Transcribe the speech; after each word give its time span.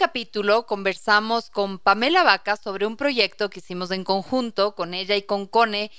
capítulo 0.00 0.64
conversamos 0.64 1.50
con 1.50 1.78
Pamela 1.78 2.22
Vaca 2.22 2.56
sobre 2.56 2.86
un 2.86 2.96
proyecto 2.96 3.50
que 3.50 3.58
hicimos 3.58 3.90
en 3.90 4.02
conjunto 4.02 4.74
con 4.74 4.94
ella 4.94 5.14
y 5.14 5.24
con 5.24 5.46
Cone 5.46 5.90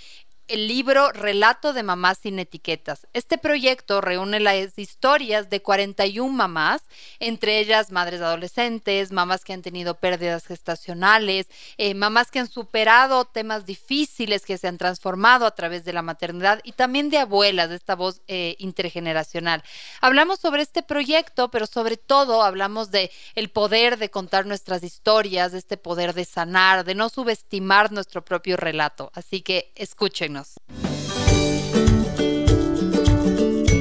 el 0.51 0.67
libro 0.67 1.13
Relato 1.13 1.71
de 1.71 1.81
Mamás 1.81 2.17
sin 2.17 2.37
Etiquetas. 2.37 3.07
Este 3.13 3.37
proyecto 3.37 4.01
reúne 4.01 4.41
las 4.41 4.77
historias 4.77 5.49
de 5.49 5.61
41 5.61 6.29
mamás, 6.29 6.81
entre 7.19 7.59
ellas 7.59 7.91
madres 7.91 8.19
adolescentes, 8.19 9.13
mamás 9.13 9.45
que 9.45 9.53
han 9.53 9.61
tenido 9.61 9.95
pérdidas 9.95 10.45
gestacionales, 10.45 11.47
eh, 11.77 11.93
mamás 11.93 12.31
que 12.31 12.39
han 12.39 12.49
superado 12.49 13.23
temas 13.23 13.65
difíciles 13.65 14.45
que 14.45 14.57
se 14.57 14.67
han 14.67 14.77
transformado 14.77 15.45
a 15.45 15.55
través 15.55 15.85
de 15.85 15.93
la 15.93 16.01
maternidad 16.01 16.59
y 16.65 16.73
también 16.73 17.09
de 17.09 17.19
abuelas, 17.19 17.69
de 17.69 17.77
esta 17.77 17.95
voz 17.95 18.21
eh, 18.27 18.57
intergeneracional. 18.59 19.63
Hablamos 20.01 20.41
sobre 20.41 20.63
este 20.63 20.83
proyecto, 20.83 21.49
pero 21.49 21.65
sobre 21.65 21.95
todo 21.95 22.43
hablamos 22.43 22.91
de 22.91 23.09
el 23.35 23.49
poder 23.49 23.97
de 23.97 24.09
contar 24.09 24.45
nuestras 24.45 24.83
historias, 24.83 25.53
de 25.53 25.59
este 25.59 25.77
poder 25.77 26.13
de 26.13 26.25
sanar, 26.25 26.83
de 26.83 26.95
no 26.95 27.07
subestimar 27.07 27.93
nuestro 27.93 28.25
propio 28.25 28.57
relato. 28.57 29.11
Así 29.15 29.41
que 29.41 29.71
escúchenos. 29.75 30.40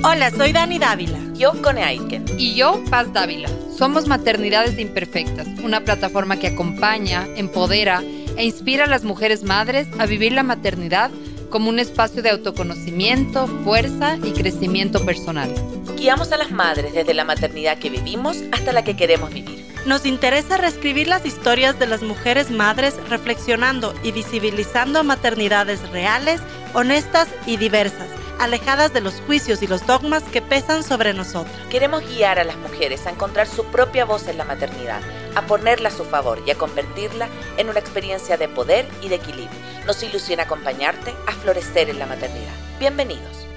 Hola, 0.02 0.30
soy 0.30 0.52
Dani 0.52 0.78
Dávila. 0.78 1.18
Yo, 1.34 1.60
Cone 1.62 1.84
Aiken. 1.84 2.24
Y 2.38 2.54
yo, 2.54 2.82
Paz 2.90 3.12
Dávila. 3.12 3.48
Somos 3.76 4.06
Maternidades 4.06 4.78
Imperfectas, 4.78 5.46
una 5.62 5.82
plataforma 5.82 6.38
que 6.38 6.48
acompaña, 6.48 7.26
empodera 7.36 8.02
e 8.36 8.44
inspira 8.44 8.84
a 8.84 8.88
las 8.88 9.04
mujeres 9.04 9.42
madres 9.42 9.88
a 9.98 10.06
vivir 10.06 10.32
la 10.32 10.42
maternidad 10.42 11.10
como 11.50 11.68
un 11.68 11.78
espacio 11.78 12.22
de 12.22 12.30
autoconocimiento, 12.30 13.46
fuerza 13.64 14.16
y 14.22 14.32
crecimiento 14.32 15.04
personal. 15.04 15.52
Guiamos 15.96 16.32
a 16.32 16.38
las 16.38 16.50
madres 16.50 16.94
desde 16.94 17.14
la 17.14 17.24
maternidad 17.24 17.78
que 17.78 17.90
vivimos 17.90 18.38
hasta 18.52 18.72
la 18.72 18.84
que 18.84 18.96
queremos 18.96 19.32
vivir. 19.32 19.69
Nos 19.86 20.04
interesa 20.04 20.58
reescribir 20.58 21.08
las 21.08 21.24
historias 21.24 21.78
de 21.78 21.86
las 21.86 22.02
mujeres 22.02 22.50
madres 22.50 22.96
reflexionando 23.08 23.94
y 24.02 24.12
visibilizando 24.12 25.04
maternidades 25.04 25.88
reales, 25.90 26.40
honestas 26.74 27.28
y 27.46 27.56
diversas 27.56 28.08
alejadas 28.40 28.94
de 28.94 29.02
los 29.02 29.20
juicios 29.26 29.62
y 29.62 29.66
los 29.66 29.86
dogmas 29.86 30.22
que 30.22 30.40
pesan 30.40 30.82
sobre 30.82 31.12
nosotras. 31.12 31.54
Queremos 31.68 32.02
guiar 32.08 32.38
a 32.38 32.44
las 32.44 32.56
mujeres 32.56 33.06
a 33.06 33.10
encontrar 33.10 33.46
su 33.46 33.66
propia 33.66 34.06
voz 34.06 34.28
en 34.28 34.38
la 34.38 34.44
maternidad, 34.44 35.02
a 35.34 35.42
ponerla 35.42 35.90
a 35.90 35.92
su 35.92 36.04
favor 36.04 36.42
y 36.46 36.50
a 36.50 36.54
convertirla 36.54 37.28
en 37.58 37.68
una 37.68 37.80
experiencia 37.80 38.38
de 38.38 38.48
poder 38.48 38.88
y 39.02 39.08
de 39.08 39.16
equilibrio. 39.16 39.60
Nos 39.86 40.02
ilusiona 40.02 40.44
acompañarte 40.44 41.14
a 41.26 41.32
florecer 41.32 41.90
en 41.90 41.98
la 41.98 42.06
maternidad. 42.06 42.54
Bienvenidos. 42.78 43.49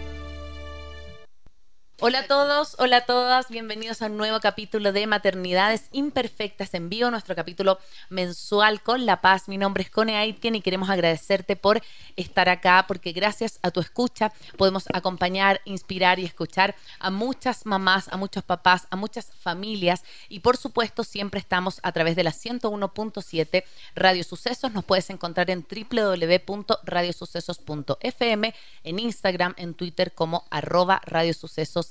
Hola 2.05 2.19
a 2.19 2.27
todos, 2.27 2.75
hola 2.79 2.97
a 2.97 3.05
todas, 3.05 3.47
bienvenidos 3.47 4.01
a 4.01 4.07
un 4.07 4.17
nuevo 4.17 4.41
capítulo 4.41 4.91
de 4.91 5.07
Maternidades 5.07 5.87
Imperfectas 5.93 6.73
en 6.73 6.89
vivo, 6.89 7.09
nuestro 7.09 7.33
capítulo 7.33 7.79
mensual 8.09 8.83
con 8.83 9.05
La 9.05 9.21
Paz. 9.21 9.47
Mi 9.47 9.57
nombre 9.57 9.83
es 9.83 9.89
Cone 9.89 10.17
Aitken 10.17 10.55
y 10.55 10.61
queremos 10.61 10.89
agradecerte 10.89 11.55
por 11.55 11.81
estar 12.17 12.49
acá 12.49 12.83
porque 12.89 13.13
gracias 13.13 13.57
a 13.61 13.71
tu 13.71 13.79
escucha 13.79 14.33
podemos 14.57 14.83
acompañar, 14.93 15.61
inspirar 15.63 16.19
y 16.19 16.25
escuchar 16.25 16.75
a 16.99 17.09
muchas 17.09 17.65
mamás, 17.65 18.09
a 18.09 18.17
muchos 18.17 18.43
papás, 18.43 18.85
a 18.89 18.97
muchas 18.97 19.31
familias 19.39 20.03
y 20.27 20.41
por 20.41 20.57
supuesto 20.57 21.05
siempre 21.05 21.39
estamos 21.39 21.79
a 21.83 21.93
través 21.93 22.17
de 22.17 22.25
la 22.25 22.31
101.7 22.31 23.63
Radio 23.95 24.25
Sucesos. 24.25 24.73
Nos 24.73 24.83
puedes 24.83 25.09
encontrar 25.09 25.49
en 25.49 25.65
www.radiosucesos.fm, 25.65 28.55
en 28.83 28.99
Instagram, 28.99 29.53
en 29.55 29.73
Twitter 29.73 30.11
como 30.11 30.43
arroba 30.51 31.01
Radio 31.05 31.33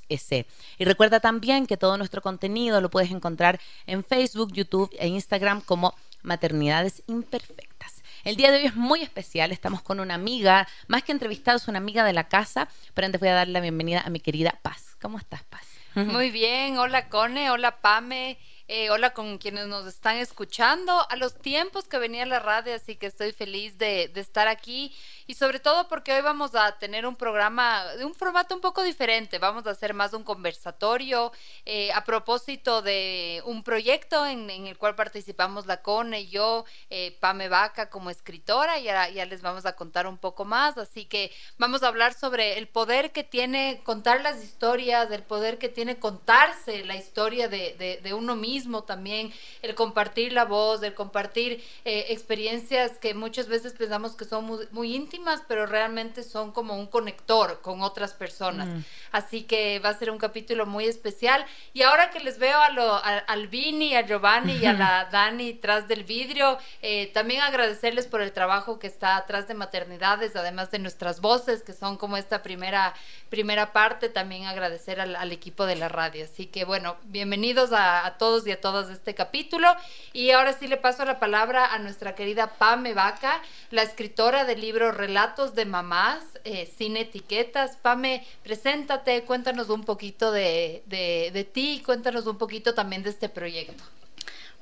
Y 0.08 0.84
recuerda 0.84 1.20
también 1.20 1.66
que 1.66 1.76
todo 1.76 1.96
nuestro 1.96 2.20
contenido 2.22 2.80
lo 2.80 2.90
puedes 2.90 3.10
encontrar 3.10 3.60
en 3.86 4.04
Facebook, 4.04 4.52
YouTube 4.52 4.90
e 4.98 5.08
Instagram 5.08 5.60
como 5.62 5.94
Maternidades 6.22 7.02
Imperfectas. 7.06 8.02
El 8.24 8.36
día 8.36 8.52
de 8.52 8.58
hoy 8.58 8.66
es 8.66 8.76
muy 8.76 9.02
especial, 9.02 9.50
estamos 9.50 9.82
con 9.82 9.98
una 9.98 10.14
amiga, 10.14 10.68
más 10.86 11.02
que 11.02 11.12
entrevistados, 11.12 11.66
una 11.66 11.78
amiga 11.78 12.04
de 12.04 12.12
la 12.12 12.28
casa, 12.28 12.68
pero 12.94 13.06
antes 13.06 13.20
voy 13.20 13.30
a 13.30 13.34
darle 13.34 13.54
la 13.54 13.60
bienvenida 13.60 14.00
a 14.00 14.10
mi 14.10 14.20
querida 14.20 14.58
Paz. 14.62 14.96
¿Cómo 15.00 15.18
estás, 15.18 15.42
Paz? 15.44 15.66
Muy 15.94 16.30
bien, 16.30 16.78
hola 16.78 17.08
Cone, 17.08 17.50
hola 17.50 17.80
Pame. 17.80 18.38
Eh, 18.68 18.90
hola 18.90 19.12
con 19.12 19.38
quienes 19.38 19.66
nos 19.66 19.86
están 19.86 20.18
escuchando, 20.18 21.04
a 21.10 21.16
los 21.16 21.34
tiempos 21.34 21.88
que 21.88 21.98
venía 21.98 22.24
la 22.26 22.38
radio, 22.38 22.74
así 22.74 22.94
que 22.94 23.06
estoy 23.06 23.32
feliz 23.32 23.76
de, 23.76 24.10
estar 24.14 24.46
aquí 24.46 24.94
y 25.26 25.34
sobre 25.34 25.58
todo 25.58 25.88
porque 25.88 26.12
hoy 26.12 26.22
vamos 26.22 26.54
a 26.54 26.78
tener 26.78 27.04
un 27.04 27.16
programa 27.16 27.84
de 27.96 28.04
un 28.04 28.14
formato 28.14 28.54
un 28.54 28.60
poco 28.60 28.84
diferente. 28.84 29.38
Vamos 29.40 29.66
a 29.66 29.70
hacer 29.70 29.94
más 29.94 30.12
un 30.12 30.22
conversatorio 30.22 31.32
eh, 31.64 31.92
a 31.92 32.04
propósito 32.04 32.82
de 32.82 33.42
un 33.46 33.64
proyecto 33.64 34.24
en, 34.26 34.48
el 34.48 34.78
cual 34.78 34.94
participamos 34.94 35.66
la 35.66 35.82
CONE 35.82 36.20
y 36.20 36.28
yo, 36.28 36.64
eh, 36.88 37.16
Pame 37.20 37.48
Vaca 37.48 37.90
como 37.90 38.10
escritora, 38.10 38.78
y 38.78 38.84
ya, 38.84 39.08
ya 39.08 39.26
les 39.26 39.42
vamos 39.42 39.66
a 39.66 39.74
contar 39.74 40.06
un 40.06 40.18
poco 40.18 40.44
más. 40.44 40.78
Así 40.78 41.04
que 41.06 41.32
vamos 41.58 41.82
a 41.82 41.88
hablar 41.88 42.14
sobre 42.14 42.58
el 42.58 42.68
poder 42.68 43.10
que 43.10 43.24
tiene 43.24 43.80
contar 43.82 44.20
las 44.20 44.42
historias, 44.42 45.10
el 45.10 45.24
poder 45.24 45.58
que 45.58 45.68
tiene 45.68 45.98
contarse 45.98 46.84
la 46.84 46.94
historia 46.94 47.48
de, 47.48 48.00
de, 48.02 48.14
uno 48.14 48.36
mismo 48.36 48.51
también, 48.86 49.32
el 49.62 49.74
compartir 49.74 50.32
la 50.32 50.44
voz, 50.44 50.82
el 50.82 50.94
compartir 50.94 51.64
eh, 51.84 52.06
experiencias 52.08 52.98
que 52.98 53.14
muchas 53.14 53.48
veces 53.48 53.72
pensamos 53.72 54.14
que 54.14 54.24
son 54.24 54.44
muy, 54.44 54.68
muy 54.72 54.94
íntimas 54.94 55.42
pero 55.46 55.66
realmente 55.66 56.22
son 56.22 56.52
como 56.52 56.76
un 56.76 56.86
conector 56.86 57.60
con 57.62 57.82
otras 57.82 58.12
personas. 58.12 58.68
Mm. 58.68 58.84
Así 59.12 59.42
que 59.42 59.78
va 59.78 59.90
a 59.90 59.98
ser 59.98 60.10
un 60.10 60.18
capítulo 60.18 60.66
muy 60.66 60.86
especial. 60.86 61.44
Y 61.72 61.82
ahora 61.82 62.10
que 62.10 62.20
les 62.20 62.38
veo 62.38 62.58
a 62.58 62.70
lo, 62.70 63.00
al 63.04 63.48
Vini, 63.48 63.94
a 63.94 64.06
Giovanni 64.06 64.54
y 64.54 64.66
a 64.66 64.72
la 64.72 65.08
Dani 65.12 65.54
tras 65.54 65.88
del 65.88 66.04
vidrio, 66.04 66.58
eh, 66.80 67.08
también 67.12 67.42
agradecerles 67.42 68.06
por 68.06 68.22
el 68.22 68.32
trabajo 68.32 68.78
que 68.78 68.86
está 68.86 69.16
atrás 69.16 69.48
de 69.48 69.54
maternidades, 69.54 70.36
además 70.36 70.70
de 70.70 70.78
nuestras 70.78 71.20
voces, 71.20 71.62
que 71.62 71.72
son 71.72 71.96
como 71.96 72.16
esta 72.16 72.42
primera, 72.42 72.94
primera 73.28 73.72
parte, 73.72 74.08
también 74.08 74.46
agradecer 74.46 75.00
al, 75.00 75.32
equipo 75.32 75.64
de 75.66 75.76
la 75.76 75.88
radio. 75.88 76.24
Así 76.24 76.46
que 76.46 76.64
bueno, 76.64 76.96
bienvenidos 77.04 77.72
a, 77.72 78.04
a 78.04 78.18
todos 78.18 78.41
y 78.46 78.52
a 78.52 78.60
todas 78.60 78.88
de 78.88 78.94
este 78.94 79.14
capítulo. 79.14 79.68
Y 80.12 80.30
ahora 80.30 80.52
sí 80.52 80.66
le 80.66 80.76
paso 80.76 81.04
la 81.04 81.18
palabra 81.18 81.72
a 81.72 81.78
nuestra 81.78 82.14
querida 82.14 82.54
Pame 82.58 82.94
Vaca, 82.94 83.42
la 83.70 83.82
escritora 83.82 84.44
del 84.44 84.60
libro 84.60 84.92
relatos 84.92 85.54
de 85.54 85.64
mamás 85.64 86.24
eh, 86.44 86.70
sin 86.76 86.96
etiquetas. 86.96 87.76
Pame, 87.76 88.26
preséntate, 88.42 89.24
cuéntanos 89.24 89.68
un 89.68 89.84
poquito 89.84 90.32
de, 90.32 90.82
de, 90.86 91.44
ti, 91.52 91.82
cuéntanos 91.84 92.26
un 92.26 92.38
poquito 92.38 92.74
también 92.74 93.02
de 93.02 93.10
este 93.10 93.28
proyecto. 93.28 93.84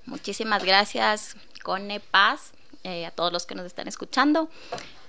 Muchísimas 0.07 0.65
gracias, 0.65 1.37
Cone 1.63 2.01
Paz, 2.01 2.53
eh, 2.85 3.07
a 3.07 3.11
todos 3.11 3.33
los 3.33 3.47
que 3.47 3.55
nos 3.55 3.67
están 3.67 3.89
escuchando. 3.89 4.49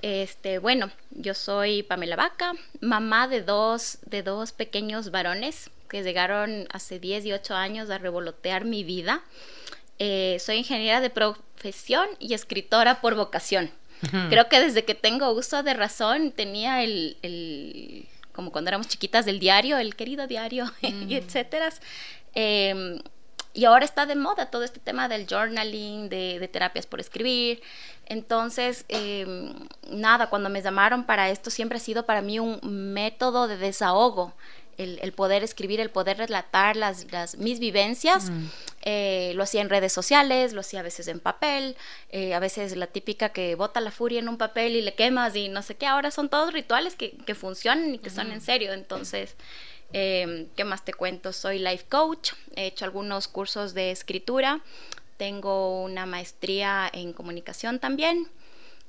Este, 0.01 0.59
bueno, 0.59 0.89
yo 1.11 1.33
soy 1.33 1.83
Pamela 1.83 2.15
Vaca, 2.15 2.53
mamá 2.79 3.27
de 3.27 3.43
dos, 3.43 3.99
de 4.05 4.23
dos 4.23 4.51
pequeños 4.51 5.11
varones 5.11 5.69
que 5.91 6.03
llegaron 6.03 6.67
hace 6.71 6.99
10 6.99 7.25
y 7.25 7.33
8 7.33 7.53
años 7.53 7.89
a 7.89 7.97
revolotear 7.97 8.63
mi 8.63 8.85
vida. 8.85 9.23
Eh, 9.99 10.37
soy 10.39 10.55
ingeniera 10.55 11.01
de 11.01 11.09
profesión 11.09 12.07
y 12.17 12.33
escritora 12.33 13.01
por 13.01 13.15
vocación. 13.15 13.69
Creo 14.29 14.49
que 14.49 14.59
desde 14.59 14.83
que 14.83 14.95
tengo 14.95 15.29
uso 15.31 15.61
de 15.61 15.75
razón 15.75 16.31
tenía 16.31 16.81
el, 16.81 18.07
como 18.31 18.51
cuando 18.51 18.69
éramos 18.69 18.87
chiquitas 18.87 19.25
del 19.25 19.39
diario, 19.39 19.77
el 19.77 19.95
querido 19.95 20.25
diario, 20.25 20.71
y 20.81 20.91
mm. 20.91 21.11
etcétera. 21.11 21.69
Em, 22.33 22.99
y 23.53 23.65
ahora 23.65 23.85
está 23.85 24.07
de 24.07 24.15
moda 24.15 24.49
todo 24.49 24.63
este 24.63 24.79
tema 24.79 25.07
del 25.07 25.27
journaling, 25.27 26.09
de, 26.09 26.49
terapias 26.51 26.87
por 26.87 26.99
escribir. 26.99 27.61
Entonces, 28.07 28.85
em, 28.87 29.53
nada, 29.91 30.31
cuando 30.31 30.49
me 30.49 30.63
llamaron 30.63 31.03
para 31.03 31.29
esto 31.29 31.51
siempre 31.51 31.77
ha 31.77 31.81
sido 31.81 32.07
para 32.07 32.21
mí 32.21 32.39
un 32.39 32.59
método 32.93 33.47
de 33.47 33.57
desahogo 33.57 34.33
el, 34.77 35.11
poder 35.13 35.43
escribir, 35.43 35.79
el 35.79 35.89
poder 35.89 36.17
relatar 36.17 36.75
las, 36.75 37.05
mis 37.37 37.59
vivencias. 37.59 38.29
Mm. 38.29 38.45
Eh, 38.83 39.33
lo 39.35 39.43
hacía 39.43 39.61
en 39.61 39.69
redes 39.69 39.93
sociales, 39.93 40.53
lo 40.53 40.61
hacía 40.61 40.79
a 40.79 40.83
veces 40.83 41.07
en 41.07 41.19
papel, 41.19 41.75
eh, 42.09 42.33
a 42.33 42.39
veces 42.39 42.75
la 42.75 42.87
típica 42.87 43.29
que 43.29 43.53
bota 43.55 43.79
la 43.79 43.91
furia 43.91 44.19
en 44.19 44.27
un 44.27 44.37
papel 44.37 44.75
y 44.75 44.81
le 44.81 44.95
quemas 44.95 45.35
y 45.35 45.49
no 45.49 45.61
sé 45.61 45.75
qué. 45.75 45.85
Ahora 45.85 46.11
son 46.11 46.29
todos 46.29 46.53
rituales 46.53 46.95
que, 46.95 47.11
que 47.11 47.35
funcionan 47.35 47.95
y 47.95 47.97
que 47.99 48.09
son 48.09 48.31
en 48.31 48.41
serio. 48.41 48.73
Entonces, 48.73 49.35
eh, 49.93 50.47
¿qué 50.55 50.63
más 50.63 50.85
te 50.85 50.93
cuento? 50.93 51.33
Soy 51.33 51.59
life 51.59 51.85
coach, 51.89 52.31
he 52.55 52.67
hecho 52.67 52.85
algunos 52.85 53.27
cursos 53.27 53.73
de 53.73 53.91
escritura, 53.91 54.61
tengo 55.17 55.83
una 55.83 56.05
maestría 56.05 56.89
en 56.91 57.13
comunicación 57.13 57.79
también. 57.79 58.27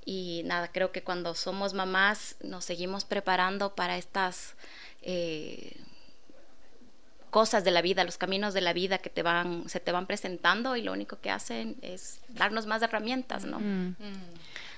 Y 0.04 0.42
nada, 0.44 0.68
creo 0.72 0.90
que 0.90 1.02
cuando 1.02 1.34
somos 1.34 1.74
mamás 1.74 2.36
nos 2.42 2.64
seguimos 2.64 3.04
preparando 3.04 3.74
para 3.74 3.96
estas 3.96 4.54
eh, 5.02 5.76
cosas 7.30 7.64
de 7.64 7.70
la 7.70 7.80
vida, 7.80 8.04
los 8.04 8.18
caminos 8.18 8.52
de 8.52 8.60
la 8.60 8.74
vida 8.74 8.98
que 8.98 9.08
te 9.08 9.22
van, 9.22 9.66
se 9.66 9.80
te 9.80 9.90
van 9.90 10.06
presentando 10.06 10.76
y 10.76 10.82
lo 10.82 10.92
único 10.92 11.18
que 11.20 11.30
hacen 11.30 11.76
es 11.80 12.20
darnos 12.28 12.66
más 12.66 12.82
herramientas, 12.82 13.46
¿no? 13.46 13.58
Mm. 13.58 13.96
Mm. 13.98 14.32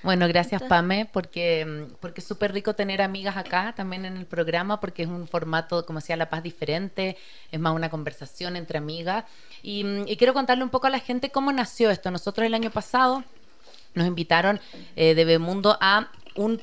Bueno, 0.04 0.28
gracias 0.28 0.62
Pame, 0.62 1.08
porque, 1.10 1.64
mm, 1.64 1.94
porque 1.98 2.20
es 2.20 2.26
súper 2.26 2.52
rico 2.52 2.74
tener 2.74 3.02
amigas 3.02 3.36
acá 3.36 3.72
también 3.76 4.04
en 4.04 4.16
el 4.16 4.26
programa, 4.26 4.78
porque 4.78 5.02
es 5.02 5.08
un 5.08 5.26
formato, 5.26 5.84
como 5.84 5.98
decía, 5.98 6.16
La 6.16 6.30
Paz 6.30 6.42
diferente, 6.42 7.16
es 7.50 7.58
más 7.58 7.74
una 7.74 7.90
conversación 7.90 8.54
entre 8.54 8.78
amigas. 8.78 9.24
Y, 9.62 9.84
y 10.06 10.16
quiero 10.16 10.32
contarle 10.32 10.62
un 10.62 10.70
poco 10.70 10.86
a 10.86 10.90
la 10.90 11.00
gente 11.00 11.30
cómo 11.30 11.52
nació 11.52 11.90
esto. 11.90 12.10
Nosotros 12.12 12.46
el 12.46 12.54
año 12.54 12.70
pasado 12.70 13.24
nos 13.94 14.06
invitaron 14.06 14.60
eh, 14.94 15.14
de 15.14 15.24
Bemundo 15.24 15.76
a 15.80 16.10
un, 16.36 16.60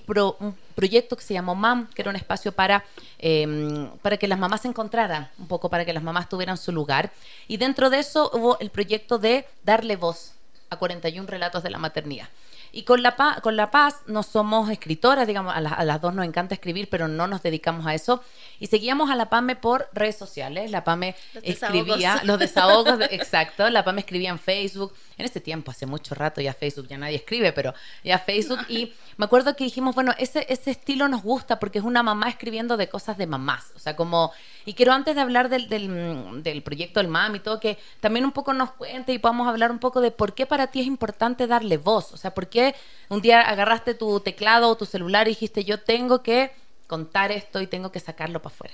proyecto 0.76 1.16
que 1.16 1.24
se 1.24 1.34
llamó 1.34 1.56
MAM, 1.56 1.88
que 1.94 2.02
era 2.02 2.10
un 2.10 2.16
espacio 2.16 2.52
para, 2.52 2.84
eh, 3.20 3.90
para 4.02 4.18
que 4.18 4.28
las 4.28 4.40
mamás 4.40 4.62
se 4.62 4.68
encontraran, 4.68 5.30
un 5.38 5.48
poco 5.48 5.70
para 5.70 5.86
que 5.86 5.94
las 5.94 6.04
mamás 6.04 6.30
tuvieran 6.30 6.58
su 6.58 6.72
lugar. 6.72 7.12
Y 7.48 7.58
dentro 7.58 7.90
de 7.90 8.00
eso 8.00 8.32
hubo 8.34 8.60
el 8.60 8.70
proyecto 8.70 9.18
de 9.18 9.46
darle 9.64 9.96
voz 9.96 10.34
a 10.70 10.78
41 10.78 11.28
relatos 11.28 11.64
de 11.64 11.70
la 11.70 11.78
maternidad. 11.78 12.28
Y 12.74 12.84
con 12.84 13.04
la, 13.04 13.18
paz, 13.18 13.42
con 13.42 13.58
la 13.58 13.70
Paz 13.70 14.02
no 14.08 14.24
somos 14.24 14.70
escritoras, 14.70 15.28
digamos, 15.28 15.54
a, 15.54 15.58
a, 15.58 15.84
las 15.84 16.00
dos 16.00 16.14
nos 16.14 16.26
encanta 16.26 16.56
escribir, 16.56 16.88
pero 16.90 17.10
no 17.10 17.28
nos 17.28 17.44
dedicamos 17.44 17.86
a 17.86 17.94
eso. 17.94 18.24
Y 18.60 18.68
seguíamos 18.68 19.10
a 19.10 19.16
la 19.16 19.30
PAME 19.30 19.58
por 19.58 19.90
redes 19.94 20.18
sociales. 20.18 20.72
La 20.72 20.86
PAME 20.86 21.16
los 21.34 21.44
escribía 21.44 21.96
desahogos. 21.96 22.24
los 22.24 22.40
desahogos, 22.40 23.00
de, 23.00 23.06
exacto. 23.12 23.70
La 23.70 23.84
PAME 23.84 24.02
escribía 24.02 24.30
en 24.30 24.40
Facebook. 24.40 24.94
En 25.18 25.26
ese 25.26 25.42
tiempo, 25.42 25.70
hace 25.70 25.86
mucho 25.86 26.16
rato, 26.16 26.42
ya 26.42 26.54
Facebook, 26.54 26.88
ya 26.88 26.98
nadie 26.98 27.18
escribe, 27.18 27.52
pero 27.52 27.74
ya 28.04 28.18
Facebook. 28.18 28.60
Y 28.70 28.94
me 29.18 29.26
acuerdo 29.26 29.56
que 29.56 29.66
dijimos, 29.66 29.94
bueno, 29.94 30.14
ese, 30.18 30.48
ese 30.50 30.72
estilo 30.72 31.08
nos 31.10 31.22
gusta 31.22 31.60
porque 31.60 31.78
es 31.78 31.86
una 31.86 32.02
mamá 32.02 32.30
escribiendo 32.30 32.78
de 32.78 32.90
cosas 32.90 33.18
de 33.18 33.28
mamás. 33.28 33.72
O 33.76 33.80
sea, 33.80 33.96
como. 33.96 34.32
Y 34.66 34.74
quiero 34.74 34.94
antes 34.94 35.16
de 35.16 35.22
hablar 35.22 35.50
del, 35.50 35.68
del, 35.68 36.42
del 36.42 36.64
proyecto 36.64 37.00
del 37.00 37.10
MAM 37.10 37.36
y 37.36 37.40
todo, 37.40 37.60
que 37.60 37.78
también 38.00 38.26
un 38.26 38.32
poco 38.32 38.54
nos 38.54 38.72
cuente 38.72 39.12
y 39.12 39.20
podamos 39.20 39.48
hablar 39.48 39.72
un 39.72 39.80
poco 39.80 40.02
de 40.02 40.12
por 40.12 40.34
qué 40.34 40.46
para 40.46 40.68
ti 40.68 40.80
es 40.80 40.88
importante 40.88 41.46
darle 41.48 41.78
voz. 41.78 42.14
O 42.14 42.18
sea, 42.18 42.34
por 42.34 42.48
qué 42.48 42.61
un 43.10 43.22
día 43.22 43.42
agarraste 43.42 43.94
tu 43.94 44.20
teclado 44.20 44.70
o 44.70 44.78
tu 44.78 44.86
celular 44.86 45.28
y 45.28 45.32
dijiste, 45.32 45.64
yo 45.64 45.82
tengo 45.82 46.24
que 46.24 46.52
contar 46.88 47.32
esto 47.32 47.62
y 47.62 47.68
tengo 47.68 47.92
que 47.92 48.00
sacarlo 48.00 48.42
para 48.42 48.54
afuera. 48.54 48.74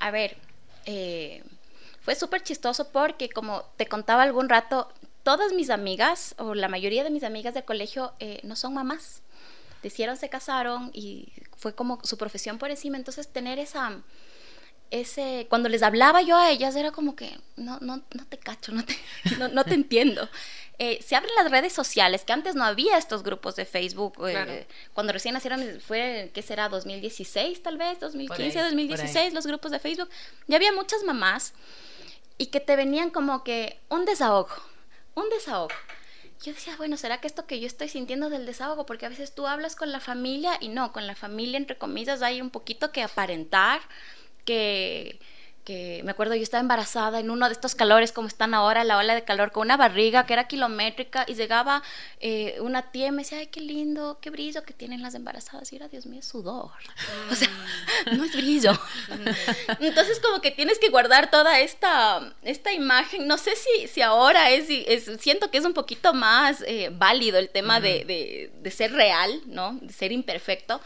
A 0.00 0.10
ver, 0.10 0.36
eh, 0.86 1.42
fue 2.00 2.14
súper 2.14 2.42
chistoso 2.42 2.90
porque 2.90 3.28
como 3.28 3.62
te 3.76 3.86
contaba 3.86 4.22
algún 4.22 4.48
rato, 4.48 4.92
todas 5.22 5.52
mis 5.52 5.70
amigas 5.70 6.34
o 6.38 6.54
la 6.54 6.68
mayoría 6.68 7.04
de 7.04 7.10
mis 7.10 7.22
amigas 7.22 7.54
del 7.54 7.64
colegio 7.64 8.12
eh, 8.18 8.40
no 8.42 8.56
son 8.56 8.74
mamás. 8.74 9.22
Te 9.80 9.88
hicieron, 9.88 10.16
se 10.16 10.28
casaron 10.28 10.90
y 10.92 11.32
fue 11.56 11.74
como 11.74 12.00
su 12.02 12.16
profesión 12.16 12.58
por 12.58 12.70
encima. 12.70 12.96
Entonces 12.96 13.28
tener 13.28 13.58
esa 13.58 14.02
ese, 14.92 15.46
cuando 15.48 15.70
les 15.70 15.82
hablaba 15.82 16.20
yo 16.20 16.36
a 16.36 16.50
ellas 16.50 16.76
era 16.76 16.92
como 16.92 17.16
que 17.16 17.38
no, 17.56 17.78
no, 17.80 18.02
no 18.12 18.26
te 18.28 18.36
cacho, 18.38 18.72
no 18.72 18.84
te, 18.84 18.94
no, 19.38 19.48
no 19.48 19.64
te 19.64 19.74
entiendo. 19.82 20.28
Eh, 20.84 21.00
se 21.00 21.14
abren 21.14 21.32
las 21.36 21.48
redes 21.48 21.72
sociales, 21.72 22.24
que 22.24 22.32
antes 22.32 22.56
no 22.56 22.64
había 22.64 22.98
estos 22.98 23.22
grupos 23.22 23.54
de 23.54 23.64
Facebook. 23.64 24.14
Eh, 24.26 24.32
claro. 24.32 24.52
cuando 24.92 25.12
recién 25.12 25.32
nacieron, 25.32 25.80
fue, 25.80 26.32
¿qué 26.34 26.42
será? 26.42 26.68
2016 26.68 27.62
tal 27.62 27.78
vez, 27.78 28.00
2015, 28.00 28.58
ahí, 28.58 28.64
2016, 28.64 29.32
los 29.32 29.46
grupos 29.46 29.70
de 29.70 29.78
Facebook. 29.78 30.10
Ya 30.48 30.56
había 30.56 30.72
muchas 30.72 31.04
mamás 31.04 31.54
y 32.36 32.46
que 32.46 32.58
te 32.58 32.74
venían 32.74 33.10
como 33.10 33.44
que 33.44 33.78
un 33.90 34.04
desahogo, 34.06 34.50
un 35.14 35.28
desahogo. 35.28 35.68
Yo 36.42 36.52
decía, 36.52 36.74
bueno, 36.76 36.96
¿será 36.96 37.20
que 37.20 37.28
esto 37.28 37.46
que 37.46 37.60
yo 37.60 37.68
estoy 37.68 37.88
sintiendo 37.88 38.28
del 38.28 38.44
desahogo? 38.44 38.84
Porque 38.84 39.06
a 39.06 39.08
veces 39.08 39.36
tú 39.36 39.46
hablas 39.46 39.76
con 39.76 39.92
la 39.92 40.00
familia 40.00 40.58
y 40.60 40.66
no, 40.66 40.92
con 40.92 41.06
la 41.06 41.14
familia, 41.14 41.58
entre 41.58 41.78
comillas, 41.78 42.22
hay 42.22 42.40
un 42.40 42.50
poquito 42.50 42.90
que 42.90 43.04
aparentar 43.04 43.82
que, 44.44 45.20
que 45.64 46.00
me 46.04 46.10
acuerdo 46.10 46.34
yo 46.34 46.42
estaba 46.42 46.60
embarazada 46.60 47.20
en 47.20 47.30
uno 47.30 47.46
de 47.46 47.52
estos 47.52 47.74
calores 47.74 48.12
como 48.12 48.26
están 48.26 48.52
ahora, 48.54 48.82
la 48.82 48.98
ola 48.98 49.14
de 49.14 49.22
calor, 49.22 49.52
con 49.52 49.62
una 49.62 49.76
barriga 49.76 50.26
que 50.26 50.32
era 50.32 50.48
kilométrica 50.48 51.24
y 51.28 51.34
llegaba 51.34 51.82
eh, 52.20 52.56
una 52.60 52.90
tía 52.90 53.08
y 53.08 53.12
me 53.12 53.22
decía, 53.22 53.38
ay, 53.38 53.46
qué 53.46 53.60
lindo, 53.60 54.18
qué 54.20 54.30
brillo 54.30 54.64
que 54.64 54.72
tienen 54.72 55.02
las 55.02 55.14
embarazadas. 55.14 55.72
Y 55.72 55.76
era, 55.76 55.88
Dios 55.88 56.06
mío, 56.06 56.22
sudor. 56.22 56.70
Mm. 57.28 57.32
O 57.32 57.34
sea, 57.36 57.48
no 58.16 58.24
es 58.24 58.34
brillo. 58.34 58.72
Entonces 59.80 60.18
como 60.20 60.40
que 60.40 60.50
tienes 60.50 60.78
que 60.78 60.88
guardar 60.88 61.30
toda 61.30 61.60
esta, 61.60 62.34
esta 62.42 62.72
imagen. 62.72 63.28
No 63.28 63.38
sé 63.38 63.52
si, 63.54 63.86
si 63.88 64.02
ahora 64.02 64.50
es, 64.50 64.66
es 64.68 65.20
siento 65.20 65.50
que 65.50 65.58
es 65.58 65.64
un 65.64 65.74
poquito 65.74 66.12
más 66.12 66.62
eh, 66.66 66.90
válido 66.92 67.38
el 67.38 67.48
tema 67.48 67.78
mm. 67.78 67.82
de, 67.82 68.04
de, 68.04 68.52
de 68.60 68.70
ser 68.70 68.92
real, 68.92 69.40
¿no? 69.46 69.78
De 69.80 69.92
ser 69.92 70.10
imperfecto 70.10 70.80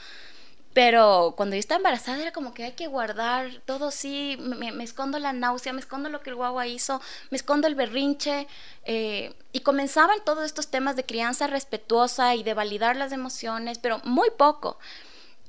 pero 0.77 1.33
cuando 1.39 1.57
yo 1.57 1.61
estaba 1.61 1.79
embarazada 1.79 2.21
era 2.21 2.33
como 2.33 2.53
que 2.53 2.65
hay 2.65 2.73
que 2.73 2.87
guardar 2.87 3.63
todo 3.65 3.91
sí, 3.91 4.37
me, 4.39 4.73
me 4.73 4.85
escondo 4.85 5.19
la 5.19 5.33
náusea, 5.33 5.73
me 5.73 5.81
escondo 5.81 6.11
lo 6.11 6.21
que 6.21 6.29
el 6.29 6.37
guagua 6.37 6.67
hizo, 6.67 7.01
me 7.31 7.39
escondo 7.39 7.67
el 7.67 7.75
berrinche. 7.75 8.47
Eh, 8.85 9.35
y 9.53 9.61
comenzaban 9.61 10.19
todos 10.27 10.45
estos 10.45 10.69
temas 10.69 10.95
de 10.95 11.07
crianza 11.07 11.47
respetuosa 11.47 12.35
y 12.35 12.43
de 12.43 12.53
validar 12.53 12.95
las 12.95 13.13
emociones, 13.13 13.79
pero 13.79 14.03
muy 14.05 14.29
poco. 14.37 14.79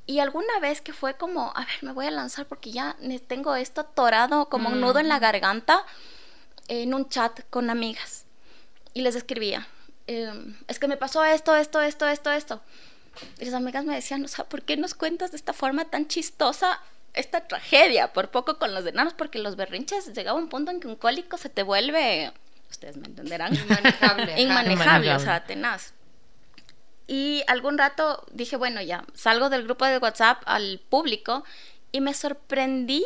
Y 0.06 0.20
alguna 0.20 0.60
vez 0.62 0.80
que 0.80 0.94
fue 0.94 1.18
como, 1.18 1.52
a 1.58 1.66
ver, 1.66 1.84
me 1.84 1.92
voy 1.92 2.06
a 2.06 2.12
lanzar 2.12 2.46
porque 2.46 2.72
ya 2.72 2.96
tengo 3.28 3.54
esto 3.58 3.82
atorado 3.82 4.48
como 4.48 4.70
mm. 4.70 4.72
un 4.72 4.80
nudo 4.80 5.00
en 5.00 5.10
la 5.10 5.20
garganta, 5.20 5.86
en 6.70 6.94
un 6.94 7.10
chat 7.10 7.42
con 7.50 7.70
amigas. 7.70 8.24
Y 8.94 9.02
les 9.02 9.16
escribía, 9.16 9.68
eh, 10.08 10.56
es 10.70 10.80
que 10.80 10.88
me 10.88 10.96
pasó 10.96 11.26
esto, 11.26 11.54
esto, 11.54 11.82
esto, 11.82 12.08
esto, 12.08 12.32
esto. 12.32 12.62
Y 13.40 13.46
las 13.46 13.54
amigas 13.54 13.86
me 13.86 13.96
decían, 13.96 14.24
o 14.24 14.28
sea, 14.28 14.46
¿por 14.46 14.64
qué 14.64 14.78
nos 14.78 14.94
cuentas 14.94 15.32
de 15.32 15.38
esta 15.38 15.54
forma 15.54 15.86
tan 15.86 16.08
chistosa 16.08 16.80
esta 17.14 17.48
tragedia? 17.48 18.14
Por 18.14 18.30
poco 18.30 18.58
con 18.58 18.74
los 18.74 18.86
enanos, 18.86 19.14
porque 19.14 19.40
los 19.40 19.56
berrinches 19.56 20.14
llegaba 20.14 20.38
un 20.38 20.50
punto 20.50 20.72
en 20.72 20.80
que 20.80 20.88
un 20.88 20.96
cólico 20.96 21.38
se 21.38 21.50
te 21.50 21.64
vuelve, 21.64 22.32
ustedes 22.70 22.98
me 22.98 23.08
entenderán, 23.08 23.56
inmanejable, 23.56 24.42
inmanejable, 24.42 25.14
o 25.16 25.20
sea, 25.20 25.44
tenaz. 25.46 25.94
Y 27.08 27.44
algún 27.48 27.78
rato 27.78 28.26
dije, 28.32 28.58
bueno, 28.58 28.82
ya, 28.82 29.06
salgo 29.14 29.50
del 29.50 29.64
grupo 29.64 29.86
de 29.86 29.98
WhatsApp 29.98 30.44
al 30.46 30.82
público 30.90 31.46
y 31.94 32.02
me 32.02 32.14
sorprendí, 32.14 33.06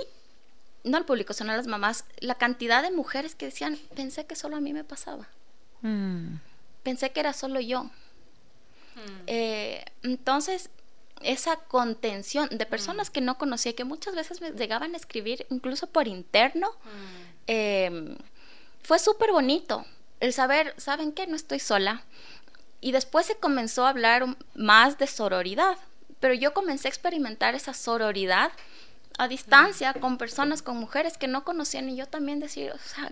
no 0.83 0.97
al 0.97 1.05
público, 1.05 1.33
sino 1.33 1.51
a 1.51 1.57
las 1.57 1.67
mamás, 1.67 2.05
la 2.19 2.35
cantidad 2.35 2.81
de 2.81 2.89
mujeres 2.89 3.35
que 3.35 3.45
decían, 3.45 3.77
pensé 3.95 4.25
que 4.25 4.35
solo 4.35 4.57
a 4.57 4.59
mí 4.59 4.73
me 4.73 4.83
pasaba. 4.83 5.27
Mm. 5.81 6.37
Pensé 6.81 7.11
que 7.11 7.19
era 7.19 7.33
solo 7.33 7.59
yo. 7.59 7.91
Eh, 9.27 9.83
entonces, 10.03 10.69
esa 11.21 11.57
contención 11.57 12.49
de 12.51 12.65
personas 12.65 13.09
que 13.09 13.21
no 13.21 13.37
conocía, 13.37 13.73
que 13.73 13.83
muchas 13.83 14.15
veces 14.15 14.41
me 14.41 14.51
llegaban 14.51 14.93
a 14.93 14.97
escribir 14.97 15.45
incluso 15.49 15.87
por 15.87 16.07
interno, 16.07 16.71
eh, 17.47 18.17
fue 18.81 18.99
súper 18.99 19.31
bonito. 19.31 19.85
El 20.19 20.33
saber, 20.33 20.73
¿saben 20.77 21.11
qué? 21.11 21.27
No 21.27 21.35
estoy 21.35 21.59
sola. 21.59 22.03
Y 22.79 22.91
después 22.91 23.25
se 23.25 23.35
comenzó 23.35 23.85
a 23.85 23.89
hablar 23.89 24.35
más 24.55 24.97
de 24.97 25.07
sororidad, 25.07 25.77
pero 26.19 26.33
yo 26.33 26.53
comencé 26.53 26.87
a 26.87 26.89
experimentar 26.89 27.55
esa 27.55 27.73
sororidad 27.73 28.51
a 29.17 29.27
distancia 29.27 29.93
con 29.93 30.17
personas, 30.17 30.61
con 30.61 30.77
mujeres 30.77 31.17
que 31.17 31.27
no 31.27 31.43
conocían 31.43 31.89
y 31.89 31.95
yo 31.95 32.07
también 32.07 32.39
decir, 32.39 32.71
o 32.71 32.77
sea, 32.77 33.11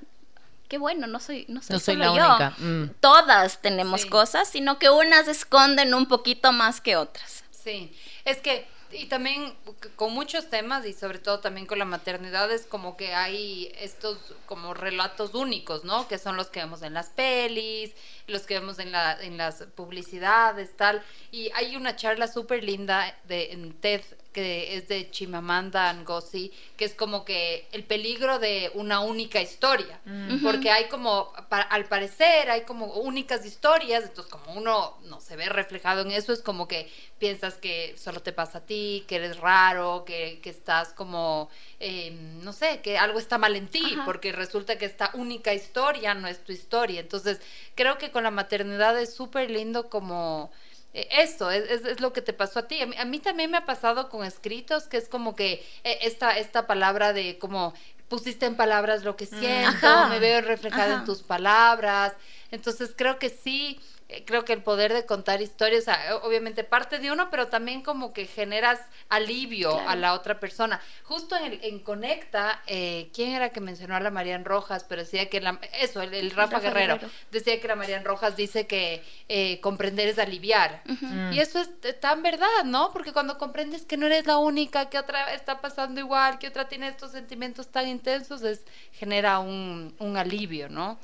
qué 0.69 0.77
bueno, 0.77 1.07
no 1.07 1.19
soy, 1.19 1.45
no 1.49 1.61
soy, 1.61 1.73
no 1.73 1.79
soy 1.79 1.95
solo 1.95 2.05
la 2.05 2.17
yo. 2.17 2.29
única. 2.29 2.49
Mm. 2.59 2.93
Todas 3.01 3.61
tenemos 3.61 4.01
sí. 4.01 4.09
cosas, 4.09 4.47
sino 4.47 4.79
que 4.79 4.89
unas 4.89 5.27
esconden 5.27 5.93
un 5.93 6.07
poquito 6.07 6.53
más 6.53 6.79
que 6.79 6.95
otras. 6.95 7.43
Sí, 7.51 7.93
es 8.23 8.37
que 8.37 8.65
y 8.91 9.05
también 9.05 9.53
con 9.95 10.13
muchos 10.13 10.49
temas 10.49 10.83
y 10.85 10.93
sobre 10.93 11.19
todo 11.19 11.39
también 11.39 11.67
con 11.67 11.77
la 11.77 11.85
maternidad 11.85 12.51
es 12.51 12.65
como 12.65 12.97
que 12.97 13.13
hay 13.13 13.71
estos 13.79 14.17
como 14.47 14.73
relatos 14.73 15.35
únicos, 15.35 15.83
¿no? 15.83 16.07
Que 16.07 16.17
son 16.17 16.35
los 16.35 16.47
que 16.47 16.61
vemos 16.61 16.81
en 16.81 16.95
las 16.95 17.09
pelis, 17.09 17.91
los 18.25 18.43
que 18.43 18.55
vemos 18.55 18.79
en, 18.79 18.91
la, 18.91 19.21
en 19.21 19.37
las 19.37 19.63
publicidades, 19.75 20.75
tal. 20.75 21.03
Y 21.31 21.51
hay 21.53 21.75
una 21.75 21.95
charla 21.95 22.27
súper 22.27 22.63
linda 22.63 23.15
de, 23.25 23.51
en 23.51 23.73
TED 23.73 24.01
que 24.33 24.77
es 24.77 24.87
de 24.87 25.09
Chimamanda 25.09 25.91
Ngozi, 25.93 26.51
que 26.77 26.85
es 26.85 26.93
como 26.93 27.25
que 27.25 27.67
el 27.71 27.83
peligro 27.83 28.37
de 28.37 28.71
una 28.75 28.99
única 28.99 29.41
historia, 29.41 29.99
porque 30.43 30.69
hay 30.69 30.87
como, 30.87 31.33
pa, 31.49 31.61
al 31.61 31.85
parecer, 31.85 32.49
hay 32.51 32.61
como 32.61 32.85
únicas 32.93 33.45
historias, 33.45 34.03
entonces 34.03 34.31
como 34.31 34.53
uno 34.53 34.97
no 35.05 35.19
se 35.19 35.35
ve 35.35 35.49
reflejado 35.49 36.01
en 36.01 36.11
eso, 36.11 36.31
es 36.31 36.41
como 36.41 36.67
que 36.67 36.91
piensas 37.17 37.55
que 37.55 37.95
solo 37.97 38.21
te 38.21 38.31
pasa 38.31 38.59
a 38.59 38.65
ti, 38.65 39.03
que 39.07 39.15
eres 39.15 39.37
raro, 39.37 40.03
que, 40.05 40.39
que 40.43 40.51
estás 40.51 40.93
como, 40.93 41.49
eh, 41.79 42.11
no 42.11 42.53
sé, 42.53 42.81
que 42.81 42.97
algo 42.97 43.17
está 43.17 43.37
mal 43.39 43.55
en 43.55 43.67
ti, 43.67 43.93
Ajá. 43.95 44.05
porque 44.05 44.31
resulta 44.31 44.77
que 44.77 44.85
esta 44.85 45.09
única 45.15 45.53
historia 45.53 46.13
no 46.13 46.27
es 46.27 46.43
tu 46.43 46.51
historia, 46.51 46.99
entonces 46.99 47.41
creo 47.75 47.97
que 47.97 48.11
con 48.11 48.23
la 48.23 48.31
maternidad 48.31 48.99
es 48.99 49.13
súper 49.13 49.49
lindo 49.49 49.89
como 49.89 50.51
eso 50.93 51.51
es, 51.51 51.69
es, 51.69 51.85
es, 51.85 51.99
lo 51.99 52.13
que 52.13 52.21
te 52.21 52.33
pasó 52.33 52.59
a 52.59 52.67
ti. 52.67 52.81
A 52.81 52.85
mí, 52.87 52.95
a 52.97 53.05
mí, 53.05 53.19
también 53.19 53.51
me 53.51 53.57
ha 53.57 53.65
pasado 53.65 54.09
con 54.09 54.25
escritos, 54.25 54.87
que 54.87 54.97
es 54.97 55.07
como 55.07 55.35
que 55.35 55.63
eh, 55.83 55.99
esta, 56.01 56.37
esta 56.37 56.65
palabra 56.65 57.13
de 57.13 57.37
como 57.37 57.73
pusiste 58.07 58.47
en 58.47 58.55
palabras 58.55 59.03
lo 59.03 59.15
que 59.15 59.27
siento, 59.27 59.87
Ajá. 59.87 60.07
me 60.07 60.19
veo 60.19 60.41
reflejada 60.41 60.95
en 60.95 61.05
tus 61.05 61.21
palabras. 61.21 62.13
Entonces 62.51 62.93
creo 62.95 63.19
que 63.19 63.29
sí, 63.29 63.79
eh, 63.79 63.98
creo 64.25 64.43
que 64.43 64.53
el 64.53 64.63
poder 64.63 64.91
de 64.91 65.05
contar 65.05 65.41
historias, 65.41 65.85
obviamente 66.23 66.63
parte 66.63 66.97
de 66.97 67.11
uno, 67.11 67.29
pero 67.29 67.47
también 67.47 67.83
como 67.83 68.11
que 68.11 68.25
generas 68.25 68.79
alivio 69.07 69.79
a 69.87 69.95
la 69.95 70.13
otra 70.13 70.39
persona. 70.39 70.81
Justo 71.03 71.35
en, 71.35 71.59
en 71.61 71.79
Conecta, 71.79 72.61
eh, 72.65 73.09
¿quién 73.13 73.31
era 73.31 73.49
que 73.49 73.61
mencionó 73.61 73.95
a 73.95 73.99
la 73.99 74.09
Marian 74.09 74.45
Rojas? 74.45 74.83
Pero 74.83 75.03
decía 75.03 75.29
que 75.29 75.41
la, 75.41 75.59
eso, 75.79 76.01
el, 76.01 76.31
Rafa, 76.31 76.59
Guerrero, 76.59 76.97
decía 77.31 77.61
que 77.61 77.67
la 77.67 77.75
Marian 77.75 78.03
Rojas 78.03 78.35
dice 78.35 78.65
que 78.65 79.03
eh, 79.27 79.59
comprender 79.61 80.07
es 80.07 80.17
aliviar. 80.17 80.81
Mm. 80.85 81.33
Y 81.33 81.39
eso 81.39 81.59
es 81.59 81.99
tan 81.99 82.23
verdad, 82.23 82.63
¿no? 82.65 82.91
Porque 82.91 83.13
cuando 83.13 83.37
comprendes 83.37 83.85
que 83.85 83.97
no 83.97 84.07
eres 84.07 84.25
la 84.25 84.37
única, 84.37 84.89
que 84.89 84.97
otra 84.97 85.33
está 85.33 85.61
pasando 85.61 85.99
igual, 85.99 86.39
que 86.39 86.47
otra 86.47 86.67
tiene 86.67 86.87
estos 86.87 87.11
sentimientos 87.11 87.67
tan 87.67 87.87
intensos, 87.87 88.41
es, 88.41 88.63
genera 88.93 89.39
un, 89.39 89.95
un 89.99 90.17
alivio, 90.17 90.67
¿no? 90.67 90.97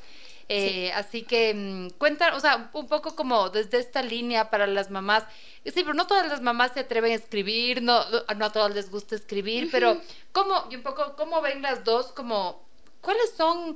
Eh, 0.47 0.91
así 0.93 1.23
que 1.23 1.53
mm, 1.53 1.97
cuentan, 1.97 2.33
o 2.35 2.39
sea, 2.39 2.69
un 2.73 2.87
poco 2.87 3.15
como 3.15 3.49
desde 3.49 3.79
esta 3.79 4.03
línea 4.03 4.51
para 4.51 4.67
las 4.67 4.91
mamás. 4.91 5.23
Sí, 5.63 5.71
pero 5.73 5.93
no 5.95 6.05
todas 6.05 6.27
las 6.27 6.41
mamás 6.41 6.73
se 6.73 6.81
atreven 6.81 7.11
a 7.11 7.15
escribir, 7.15 7.81
no, 7.81 8.03
no 8.35 8.45
a 8.45 8.51
todas 8.51 8.73
les 8.75 8.91
gusta 8.91 9.15
escribir, 9.15 9.69
pero 9.71 9.99
¿cómo, 10.31 10.67
y 10.69 10.75
un 10.75 10.83
poco, 10.83 11.15
cómo 11.15 11.41
ven 11.41 11.63
las 11.63 11.83
dos, 11.83 12.11
como, 12.11 12.63
cuáles 13.01 13.31
son 13.31 13.75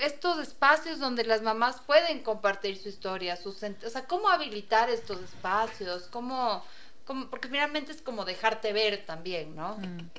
estos 0.00 0.40
espacios 0.40 0.98
donde 0.98 1.22
las 1.22 1.42
mamás 1.42 1.80
pueden 1.80 2.24
compartir 2.24 2.76
su 2.76 2.88
historia, 2.88 3.36
sus, 3.36 3.62
o 3.62 3.90
sea, 3.90 4.06
cómo 4.06 4.28
habilitar 4.28 4.90
estos 4.90 5.20
espacios, 5.22 6.08
cómo, 6.10 6.64
cómo, 7.04 7.30
porque 7.30 7.46
finalmente 7.46 7.92
es 7.92 8.02
como 8.02 8.24
dejarte 8.24 8.72
ver 8.72 9.06
también, 9.06 9.54
¿no? 9.54 9.76
Mm. 9.76 10.10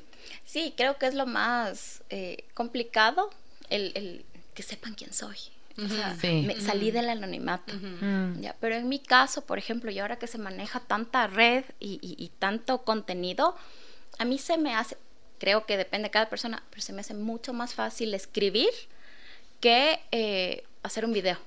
Sí, 0.46 0.74
creo 0.78 0.98
que 0.98 1.08
es 1.08 1.14
lo 1.14 1.26
más 1.26 2.02
eh, 2.10 2.46
complicado, 2.54 3.30
el, 3.70 3.92
el 3.96 4.26
que 4.54 4.64
sepan 4.64 4.94
quién 4.94 5.14
soy. 5.14 5.38
O 5.78 5.90
sea, 5.90 6.16
me 6.22 6.60
salí 6.62 6.92
del 6.92 7.10
anonimato. 7.10 7.74
Mm. 7.74 8.42
ya, 8.42 8.56
pero 8.60 8.76
en 8.76 8.88
mi 8.88 9.00
caso, 9.00 9.46
por 9.46 9.58
ejemplo, 9.58 9.92
y 9.92 10.00
ahora 10.00 10.18
que 10.18 10.28
se 10.28 10.38
maneja 10.38 10.80
tanta 10.80 11.28
red 11.28 11.66
y, 11.80 12.32
tanto 12.40 12.84
contenido, 12.84 13.56
a 14.18 14.26
mí 14.26 14.38
se 14.38 14.58
me 14.58 14.74
hace, 14.74 14.98
creo 15.38 15.66
que 15.66 15.78
depende 15.78 16.08
de 16.08 16.12
cada 16.12 16.30
persona, 16.30 16.64
pero 16.70 16.82
se 16.82 16.94
me 16.94 17.02
hace 17.02 17.14
mucho 17.14 17.52
más 17.52 17.74
fácil 17.74 18.14
escribir 18.14 18.70
que 19.60 20.00
eh, 20.12 20.64
hacer 20.84 21.04
un 21.04 21.12
video, 21.12 21.38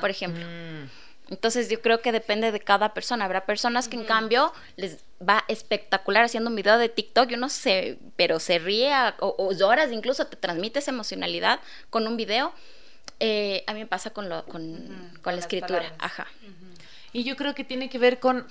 por 0.00 0.10
ejemplo. 0.10 0.44
Mm. 0.46 0.88
Entonces 1.30 1.70
yo 1.70 1.80
creo 1.80 2.00
que 2.02 2.12
depende 2.12 2.52
de 2.52 2.60
cada 2.60 2.92
persona. 2.92 3.24
Habrá 3.24 3.46
personas 3.46 3.88
que 3.88 3.96
en 3.96 4.04
cambio 4.04 4.52
les 4.76 4.98
va 5.26 5.44
espectacular 5.48 6.24
haciendo 6.24 6.50
un 6.50 6.56
video 6.56 6.76
de 6.76 6.90
TikTok 6.90 7.30
yo 7.30 7.38
no 7.38 7.48
sé, 7.48 7.98
pero 8.16 8.38
se 8.40 8.58
ríe 8.58 8.92
o, 9.20 9.34
o 9.38 9.52
lloras, 9.52 9.90
incluso 9.90 10.26
te 10.26 10.36
transmites 10.36 10.86
emocionalidad 10.86 11.60
con 11.88 12.06
un 12.06 12.18
video 12.18 12.52
eh, 13.20 13.64
a 13.66 13.72
mí 13.72 13.80
me 13.80 13.86
pasa 13.86 14.10
con, 14.10 14.28
lo, 14.28 14.44
con, 14.46 15.10
la 15.24 15.34
escritura. 15.34 15.92
Ajá. 15.98 16.26
Y 17.12 17.22
yo 17.22 17.36
creo 17.36 17.54
que 17.54 17.62
tiene 17.62 17.88
que 17.88 17.96
ver 17.96 18.18
con, 18.18 18.44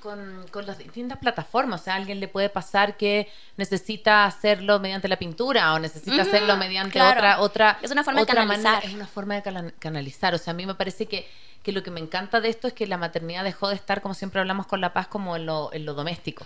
las 0.65 0.77
distintas 0.77 1.17
plataformas. 1.17 1.81
O 1.81 1.83
sea, 1.83 1.93
a 1.93 1.97
alguien 1.97 2.21
le 2.21 2.29
puede 2.29 2.49
pasar 2.49 2.95
que 2.95 3.29
necesita 3.57 4.23
hacerlo 4.23 4.79
mediante 4.79 5.09
la 5.09 5.17
pintura 5.17 5.73
o 5.73 5.79
necesita 5.79 6.21
hacerlo 6.21 6.55
mediante 6.55 7.01
otra, 7.01 7.41
otra. 7.41 7.77
Es 7.81 7.91
una 7.91 8.05
forma 8.05 8.21
de 8.21 8.25
canalizar. 8.27 8.85
es 8.85 8.93
una 8.93 9.05
forma 9.05 9.35
de 9.35 9.73
canalizar. 9.79 10.33
O 10.33 10.37
sea, 10.37 10.51
a 10.51 10.55
mí 10.55 10.65
me 10.65 10.75
parece 10.75 11.07
que, 11.07 11.27
que, 11.61 11.73
lo 11.73 11.83
que 11.83 11.91
me 11.91 11.99
encanta 11.99 12.39
de 12.39 12.47
esto 12.47 12.67
es 12.69 12.73
que 12.73 12.87
la 12.87 12.97
maternidad 12.97 13.43
dejó 13.43 13.67
de 13.67 13.75
estar, 13.75 14.01
como 14.01 14.13
siempre 14.13 14.39
hablamos 14.39 14.65
con 14.65 14.79
La 14.79 14.93
Paz, 14.93 15.07
como 15.07 15.35
en 15.35 15.45
lo, 15.45 15.73
en 15.73 15.85
lo 15.85 15.93
doméstico. 15.93 16.45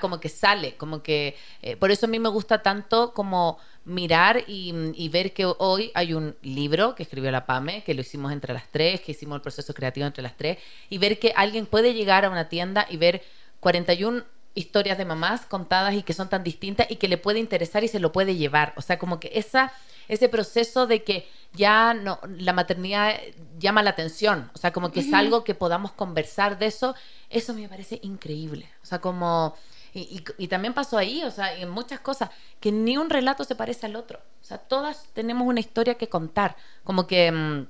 Como 0.00 0.20
que 0.20 0.28
sale, 0.28 0.76
como 0.76 1.02
que... 1.02 1.36
Eh, 1.62 1.76
por 1.76 1.90
eso 1.90 2.06
a 2.06 2.08
mí 2.08 2.18
me 2.18 2.28
gusta 2.28 2.62
tanto 2.62 3.12
como 3.12 3.58
mirar 3.84 4.44
y, 4.46 5.08
ver 5.08 5.32
que 5.32 5.44
hoy 5.44 5.90
hay 5.94 6.14
un 6.14 6.36
libro 6.42 6.94
que 6.94 7.02
escribió 7.02 7.30
la 7.30 7.46
PAME, 7.46 7.84
que 7.84 7.94
lo 7.94 8.00
hicimos 8.00 8.32
entre 8.32 8.54
las 8.54 8.68
tres, 8.70 9.00
que 9.00 9.12
hicimos 9.12 9.36
el 9.36 9.42
proceso 9.42 9.74
creativo 9.74 10.06
entre 10.06 10.22
las 10.22 10.36
tres, 10.36 10.58
y 10.88 10.98
ver 10.98 11.18
que 11.18 11.32
alguien 11.36 11.66
puede 11.66 11.94
llegar 11.94 12.24
a 12.24 12.30
una 12.30 12.48
tienda 12.48 12.86
y 12.88 12.96
ver 12.96 13.22
41 13.60 14.24
historias 14.54 14.98
de 14.98 15.04
mamás 15.04 15.46
contadas 15.46 15.94
y 15.94 16.02
que 16.02 16.12
son 16.12 16.28
tan 16.28 16.44
distintas 16.44 16.90
y 16.90 16.96
que 16.96 17.08
le 17.08 17.18
puede 17.18 17.38
interesar 17.38 17.84
y 17.84 17.88
se 17.88 17.98
lo 17.98 18.12
puede 18.12 18.36
llevar. 18.36 18.72
O 18.76 18.82
sea, 18.82 18.98
como 18.98 19.20
que 19.20 19.30
esa, 19.34 19.72
ese 20.08 20.28
proceso 20.28 20.86
de 20.86 21.02
que 21.02 21.28
ya 21.52 21.94
no, 21.94 22.20
la 22.36 22.52
maternidad 22.52 23.14
llama 23.58 23.82
la 23.82 23.90
atención, 23.90 24.50
o 24.54 24.58
sea, 24.58 24.72
como 24.72 24.92
que 24.92 25.00
es 25.00 25.12
algo 25.12 25.44
que 25.44 25.54
podamos 25.54 25.92
conversar 25.92 26.58
de 26.58 26.66
eso, 26.66 26.94
eso 27.30 27.54
me 27.54 27.68
parece 27.68 28.00
increíble. 28.02 28.68
O 28.82 28.86
sea, 28.86 29.00
como 29.00 29.54
y, 29.94 30.48
también 30.48 30.74
pasó 30.74 30.98
ahí, 30.98 31.22
o 31.22 31.30
sea, 31.30 31.56
en 31.56 31.70
muchas 31.70 32.00
cosas, 32.00 32.30
que 32.58 32.72
ni 32.72 32.96
un 32.96 33.10
relato 33.10 33.44
se 33.44 33.54
parece 33.54 33.86
al 33.86 33.94
otro. 33.94 34.18
O 34.42 34.44
sea, 34.44 34.58
todas 34.58 35.06
tenemos 35.12 35.46
una 35.46 35.60
historia 35.60 35.94
que 35.94 36.08
contar. 36.08 36.56
Como 36.82 37.06
que 37.06 37.30
mm, 37.30 37.66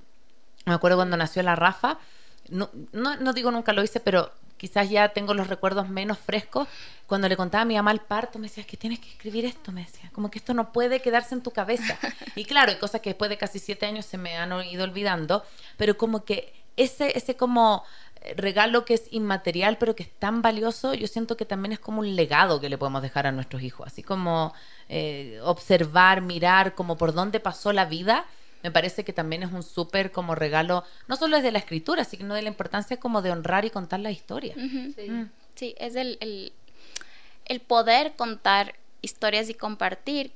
me 0.65 0.73
acuerdo 0.73 0.97
cuando 0.97 1.19
nació 1.19 1.43
la 1.43 1.55
Rafa, 1.55 1.99
no, 2.49 2.71
no, 2.93 3.33
digo 3.35 3.51
nunca 3.51 3.75
lo 3.75 3.83
hice, 3.83 4.01
pero 4.01 4.33
quizás 4.57 4.89
ya 4.91 5.09
tengo 5.11 5.35
los 5.35 5.49
recuerdos 5.49 5.89
menos 5.89 6.19
frescos. 6.19 6.69
Cuando 7.07 7.29
le 7.29 7.37
contaba 7.37 7.63
a 7.63 7.67
mi 7.67 7.75
mamá 7.75 7.93
el 7.93 8.01
parto, 8.01 8.39
me 8.39 8.49
decía, 8.49 8.63
es 8.63 8.67
que 8.67 8.77
tienes 8.77 8.99
que 8.99 9.11
escribir 9.11 9.45
esto, 9.45 9.73
me 9.73 9.83
decía, 9.83 10.11
como 10.13 10.31
que 10.31 10.39
esto 10.39 10.55
no 10.55 10.73
puede 10.73 11.01
quedarse 11.01 11.35
en 11.35 11.43
tu 11.43 11.51
cabeza. 11.51 11.99
Y 12.37 12.45
claro, 12.45 12.73
hay 12.73 12.79
cosas 12.79 13.01
que 13.01 13.11
después 13.11 13.29
de 13.29 13.39
casi 13.39 13.59
siete 13.59 13.87
años 13.87 14.07
se 14.07 14.19
me 14.19 14.37
han 14.37 14.53
ido 14.67 14.85
olvidando, 14.85 15.45
pero 15.77 15.97
como 15.97 16.25
que 16.25 16.53
ese, 16.77 17.17
ese 17.17 17.37
como 17.37 17.85
regalo 18.37 18.85
que 18.85 18.95
es 18.95 19.05
inmaterial, 19.11 19.77
pero 19.79 19.95
que 19.95 20.05
es 20.05 20.11
tan 20.11 20.43
valioso, 20.43 20.95
yo 20.95 21.07
siento 21.07 21.37
que 21.37 21.45
también 21.45 21.73
es 21.73 21.79
como 21.79 22.01
un 22.01 22.17
legado 22.17 22.61
que 22.61 22.69
le 22.69 22.79
podemos 22.79 23.03
dejar 23.03 23.27
a 23.27 23.33
nuestros 23.33 23.63
hijos, 23.63 23.87
así 23.87 24.03
como 24.03 24.55
eh, 24.89 25.39
observar, 25.43 26.23
mirar 26.23 26.75
como 26.75 26.97
por 26.97 27.13
dónde 27.13 27.41
pasó 27.41 27.73
la 27.73 27.85
vida, 27.85 28.25
me 28.65 28.71
parece 28.71 29.05
que 29.05 29.13
también 29.13 29.43
es 29.43 29.53
un 29.53 29.63
súper 29.63 30.11
como 30.11 30.35
regalo, 30.35 30.85
no 31.07 31.17
solo 31.17 31.37
es 31.37 31.43
de 31.43 31.53
la 31.53 31.59
escritura, 31.59 32.03
sino 32.05 32.35
de 32.35 32.41
la 32.41 32.49
importancia 32.49 32.97
como 32.97 33.21
de 33.21 33.31
honrar 33.31 33.67
y 33.67 33.71
contar 33.71 34.01
la 34.01 34.11
historia. 34.11 34.55
Mm. 34.57 35.27
sí. 35.55 35.75
es 35.79 35.95
el, 35.97 36.17
el, 36.23 36.55
el 37.45 37.61
poder 37.61 38.15
contar 38.17 38.75
historias 39.03 39.51
y 39.51 39.55
compartir 39.55 40.33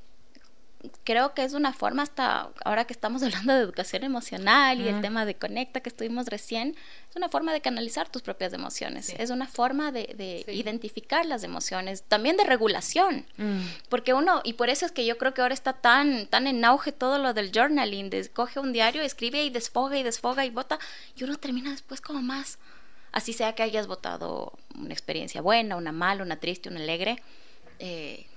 creo 1.03 1.33
que 1.33 1.43
es 1.43 1.53
una 1.53 1.73
forma 1.73 2.03
hasta 2.03 2.49
ahora 2.63 2.85
que 2.85 2.93
estamos 2.93 3.21
hablando 3.23 3.53
de 3.53 3.59
educación 3.59 4.03
emocional 4.03 4.79
y 4.79 4.87
el 4.87 5.01
tema 5.01 5.25
de 5.25 5.35
conecta 5.35 5.81
que 5.81 5.89
estuvimos 5.89 6.27
recién, 6.27 6.75
es 7.09 7.15
una 7.15 7.29
forma 7.29 7.51
de 7.51 7.61
canalizar 7.61 8.09
tus 8.09 8.21
propias 8.21 8.53
emociones, 8.53 9.13
es 9.17 9.29
una 9.29 9.47
forma 9.47 9.91
de, 9.91 10.45
identificar 10.47 11.25
las 11.25 11.43
emociones, 11.43 12.03
también 12.03 12.37
de 12.37 12.43
regulación, 12.43 13.25
mm. 13.37 13.61
porque 13.89 14.13
uno, 14.13 14.41
y 14.43 14.53
por 14.53 14.69
eso 14.69 14.85
es 14.85 14.91
que 14.91 15.05
yo 15.05 15.17
creo 15.17 15.33
que 15.33 15.41
ahora 15.41 15.53
está 15.53 15.73
tan, 15.73 16.27
tan 16.27 16.47
en 16.47 16.63
auge 16.63 16.91
todo 16.91 17.17
lo 17.17 17.33
del 17.33 17.51
journaling, 17.51 18.09
de 18.09 18.29
coge 18.29 18.59
un 18.59 18.71
diario, 18.71 19.01
escribe 19.01 19.43
y 19.43 19.49
desfoga 19.49 19.97
y 19.97 20.03
desfoga 20.03 20.45
y 20.45 20.49
vota, 20.49 20.79
y 21.15 21.23
uno 21.23 21.37
termina 21.37 21.71
después 21.71 21.99
como 21.99 22.21
más, 22.21 22.59
así 23.11 23.33
sea 23.33 23.53
que 23.53 23.63
hayas 23.63 23.87
votado 23.87 24.53
una 24.75 24.93
experiencia 24.93 25.41
buena, 25.41 25.75
una 25.75 25.91
mala, 25.91 26.23
una 26.23 26.37
triste, 26.37 26.69
una 26.69 26.79
alegre, 26.79 27.21
eh, 27.79 28.28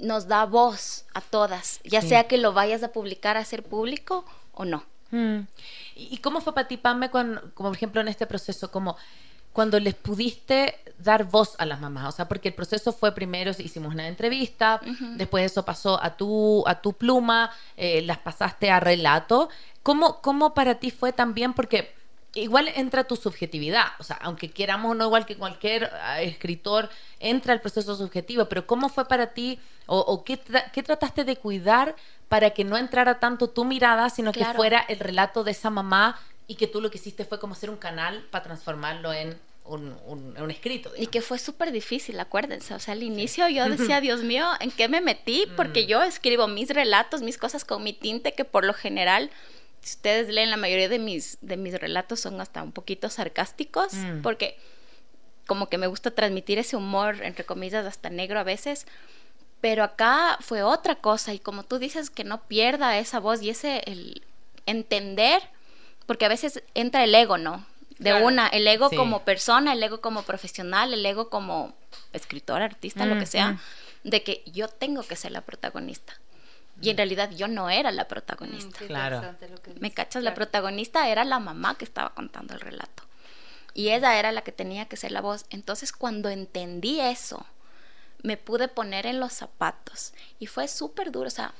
nos 0.00 0.28
da 0.28 0.44
voz 0.44 1.04
a 1.14 1.20
todas, 1.20 1.80
ya 1.84 2.02
sea 2.02 2.28
que 2.28 2.38
lo 2.38 2.52
vayas 2.52 2.82
a 2.82 2.92
publicar 2.92 3.36
a 3.36 3.44
ser 3.44 3.62
público 3.62 4.24
o 4.52 4.64
no. 4.64 4.84
Mm. 5.10 5.40
¿Y 5.96 6.18
cómo 6.18 6.40
fue 6.40 6.54
para 6.54 6.68
ti, 6.68 6.76
Pame, 6.76 7.10
como 7.10 7.40
por 7.54 7.74
ejemplo 7.74 8.00
en 8.00 8.08
este 8.08 8.26
proceso, 8.26 8.70
como 8.70 8.96
cuando 9.52 9.80
les 9.80 9.94
pudiste 9.94 10.78
dar 10.98 11.24
voz 11.24 11.56
a 11.58 11.66
las 11.66 11.80
mamás? 11.80 12.08
O 12.08 12.12
sea, 12.12 12.28
porque 12.28 12.48
el 12.48 12.54
proceso 12.54 12.92
fue 12.92 13.12
primero, 13.12 13.50
hicimos 13.58 13.92
una 13.92 14.06
entrevista, 14.06 14.80
después 15.16 15.44
eso 15.44 15.64
pasó 15.64 16.02
a 16.02 16.16
tu, 16.16 16.64
a 16.66 16.80
tu 16.80 16.92
pluma, 16.92 17.50
eh, 17.76 18.02
las 18.02 18.18
pasaste 18.18 18.70
a 18.70 18.80
relato. 18.80 19.48
¿Cómo, 19.82 20.20
¿Cómo 20.20 20.54
para 20.54 20.76
ti 20.76 20.90
fue 20.90 21.12
también? 21.12 21.54
Porque 21.54 21.99
igual 22.34 22.68
entra 22.74 23.04
tu 23.04 23.16
subjetividad, 23.16 23.86
o 23.98 24.04
sea, 24.04 24.16
aunque 24.22 24.50
queramos 24.50 24.96
no 24.96 25.06
igual 25.06 25.26
que 25.26 25.36
cualquier 25.36 25.90
ah, 26.02 26.22
escritor, 26.22 26.88
entra 27.18 27.52
el 27.52 27.60
proceso 27.60 27.96
subjetivo, 27.96 28.46
pero 28.46 28.66
¿cómo 28.66 28.88
fue 28.88 29.06
para 29.06 29.28
ti 29.28 29.58
o, 29.86 30.22
qué, 30.22 30.36
trataste 30.36 31.24
de 31.24 31.36
cuidar 31.36 31.96
para 32.28 32.50
que 32.50 32.64
no 32.64 32.76
entrara 32.76 33.18
tanto 33.18 33.50
tu 33.50 33.64
mirada, 33.64 34.08
sino 34.08 34.30
que 34.30 34.44
fuera 34.44 34.78
el 34.88 35.00
relato 35.00 35.42
de 35.42 35.50
esa 35.50 35.68
mamá 35.68 36.16
y 36.46 36.54
que 36.54 36.68
tú 36.68 36.80
lo 36.80 36.92
que 36.92 36.98
hiciste 36.98 37.24
fue 37.24 37.40
como 37.40 37.54
hacer 37.54 37.70
un 37.70 37.76
canal 37.76 38.24
para 38.30 38.44
transformarlo 38.44 39.12
en 39.12 39.36
un, 39.64 40.50
escrito. 40.50 40.92
Y 40.96 41.08
que 41.08 41.20
fue 41.22 41.38
súper 41.38 41.72
difícil, 41.72 42.18
acuérdense. 42.20 42.74
O 42.74 42.78
sea, 42.78 42.94
al 42.94 43.02
inicio 43.02 43.48
yo 43.48 43.68
decía, 43.68 44.00
Dios 44.00 44.22
mío, 44.22 44.48
¿en 44.60 44.70
qué 44.70 44.88
me 44.88 45.00
metí? 45.00 45.46
Porque 45.56 45.84
mm. 45.84 45.86
yo 45.86 46.02
escribo 46.02 46.46
mis 46.46 46.70
relatos, 46.70 47.22
mis 47.22 47.38
cosas 47.38 47.64
con 47.64 47.82
mi 47.82 47.92
tinte, 47.92 48.32
que 48.32 48.44
por 48.44 48.64
lo 48.64 48.74
general 48.74 49.30
si 49.80 49.96
ustedes 49.96 50.28
leen 50.28 50.50
la 50.50 50.56
mayoría 50.56 50.88
de 50.88 50.98
mis, 50.98 51.38
de 51.40 51.56
mis 51.56 51.78
relatos 51.78 52.20
son 52.20 52.40
hasta 52.40 52.62
un 52.62 52.72
poquito 52.72 53.08
sarcásticos, 53.08 53.94
mm. 53.94 54.22
porque 54.22 54.58
como 55.46 55.68
que 55.68 55.78
me 55.78 55.86
gusta 55.86 56.10
transmitir 56.10 56.58
ese 56.58 56.76
humor, 56.76 57.22
entre 57.22 57.44
comillas, 57.44 57.86
hasta 57.86 58.10
negro 58.10 58.38
a 58.38 58.44
veces, 58.44 58.86
pero 59.60 59.82
acá 59.84 60.38
fue 60.40 60.62
otra 60.62 60.96
cosa 60.96 61.34
y 61.34 61.38
como 61.38 61.64
tú 61.64 61.78
dices, 61.78 62.10
que 62.10 62.24
no 62.24 62.42
pierda 62.42 62.98
esa 62.98 63.20
voz 63.20 63.42
y 63.42 63.50
ese 63.50 63.82
el 63.86 64.22
entender, 64.66 65.42
porque 66.06 66.24
a 66.24 66.28
veces 66.28 66.62
entra 66.74 67.04
el 67.04 67.14
ego, 67.14 67.38
¿no? 67.38 67.66
De 67.98 68.14
una, 68.14 68.46
el 68.48 68.66
ego 68.66 68.88
como 68.90 69.24
persona, 69.24 69.74
el 69.74 69.82
ego 69.82 70.00
como 70.00 70.22
profesional, 70.22 70.94
el 70.94 71.04
ego 71.04 71.28
como 71.28 71.74
escritor, 72.14 72.62
artista, 72.62 73.04
lo 73.04 73.18
que 73.18 73.26
sea, 73.26 73.48
mm, 73.48 73.54
mm. 74.04 74.10
de 74.10 74.22
que 74.22 74.42
yo 74.46 74.68
tengo 74.68 75.02
que 75.02 75.16
ser 75.16 75.32
la 75.32 75.42
protagonista. 75.42 76.14
Y 76.80 76.90
en 76.90 76.96
realidad 76.96 77.30
yo 77.30 77.46
no 77.46 77.68
era 77.68 77.90
la 77.92 78.08
protagonista. 78.08 78.84
Mm, 78.84 78.86
claro. 78.86 79.36
¿Me 79.80 79.92
cachas? 79.92 80.22
La 80.22 80.34
protagonista 80.34 81.08
era 81.08 81.24
la 81.24 81.38
mamá 81.38 81.76
que 81.76 81.84
estaba 81.84 82.14
contando 82.14 82.54
el 82.54 82.60
relato. 82.60 83.02
Y 83.74 83.90
ella 83.90 84.18
era 84.18 84.32
la 84.32 84.42
que 84.42 84.52
tenía 84.52 84.86
que 84.86 84.96
ser 84.96 85.12
la 85.12 85.20
voz. 85.20 85.44
Entonces 85.50 85.92
cuando 85.92 86.30
entendí 86.30 87.00
eso, 87.00 87.46
me 88.22 88.36
pude 88.36 88.68
poner 88.68 89.06
en 89.06 89.20
los 89.20 89.32
zapatos. 89.32 90.12
Y 90.38 90.46
fue 90.46 90.68
súper 90.68 91.12
duro. 91.12 91.28
O 91.28 91.30
sea, 91.30 91.54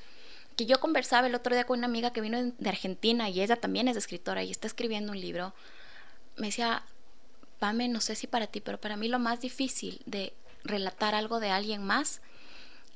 que 0.56 0.66
yo 0.66 0.80
conversaba 0.80 1.26
el 1.26 1.34
otro 1.34 1.54
día 1.54 1.64
con 1.64 1.78
una 1.78 1.86
amiga 1.86 2.12
que 2.12 2.20
vino 2.20 2.42
de 2.42 2.68
Argentina 2.68 3.28
y 3.28 3.40
ella 3.40 3.56
también 3.56 3.88
es 3.88 3.96
escritora 3.96 4.42
y 4.42 4.50
está 4.50 4.66
escribiendo 4.66 5.12
un 5.12 5.20
libro. 5.20 5.54
Me 6.36 6.48
decía, 6.48 6.82
Pame, 7.58 7.88
no 7.88 8.00
sé 8.00 8.14
si 8.14 8.26
para 8.26 8.46
ti, 8.46 8.60
pero 8.60 8.80
para 8.80 8.96
mí 8.96 9.08
lo 9.08 9.18
más 9.18 9.40
difícil 9.40 10.00
de 10.06 10.32
relatar 10.64 11.14
algo 11.14 11.40
de 11.40 11.50
alguien 11.50 11.84
más 11.84 12.20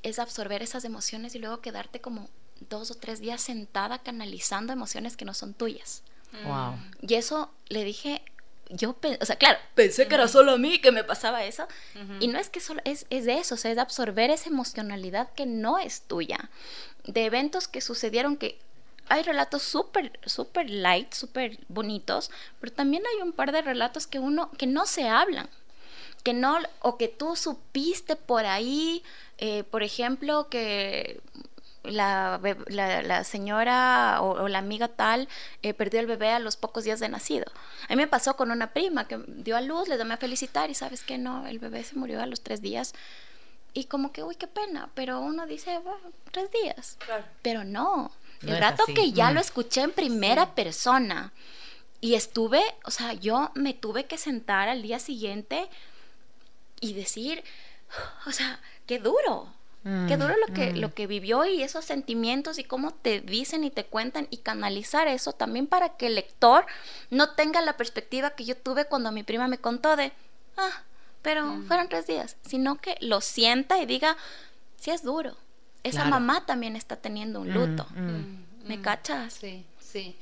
es 0.05 0.19
absorber 0.19 0.61
esas 0.61 0.85
emociones 0.85 1.35
y 1.35 1.39
luego 1.39 1.61
quedarte 1.61 1.99
como 1.99 2.29
dos 2.69 2.91
o 2.91 2.95
tres 2.95 3.19
días 3.19 3.41
sentada 3.41 3.99
canalizando 3.99 4.71
emociones 4.71 5.17
que 5.17 5.25
no 5.25 5.33
son 5.33 5.53
tuyas. 5.53 6.03
Wow. 6.45 6.75
Y 7.01 7.15
eso 7.15 7.51
le 7.69 7.83
dije, 7.83 8.21
yo, 8.69 8.95
o 9.19 9.25
sea, 9.25 9.35
claro, 9.37 9.57
pensé 9.73 10.07
que 10.07 10.15
era 10.15 10.27
solo 10.27 10.53
a 10.53 10.57
mí 10.57 10.79
que 10.79 10.91
me 10.91 11.03
pasaba 11.03 11.43
eso. 11.43 11.67
Y 12.19 12.27
no 12.27 12.39
es 12.39 12.49
que 12.49 12.59
solo, 12.59 12.81
es, 12.85 13.05
es 13.09 13.25
de 13.25 13.37
eso, 13.37 13.55
o 13.55 13.57
sea, 13.57 13.71
es 13.71 13.75
de 13.75 13.81
absorber 13.81 14.29
esa 14.29 14.49
emocionalidad 14.49 15.31
que 15.33 15.45
no 15.45 15.79
es 15.79 16.01
tuya. 16.01 16.49
De 17.05 17.25
eventos 17.25 17.67
que 17.67 17.81
sucedieron 17.81 18.37
que 18.37 18.59
hay 19.07 19.23
relatos 19.23 19.61
súper, 19.61 20.19
súper 20.25 20.69
light, 20.69 21.13
súper 21.13 21.59
bonitos, 21.67 22.31
pero 22.59 22.73
también 22.73 23.03
hay 23.05 23.21
un 23.21 23.33
par 23.33 23.51
de 23.51 23.61
relatos 23.61 24.07
que 24.07 24.19
uno, 24.19 24.51
que 24.57 24.67
no 24.67 24.85
se 24.85 25.07
hablan, 25.07 25.49
que 26.25 26.33
no, 26.33 26.57
o 26.81 26.97
que 26.97 27.07
tú 27.07 27.35
supiste 27.35 28.15
por 28.15 28.47
ahí, 28.47 29.03
eh, 29.37 29.63
por 29.63 29.83
ejemplo, 29.83 30.49
que 30.49 31.21
la, 31.83 32.41
la, 32.67 33.23
señora 33.23 34.23
o, 34.23 34.47
la 34.47 34.57
amiga 34.57 34.87
tal 34.87 35.29
eh, 35.61 35.75
perdió 35.75 35.99
el 35.99 36.07
bebé 36.07 36.31
a 36.31 36.39
los 36.39 36.57
pocos 36.57 36.83
días 36.83 36.99
de 36.99 37.09
nacido. 37.09 37.45
A 37.87 37.89
mí 37.89 37.97
me 37.97 38.07
pasó 38.07 38.35
con 38.35 38.49
una 38.49 38.73
prima 38.73 39.07
que 39.07 39.19
dio 39.27 39.55
a 39.55 39.61
luz, 39.61 39.87
le 39.87 39.99
llamé 39.99 40.15
a 40.15 40.17
felicitar 40.17 40.71
y 40.71 40.73
sabes 40.73 41.03
que 41.03 41.19
no, 41.19 41.45
el 41.45 41.59
bebé 41.59 41.83
se 41.83 41.95
murió 41.95 42.19
a 42.19 42.25
los 42.25 42.41
tres 42.41 42.59
días. 42.59 42.95
Y 43.75 43.83
como 43.83 44.11
que, 44.11 44.23
uy, 44.23 44.35
qué 44.35 44.47
pena, 44.47 44.89
pero 44.95 45.19
uno 45.19 45.45
dice, 45.45 45.77
bueno, 45.77 46.09
tres 46.31 46.49
días. 46.63 46.97
Pero 47.43 47.63
no, 47.63 48.11
el 48.41 48.57
rato 48.57 48.83
que 48.95 49.11
ya 49.11 49.29
lo 49.29 49.39
mm. 49.39 49.43
escuché 49.43 49.81
en 49.81 49.91
primera 49.91 50.55
persona 50.55 51.33
y 52.01 52.15
estuve, 52.15 52.63
o 52.83 52.89
sea, 52.89 53.13
yo 53.13 53.51
me 53.53 53.75
tuve 53.75 54.05
que 54.05 54.17
sentar 54.17 54.69
al 54.69 54.81
día 54.81 54.97
siguiente 54.97 55.69
y 56.79 56.93
decir, 56.93 57.43
o 58.25 58.31
sea, 58.31 58.59
qué 58.85 58.99
duro, 58.99 59.53
Qué 60.07 60.17
mm, 60.17 60.19
duro 60.19 60.33
lo 60.35 60.51
que, 60.51 60.73
mm. 60.73 60.77
lo 60.77 60.95
que 60.95 61.05
vivió 61.05 61.45
y 61.45 61.61
esos 61.61 61.85
sentimientos 61.85 62.57
y 62.57 62.63
cómo 62.63 62.89
te 62.89 63.21
dicen 63.21 63.63
y 63.63 63.69
te 63.69 63.85
cuentan 63.85 64.27
y 64.31 64.37
canalizar 64.37 65.07
eso 65.07 65.31
también 65.31 65.67
para 65.67 65.89
que 65.89 66.07
el 66.07 66.15
lector 66.15 66.65
no 67.11 67.35
tenga 67.35 67.61
la 67.61 67.77
perspectiva 67.77 68.31
que 68.31 68.45
yo 68.45 68.57
tuve 68.57 68.85
cuando 68.85 69.11
mi 69.11 69.21
prima 69.21 69.47
me 69.47 69.59
contó 69.59 69.95
de, 69.95 70.11
ah, 70.57 70.81
pero 71.21 71.45
mm. 71.45 71.67
fueron 71.67 71.87
tres 71.87 72.07
días, 72.07 72.35
sino 72.43 72.77
que 72.77 72.97
lo 72.99 73.21
sienta 73.21 73.77
y 73.79 73.85
diga, 73.85 74.17
sí 74.79 74.89
es 74.89 75.03
duro. 75.03 75.37
Esa 75.83 76.05
mamá 76.05 76.47
también 76.47 76.75
está 76.75 76.95
teniendo 76.95 77.41
un 77.41 77.53
luto. 77.53 77.85
¿Me 78.65 78.81
cachas? 78.81 79.33
Sí, 79.33 79.63
sí. 79.79 80.15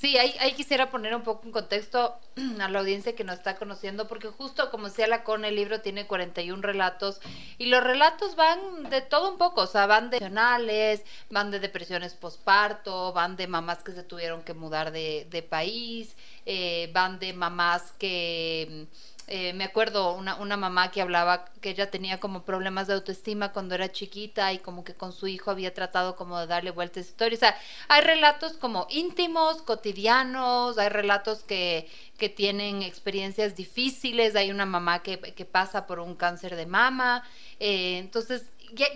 Sí, 0.00 0.16
ahí, 0.16 0.32
ahí, 0.38 0.52
quisiera 0.52 0.90
poner 0.90 1.12
un 1.16 1.22
poco 1.24 1.44
en 1.44 1.50
contexto 1.50 2.20
a 2.60 2.68
la 2.68 2.78
audiencia 2.78 3.16
que 3.16 3.24
nos 3.24 3.38
está 3.38 3.56
conociendo, 3.56 4.06
porque 4.06 4.28
justo 4.28 4.70
como 4.70 4.86
decía 4.86 5.08
la 5.08 5.24
con 5.24 5.44
el 5.44 5.56
libro 5.56 5.80
tiene 5.80 6.06
41 6.06 6.62
relatos 6.62 7.20
y 7.58 7.66
los 7.66 7.82
relatos 7.82 8.36
van 8.36 8.90
de 8.90 9.00
todo 9.00 9.32
un 9.32 9.38
poco, 9.38 9.62
o 9.62 9.66
sea, 9.66 9.86
van 9.86 10.10
de 10.10 10.18
emocionales, 10.18 11.02
van 11.30 11.50
de 11.50 11.58
depresiones 11.58 12.14
posparto, 12.14 13.12
van 13.12 13.34
de 13.36 13.48
mamás 13.48 13.82
que 13.82 13.90
se 13.90 14.04
tuvieron 14.04 14.44
que 14.44 14.54
mudar 14.54 14.92
de, 14.92 15.26
de 15.30 15.42
país, 15.42 16.16
eh, 16.50 16.88
van 16.94 17.18
de 17.18 17.34
mamás 17.34 17.92
que 17.98 18.86
eh, 19.26 19.52
me 19.52 19.64
acuerdo 19.64 20.14
una, 20.14 20.36
una 20.36 20.56
mamá 20.56 20.90
que 20.90 21.02
hablaba 21.02 21.44
que 21.60 21.68
ella 21.68 21.90
tenía 21.90 22.18
como 22.18 22.44
problemas 22.44 22.86
de 22.86 22.94
autoestima 22.94 23.52
cuando 23.52 23.74
era 23.74 23.92
chiquita 23.92 24.54
y 24.54 24.58
como 24.58 24.84
que 24.84 24.94
con 24.94 25.12
su 25.12 25.26
hijo 25.26 25.50
había 25.50 25.74
tratado 25.74 26.16
como 26.16 26.40
de 26.40 26.46
darle 26.46 26.70
vueltas 26.70 27.04
a 27.04 27.08
historia. 27.10 27.36
O 27.36 27.38
sea, 27.38 27.58
hay 27.88 28.00
relatos 28.00 28.54
como 28.54 28.86
íntimos, 28.88 29.60
cotidianos, 29.60 30.78
hay 30.78 30.88
relatos 30.88 31.40
que, 31.40 31.90
que 32.16 32.30
tienen 32.30 32.80
experiencias 32.82 33.54
difíciles, 33.54 34.34
hay 34.34 34.50
una 34.50 34.64
mamá 34.64 35.02
que, 35.02 35.18
que 35.18 35.44
pasa 35.44 35.86
por 35.86 36.00
un 36.00 36.14
cáncer 36.14 36.56
de 36.56 36.64
mama. 36.64 37.22
Eh, 37.60 37.98
entonces, 37.98 38.46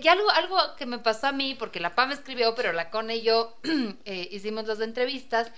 y, 0.01 0.07
algo, 0.07 0.29
algo 0.31 0.57
que 0.77 0.87
me 0.87 0.97
pasó 0.97 1.27
a 1.27 1.31
mí, 1.31 1.53
porque 1.53 1.79
la 1.79 1.93
PA 1.93 2.07
me 2.07 2.15
escribió, 2.15 2.55
pero 2.55 2.73
la 2.73 2.89
Cone 2.89 3.17
y 3.17 3.21
yo 3.21 3.55
eh, 4.05 4.29
hicimos 4.31 4.65
las 4.65 4.79
entrevistas, 4.79 5.51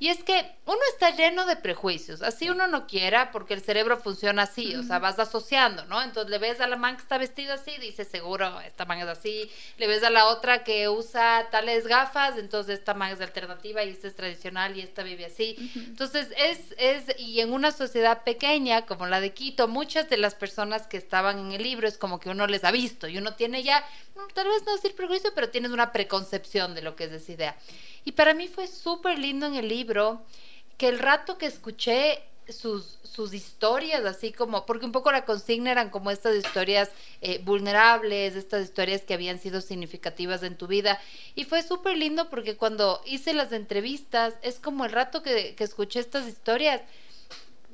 y 0.00 0.08
es 0.08 0.24
que 0.24 0.50
uno 0.64 0.80
está 0.94 1.14
lleno 1.14 1.44
de 1.44 1.56
prejuicios, 1.56 2.22
así 2.22 2.48
uno 2.48 2.66
no 2.66 2.86
quiera, 2.86 3.30
porque 3.30 3.52
el 3.52 3.60
cerebro 3.60 3.98
funciona 3.98 4.44
así, 4.44 4.74
o 4.74 4.82
sea, 4.82 4.98
vas 4.98 5.18
asociando, 5.18 5.84
¿no? 5.84 6.00
Entonces 6.00 6.30
le 6.30 6.38
ves 6.38 6.58
a 6.62 6.66
la 6.66 6.76
man 6.76 6.96
que 6.96 7.02
está 7.02 7.18
vestida 7.18 7.54
así, 7.54 7.76
dice 7.78 8.06
seguro, 8.06 8.62
esta 8.62 8.86
man 8.86 8.98
es 9.00 9.08
así, 9.08 9.50
le 9.76 9.86
ves 9.86 10.02
a 10.02 10.08
la 10.08 10.24
otra 10.28 10.64
que 10.64 10.88
usa 10.88 11.48
tales 11.50 11.86
gafas, 11.86 12.38
entonces 12.38 12.78
esta 12.78 12.94
man 12.94 13.12
es 13.12 13.20
alternativa 13.20 13.84
y 13.84 13.90
esta 13.90 14.08
es 14.08 14.16
tradicional 14.16 14.74
y 14.74 14.80
esta 14.80 15.02
vive 15.02 15.26
así. 15.26 15.70
Entonces 15.76 16.28
es, 16.38 16.74
es, 16.78 17.18
y 17.18 17.40
en 17.40 17.52
una 17.52 17.70
sociedad 17.70 18.24
pequeña 18.24 18.86
como 18.86 19.06
la 19.06 19.20
de 19.20 19.34
Quito, 19.34 19.68
muchas 19.68 20.08
de 20.08 20.16
las 20.16 20.34
personas 20.34 20.86
que 20.86 20.96
estaban 20.96 21.38
en 21.38 21.52
el 21.52 21.62
libro 21.62 21.86
es 21.86 21.98
como 21.98 22.20
que 22.20 22.30
uno 22.30 22.46
les 22.46 22.64
ha 22.64 22.70
visto 22.70 23.06
y 23.06 23.18
uno 23.18 23.34
tiene 23.34 23.62
ya, 23.62 23.84
tal 24.32 24.48
vez 24.48 24.64
no 24.64 24.72
decir 24.74 24.94
prejuicio, 24.94 25.32
pero 25.34 25.50
tienes 25.50 25.72
una 25.72 25.92
preconcepción 25.92 26.74
de 26.74 26.80
lo 26.80 26.96
que 26.96 27.04
es 27.04 27.12
esa 27.12 27.32
idea. 27.32 27.56
Y 28.04 28.12
para 28.12 28.34
mí 28.34 28.48
fue 28.48 28.66
súper 28.66 29.18
lindo 29.18 29.46
en 29.46 29.54
el 29.54 29.68
libro 29.68 30.22
que 30.78 30.88
el 30.88 30.98
rato 30.98 31.36
que 31.38 31.46
escuché 31.46 32.22
sus, 32.52 32.98
sus 33.02 33.34
historias, 33.34 34.04
así 34.04 34.32
como, 34.32 34.66
porque 34.66 34.86
un 34.86 34.92
poco 34.92 35.12
la 35.12 35.24
consigna 35.24 35.70
eran 35.70 35.90
como 35.90 36.10
estas 36.10 36.36
historias 36.36 36.90
eh, 37.20 37.40
vulnerables, 37.44 38.34
estas 38.34 38.64
historias 38.64 39.02
que 39.02 39.14
habían 39.14 39.38
sido 39.38 39.60
significativas 39.60 40.42
en 40.42 40.56
tu 40.56 40.66
vida. 40.66 41.00
Y 41.34 41.44
fue 41.44 41.62
súper 41.62 41.96
lindo 41.96 42.28
porque 42.30 42.56
cuando 42.56 43.00
hice 43.04 43.32
las 43.34 43.52
entrevistas, 43.52 44.34
es 44.42 44.58
como 44.58 44.84
el 44.84 44.92
rato 44.92 45.22
que, 45.22 45.54
que 45.54 45.64
escuché 45.64 46.00
estas 46.00 46.26
historias, 46.26 46.82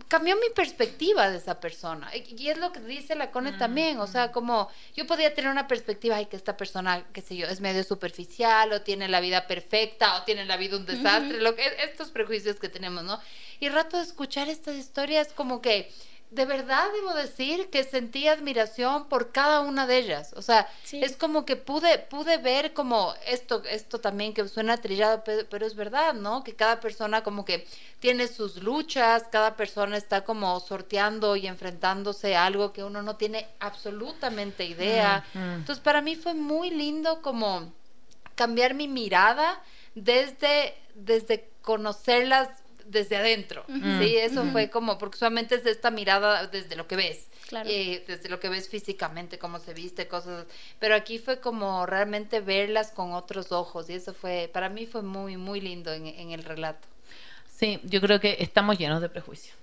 cambió 0.08 0.36
mi 0.36 0.50
perspectiva 0.54 1.30
de 1.30 1.38
esa 1.38 1.60
persona. 1.60 2.10
Y 2.14 2.48
es 2.48 2.58
lo 2.58 2.72
que 2.72 2.80
dice 2.80 3.14
la 3.14 3.30
Cone 3.30 3.52
mm, 3.52 3.58
también, 3.58 3.98
o 3.98 4.06
sea, 4.06 4.28
mm. 4.28 4.32
como 4.32 4.68
yo 4.94 5.06
podía 5.06 5.34
tener 5.34 5.50
una 5.50 5.66
perspectiva, 5.66 6.16
ay, 6.16 6.26
que 6.26 6.36
esta 6.36 6.56
persona, 6.56 7.04
qué 7.12 7.20
sé 7.20 7.36
yo, 7.36 7.46
es 7.46 7.60
medio 7.60 7.82
superficial, 7.82 8.72
o 8.72 8.82
tiene 8.82 9.08
la 9.08 9.20
vida 9.20 9.46
perfecta, 9.46 10.16
o 10.16 10.24
tiene 10.24 10.44
la 10.44 10.56
vida 10.56 10.76
un 10.76 10.86
desastre, 10.86 11.40
lo 11.40 11.56
que, 11.56 11.64
estos 11.82 12.10
prejuicios 12.10 12.56
que 12.60 12.68
tenemos, 12.68 13.04
¿no? 13.04 13.20
Y 13.58 13.68
rato 13.68 13.96
de 13.96 14.04
escuchar 14.04 14.48
estas 14.48 14.76
historias 14.76 15.32
como 15.32 15.60
que 15.60 15.90
de 16.30 16.44
verdad 16.44 16.84
debo 16.92 17.14
decir 17.14 17.70
que 17.70 17.84
sentí 17.84 18.26
admiración 18.26 19.08
por 19.08 19.30
cada 19.30 19.60
una 19.60 19.86
de 19.86 19.98
ellas. 19.98 20.32
O 20.36 20.42
sea, 20.42 20.68
es 20.92 21.16
como 21.16 21.44
que 21.44 21.56
pude, 21.56 21.98
pude 21.98 22.36
ver 22.38 22.72
como 22.72 23.14
esto, 23.26 23.62
esto 23.64 24.00
también 24.00 24.34
que 24.34 24.46
suena 24.48 24.76
trillado, 24.76 25.22
pero, 25.24 25.66
es 25.66 25.76
verdad, 25.76 26.14
¿no? 26.14 26.42
Que 26.42 26.54
cada 26.54 26.80
persona 26.80 27.22
como 27.22 27.44
que 27.44 27.66
tiene 28.00 28.26
sus 28.26 28.62
luchas, 28.62 29.24
cada 29.30 29.54
persona 29.56 29.96
está 29.96 30.24
como 30.24 30.58
sorteando 30.60 31.36
y 31.36 31.46
enfrentándose 31.46 32.34
a 32.34 32.46
algo 32.46 32.72
que 32.72 32.82
uno 32.82 33.02
no 33.02 33.16
tiene 33.16 33.46
absolutamente 33.60 34.64
idea. 34.64 35.24
Mm, 35.32 35.38
mm. 35.38 35.54
Entonces, 35.54 35.82
para 35.82 36.00
mí 36.00 36.16
fue 36.16 36.34
muy 36.34 36.70
lindo 36.70 37.22
como 37.22 37.72
cambiar 38.34 38.74
mi 38.74 38.88
mirada 38.88 39.62
desde, 39.94 40.74
desde 40.94 41.48
conocerlas 41.62 42.48
desde 42.88 43.16
adentro, 43.16 43.64
¿sí? 43.66 44.16
Eso 44.16 44.44
fue 44.52 44.70
como, 44.70 44.98
porque 44.98 45.18
solamente 45.18 45.56
es 45.56 45.66
esta 45.66 45.90
mirada 45.90 46.46
desde 46.46 46.76
lo 46.76 46.86
que 46.86 46.96
ves, 46.96 47.28
eh, 47.64 48.04
desde 48.06 48.28
lo 48.28 48.40
que 48.40 48.48
ves 48.48 48.68
físicamente, 48.68 49.38
cómo 49.38 49.58
se 49.58 49.74
viste, 49.74 50.08
cosas, 50.08 50.46
pero 50.78 50.94
aquí 50.94 51.18
fue 51.18 51.40
como 51.40 51.86
realmente 51.86 52.40
verlas 52.40 52.90
con 52.90 53.12
otros 53.12 53.52
ojos 53.52 53.90
y 53.90 53.94
eso 53.94 54.14
fue, 54.14 54.50
para 54.52 54.68
mí 54.68 54.86
fue 54.86 55.02
muy, 55.02 55.36
muy 55.36 55.60
lindo 55.60 55.92
en, 55.92 56.30
el 56.30 56.44
relato. 56.44 56.86
Sí, 57.54 57.80
yo 57.84 58.00
creo 58.00 58.20
que 58.20 58.36
estamos 58.40 58.78
llenos 58.78 59.00
de 59.00 59.08
prejuicios. 59.08 59.56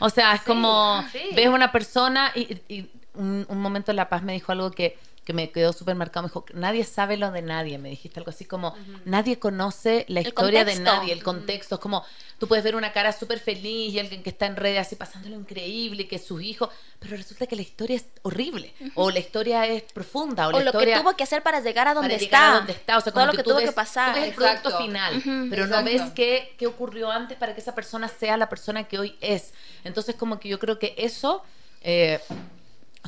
o 0.00 0.10
sea, 0.10 0.34
es 0.34 0.42
como, 0.42 1.04
ves 1.34 1.48
una 1.48 1.72
persona 1.72 2.32
y, 2.34 2.88
un, 3.14 3.44
un 3.48 3.58
momento 3.58 3.92
La 3.92 4.08
Paz 4.08 4.22
me 4.22 4.32
dijo 4.32 4.52
algo 4.52 4.70
que 4.70 4.96
que 5.24 5.32
me 5.34 5.50
quedó 5.50 5.72
súper 5.72 5.94
marcado, 5.94 6.24
me 6.24 6.28
dijo, 6.28 6.44
nadie 6.54 6.84
sabe 6.84 7.16
lo 7.16 7.30
de 7.30 7.42
nadie, 7.42 7.78
me 7.78 7.90
dijiste 7.90 8.18
algo 8.20 8.30
así 8.30 8.46
como, 8.46 8.74
nadie 9.04 9.38
conoce 9.38 10.06
la 10.08 10.22
historia 10.22 10.64
de 10.64 10.80
nadie, 10.80 11.12
el 11.12 11.22
contexto, 11.22 11.74
es 11.74 11.80
como, 11.80 12.04
tú 12.38 12.48
puedes 12.48 12.64
ver 12.64 12.74
una 12.74 12.92
cara 12.92 13.12
súper 13.12 13.38
feliz 13.38 13.92
y 13.92 13.98
alguien 13.98 14.22
que 14.22 14.30
está 14.30 14.46
en 14.46 14.56
redes 14.56 14.80
así 14.80 14.96
pasándolo 14.96 15.36
increíble, 15.36 16.08
que 16.08 16.16
es 16.16 16.24
su 16.24 16.40
hijo, 16.40 16.70
pero 16.98 17.16
resulta 17.16 17.46
que 17.46 17.54
la 17.54 17.62
historia 17.62 17.96
es 17.96 18.06
horrible, 18.22 18.72
o 18.94 19.10
la 19.10 19.18
historia 19.18 19.66
es 19.66 19.82
profunda, 19.92 20.48
o, 20.48 20.52
la 20.52 20.62
lo 20.62 20.72
que 20.72 20.94
tuvo 20.96 21.14
que 21.14 21.24
hacer 21.24 21.42
para 21.42 21.60
llegar 21.60 21.86
a 21.86 21.94
donde 21.94 22.14
está, 22.14 22.52
a 22.52 22.54
donde 22.56 22.72
está, 22.72 22.96
o 22.96 23.00
sea, 23.00 23.12
todo 23.12 23.26
lo 23.26 23.32
que, 23.32 23.42
tuvo 23.42 23.58
que 23.58 23.72
pasar. 23.72 24.14
Tú 24.14 24.20
ves 24.20 24.28
el 24.30 24.34
producto 24.34 24.78
final, 24.78 25.22
pero 25.50 25.66
no 25.66 25.84
ves 25.84 26.02
qué, 26.14 26.54
qué 26.56 26.66
ocurrió 26.66 27.10
antes 27.10 27.36
para 27.36 27.54
que 27.54 27.60
esa 27.60 27.74
persona 27.74 28.08
sea 28.08 28.38
la 28.38 28.48
persona 28.48 28.84
que 28.84 28.98
hoy 28.98 29.16
es. 29.20 29.52
Entonces, 29.84 30.14
como 30.16 30.40
que 30.40 30.48
yo 30.48 30.58
creo 30.58 30.78
que 30.78 30.94
eso... 30.96 31.42
Eh, 31.82 32.20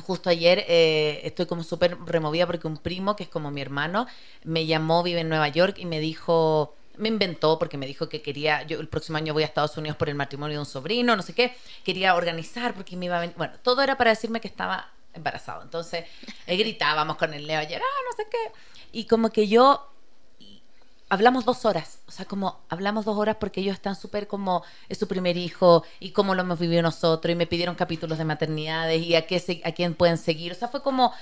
Justo 0.01 0.29
ayer 0.29 0.65
eh, 0.67 1.21
estoy 1.23 1.45
como 1.45 1.63
súper 1.63 1.97
removida 2.05 2.47
porque 2.47 2.67
un 2.67 2.77
primo, 2.77 3.15
que 3.15 3.23
es 3.23 3.29
como 3.29 3.51
mi 3.51 3.61
hermano, 3.61 4.07
me 4.43 4.65
llamó, 4.65 5.03
vive 5.03 5.21
en 5.21 5.29
Nueva 5.29 5.47
York 5.49 5.77
y 5.77 5.85
me 5.85 5.99
dijo, 5.99 6.75
me 6.97 7.09
inventó 7.09 7.59
porque 7.59 7.77
me 7.77 7.85
dijo 7.85 8.09
que 8.09 8.21
quería, 8.21 8.63
yo 8.63 8.79
el 8.79 8.87
próximo 8.87 9.17
año 9.17 9.33
voy 9.33 9.43
a 9.43 9.45
Estados 9.45 9.77
Unidos 9.77 9.95
por 9.97 10.09
el 10.09 10.15
matrimonio 10.15 10.55
de 10.55 10.59
un 10.59 10.65
sobrino, 10.65 11.15
no 11.15 11.21
sé 11.21 11.33
qué, 11.33 11.55
quería 11.83 12.15
organizar 12.15 12.73
porque 12.73 12.97
me 12.97 13.05
iba 13.05 13.17
a 13.17 13.21
venir, 13.21 13.35
bueno, 13.37 13.53
todo 13.61 13.81
era 13.83 13.97
para 13.97 14.09
decirme 14.09 14.41
que 14.41 14.47
estaba 14.47 14.89
embarazado. 15.13 15.61
Entonces, 15.61 16.05
eh, 16.47 16.57
gritábamos 16.57 17.17
con 17.17 17.33
el 17.33 17.45
Leo 17.45 17.59
ayer, 17.59 17.81
ah, 17.81 18.01
no 18.09 18.15
sé 18.15 18.27
qué. 18.29 18.51
Y 18.91 19.05
como 19.05 19.29
que 19.29 19.47
yo 19.47 19.92
hablamos 21.13 21.45
dos 21.45 21.63
horas, 21.65 21.99
o 22.07 22.11
sea, 22.11 22.25
como 22.25 22.59
hablamos 22.69 23.05
dos 23.05 23.15
horas 23.15 23.37
porque 23.39 23.61
ellos 23.61 23.75
están 23.75 23.95
súper 23.95 24.27
como, 24.27 24.63
es 24.89 24.97
su 24.97 25.07
primer 25.07 25.37
hijo 25.37 25.83
y 25.99 26.09
cómo 26.09 26.33
lo 26.33 26.41
hemos 26.41 26.57
vivido 26.59 26.81
nosotros 26.81 27.31
y 27.31 27.35
me 27.35 27.45
pidieron 27.45 27.75
capítulos 27.75 28.17
de 28.17 28.25
maternidades 28.25 28.99
y 29.03 29.13
a, 29.15 29.27
qué 29.27 29.61
a 29.63 29.71
quién 29.73 29.93
pueden 29.93 30.17
seguir, 30.17 30.51
o 30.51 30.55
sea, 30.55 30.69
fue 30.69 30.81
como, 30.81 31.13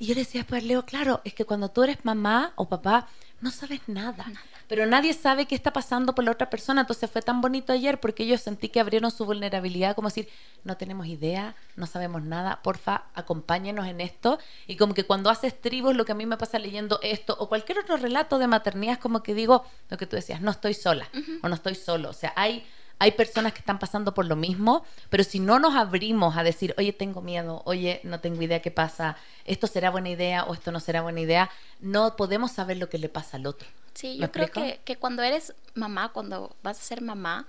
y 0.00 0.06
yo 0.06 0.14
le 0.14 0.22
decía, 0.22 0.44
pues 0.44 0.64
Leo, 0.64 0.84
claro, 0.84 1.20
es 1.24 1.32
que 1.32 1.44
cuando 1.44 1.70
tú 1.70 1.84
eres 1.84 1.98
mamá 2.04 2.54
o 2.56 2.68
papá, 2.68 3.06
no 3.40 3.52
sabes 3.52 3.80
nada. 3.86 4.26
Pero 4.68 4.86
nadie 4.86 5.12
sabe 5.12 5.46
qué 5.46 5.54
está 5.54 5.72
pasando 5.72 6.14
por 6.14 6.24
la 6.24 6.32
otra 6.32 6.50
persona. 6.50 6.82
Entonces 6.82 7.10
fue 7.10 7.22
tan 7.22 7.40
bonito 7.40 7.72
ayer 7.72 8.00
porque 8.00 8.26
yo 8.26 8.36
sentí 8.38 8.68
que 8.68 8.80
abrieron 8.80 9.10
su 9.10 9.24
vulnerabilidad, 9.24 9.94
como 9.94 10.08
decir, 10.08 10.28
no 10.64 10.76
tenemos 10.76 11.06
idea, 11.06 11.54
no 11.76 11.86
sabemos 11.86 12.22
nada, 12.22 12.60
porfa, 12.62 13.04
acompáñenos 13.14 13.86
en 13.86 14.00
esto. 14.00 14.38
Y 14.66 14.76
como 14.76 14.94
que 14.94 15.04
cuando 15.04 15.30
haces 15.30 15.60
tribus, 15.60 15.96
lo 15.96 16.04
que 16.04 16.12
a 16.12 16.16
mí 16.16 16.26
me 16.26 16.36
pasa 16.36 16.58
leyendo 16.58 16.98
esto 17.02 17.36
o 17.38 17.48
cualquier 17.48 17.78
otro 17.78 17.96
relato 17.96 18.38
de 18.38 18.46
maternidad 18.46 18.94
es 18.94 18.98
como 19.00 19.22
que 19.22 19.34
digo 19.34 19.64
lo 19.90 19.96
que 19.96 20.06
tú 20.06 20.16
decías, 20.16 20.40
no 20.40 20.50
estoy 20.50 20.74
sola 20.74 21.08
o 21.42 21.48
no 21.48 21.54
estoy 21.54 21.74
solo. 21.74 22.10
O 22.10 22.14
sea, 22.14 22.32
hay 22.36 22.64
hay 22.98 23.12
personas 23.12 23.52
que 23.52 23.58
están 23.58 23.78
pasando 23.78 24.14
por 24.14 24.24
lo 24.24 24.36
mismo, 24.36 24.84
pero 25.10 25.22
si 25.22 25.38
no 25.38 25.58
nos 25.58 25.74
abrimos 25.74 26.36
a 26.36 26.42
decir, 26.42 26.74
oye, 26.78 26.92
tengo 26.92 27.20
miedo, 27.20 27.62
oye, 27.66 28.00
no 28.04 28.20
tengo 28.20 28.40
idea 28.42 28.62
qué 28.62 28.70
pasa, 28.70 29.16
esto 29.44 29.66
será 29.66 29.90
buena 29.90 30.08
idea 30.08 30.44
o 30.44 30.54
esto 30.54 30.72
no 30.72 30.80
será 30.80 31.02
buena 31.02 31.20
idea, 31.20 31.50
no 31.80 32.16
podemos 32.16 32.52
saber 32.52 32.78
lo 32.78 32.88
que 32.88 32.98
le 32.98 33.08
pasa 33.08 33.36
al 33.36 33.46
otro. 33.46 33.68
Sí, 33.96 34.18
yo 34.18 34.30
creo 34.30 34.48
que, 34.48 34.80
que, 34.84 34.96
cuando 34.96 35.22
eres 35.22 35.54
mamá, 35.74 36.12
cuando 36.12 36.54
vas 36.62 36.78
a 36.78 36.82
ser 36.82 37.00
mamá, 37.00 37.46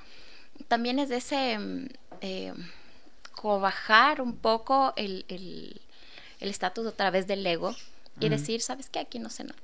también 0.67 0.97
es 0.97 1.09
de 1.09 1.17
ese 1.17 1.59
mm, 1.59 1.87
eh, 2.21 2.53
cobajar 3.35 4.21
un 4.21 4.35
poco 4.35 4.93
el 4.95 5.25
estatus 6.39 6.85
el, 6.85 6.91
a 6.91 6.95
través 6.95 7.27
del 7.27 7.45
ego 7.45 7.75
y 8.19 8.29
decir, 8.29 8.61
¿sabes 8.61 8.89
qué? 8.89 8.99
Aquí 8.99 9.19
no 9.19 9.29
sé 9.29 9.43
nada. 9.43 9.59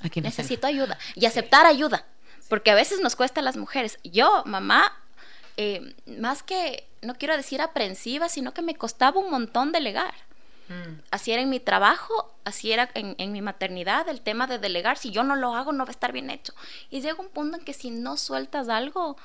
Aquí 0.00 0.20
Necesito 0.20 0.66
ayuda 0.66 0.98
y 1.14 1.26
aceptar 1.26 1.66
ayuda. 1.66 2.04
Porque 2.48 2.70
a 2.70 2.74
veces 2.74 3.00
nos 3.00 3.16
cuesta 3.16 3.40
a 3.40 3.42
las 3.42 3.56
mujeres. 3.56 3.98
Yo, 4.02 4.42
mamá, 4.46 4.92
eh, 5.56 5.94
más 6.06 6.42
que, 6.42 6.86
no 7.02 7.14
quiero 7.14 7.36
decir 7.36 7.60
aprensiva, 7.60 8.28
sino 8.28 8.52
que 8.52 8.62
me 8.62 8.74
costaba 8.74 9.20
un 9.20 9.30
montón 9.30 9.72
delegar. 9.72 10.14
Mm. 10.68 11.00
Así 11.10 11.32
era 11.32 11.42
en 11.42 11.50
mi 11.50 11.60
trabajo, 11.60 12.34
así 12.44 12.72
era 12.72 12.90
en, 12.94 13.32
mi 13.32 13.42
maternidad, 13.42 14.08
el 14.08 14.20
tema 14.20 14.46
de 14.46 14.58
delegar, 14.58 14.96
si 14.96 15.10
yo 15.10 15.22
no 15.22 15.36
lo 15.36 15.54
hago 15.54 15.72
no 15.72 15.84
va 15.84 15.90
a 15.90 15.92
estar 15.92 16.12
bien 16.12 16.30
hecho. 16.30 16.54
Y 16.90 17.00
llega 17.00 17.20
un 17.20 17.28
punto 17.28 17.58
en 17.58 17.64
que 17.64 17.74
si 17.74 17.90
no 17.90 18.16
sueltas 18.16 18.68
algo, 18.68 19.16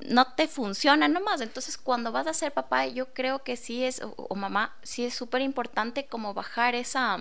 no 0.00 0.26
te 0.34 0.48
funciona 0.48 1.08
nomás. 1.08 1.40
Entonces, 1.40 1.78
cuando 1.78 2.12
vas 2.12 2.26
a 2.26 2.34
ser 2.34 2.52
papá, 2.52 2.86
yo 2.86 3.12
creo 3.14 3.42
que 3.42 3.56
sí 3.56 3.84
es, 3.84 4.02
o, 4.02 4.34
mamá, 4.34 4.74
sí 4.82 5.04
es 5.04 5.14
súper 5.14 5.40
importante 5.42 6.06
como 6.06 6.34
bajar 6.34 6.74
esa 6.74 7.18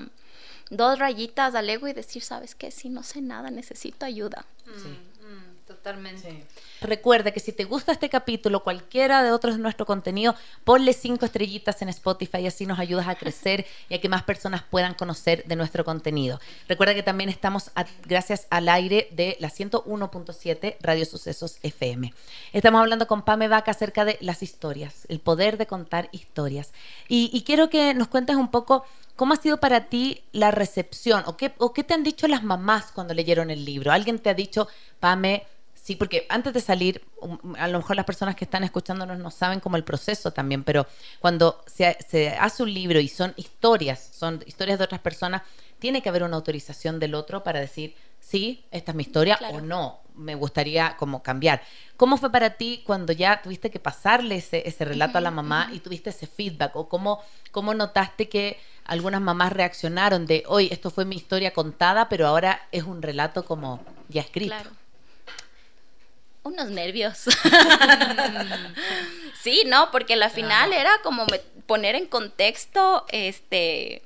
dos 0.70 1.00
rayitas 1.00 1.56
al 1.56 1.70
ego 1.70 1.88
y 1.88 1.94
decir, 1.94 2.24
¿sabes 2.24 2.56
qué? 2.56 2.72
Si 2.72 2.90
no 2.90 3.04
sé 3.04 3.22
nada, 3.22 3.52
necesito 3.52 4.06
ayuda. 4.06 4.46
Mm, 4.66 5.73
totalmente. 5.84 6.46
Recuerda 6.80 7.32
que 7.32 7.42
si 7.42 7.52
te 7.52 7.66
gusta 7.66 7.92
este 7.92 8.08
capítulo, 8.08 8.64
cualquiera 8.64 9.22
de 9.22 9.32
otros 9.32 9.58
de 9.58 9.62
nuestro 9.62 9.86
contenido, 9.86 10.34
ponle 10.64 10.94
cinco 10.94 11.26
estrellitas 11.26 11.82
en 11.82 11.90
Spotify 11.90 12.38
y 12.40 12.48
así 12.48 12.66
nos 12.66 12.80
ayudas 12.80 13.08
a 13.10 13.16
crecer 13.16 13.66
y 13.90 13.96
a 13.96 14.02
que 14.02 14.08
más 14.08 14.24
personas 14.24 14.64
puedan 14.64 14.94
conocer 14.94 15.44
de 15.44 15.58
nuestro 15.58 15.84
contenido. 15.84 16.40
Recuerda 16.70 16.94
que 16.94 17.04
también 17.04 17.30
estamos 17.30 17.72
gracias 18.06 18.48
al 18.50 18.70
aire 18.70 19.10
de 19.12 19.36
la 19.42 19.50
101.7 19.50 20.78
Radio 20.80 21.06
Sucesos 21.06 21.58
FM. 21.64 22.14
Estamos 22.54 22.80
hablando 22.80 23.06
con 23.06 23.24
Pame 23.24 23.50
Vaca 23.50 23.72
acerca 23.72 24.06
de 24.06 24.18
las 24.22 24.42
historias, 24.42 25.06
el 25.10 25.20
poder 25.20 25.58
de 25.58 25.68
contar 25.68 26.08
historias. 26.14 26.72
Y, 27.10 27.44
quiero 27.46 27.70
que 27.70 27.94
nos 27.94 28.08
cuentes 28.08 28.38
un 28.38 28.50
poco 28.50 28.86
¿Cómo 29.16 29.36
ha 29.36 29.38
sido 29.38 29.60
para 29.60 29.90
ti 29.90 30.24
la 30.32 30.50
recepción? 30.50 31.22
¿O 31.28 31.38
qué, 31.38 31.54
¿O 31.60 31.72
qué 31.72 31.84
te 31.84 31.94
han 31.94 32.04
dicho 32.04 32.28
las 32.28 32.44
mamás 32.44 32.92
cuando 32.92 33.14
leyeron 33.14 33.52
el 33.52 33.64
libro? 33.64 33.92
¿Alguien 33.92 34.18
te 34.18 34.32
ha 34.32 34.34
dicho, 34.34 34.68
Pame, 35.00 35.46
Sí, 35.84 35.98
porque 35.98 36.26
antes 36.30 36.54
de 36.54 36.62
salir, 36.62 37.04
um, 37.20 37.56
a 37.58 37.68
lo 37.68 37.80
mejor 37.80 37.98
las 37.98 38.06
personas 38.06 38.38
que 38.38 38.46
están 38.46 38.64
escuchándonos 38.64 39.20
no 39.20 39.30
saben 39.30 39.60
cómo 39.60 39.76
el 39.76 39.84
proceso 39.84 40.32
también, 40.32 40.64
pero 40.64 40.88
cuando 41.20 41.62
se, 41.68 41.98
hace 42.40 42.64
un 42.64 42.74
libro 42.74 43.02
y 43.02 43.10
son 43.10 43.34
historias, 43.36 44.12
son 44.14 44.42
historias 44.46 44.80
de 44.80 44.86
otras 44.86 45.02
personas, 45.02 45.42
tiene 45.80 46.02
que 46.02 46.08
haber 46.08 46.24
una 46.24 46.38
autorización 46.38 47.02
del 47.02 47.14
otro 47.14 47.44
para 47.44 47.60
decir, 47.60 47.98
sí, 48.22 48.64
esta 48.72 48.92
es 48.92 48.96
mi 48.96 49.04
historia 49.04 49.38
o 49.52 49.60
no, 49.60 50.00
me 50.16 50.36
gustaría 50.36 50.96
como 50.96 51.22
cambiar. 51.22 51.62
¿Cómo 51.98 52.16
fue 52.16 52.32
para 52.32 52.52
ti 52.52 52.82
cuando 52.86 53.12
ya 53.12 53.42
tuviste 53.42 53.70
que 53.70 53.82
pasarle 53.82 54.38
ese, 54.38 54.66
ese 54.66 54.86
relato 54.86 55.18
a 55.18 55.22
la 55.22 55.32
mamá 55.32 55.70
y 55.74 55.80
tuviste 55.80 56.12
ese 56.12 56.28
feedback? 56.28 56.78
¿O 56.78 56.88
cómo, 56.88 57.22
cómo 57.52 57.74
notaste 57.74 58.30
que 58.30 58.58
algunas 58.86 59.20
mamás 59.20 59.52
reaccionaron 59.52 60.28
de, 60.28 60.46
hoy 60.48 60.70
esto 60.72 60.90
fue 60.90 61.04
mi 61.04 61.18
historia 61.18 61.52
contada, 61.52 62.08
pero 62.08 62.26
ahora 62.26 62.62
es 62.72 62.84
un 62.84 63.02
relato 63.02 63.44
como 63.44 63.82
ya 64.08 64.22
escrito? 64.22 64.56
Claro 64.56 64.83
unos 66.44 66.70
nervios. 66.70 67.24
sí, 69.42 69.64
no, 69.66 69.92
porque 69.92 70.16
la 70.16 70.30
final 70.30 70.74
era 70.74 70.92
como 71.04 71.26
poner 71.66 71.96
en 71.96 72.06
contexto, 72.06 73.06
este, 73.10 74.04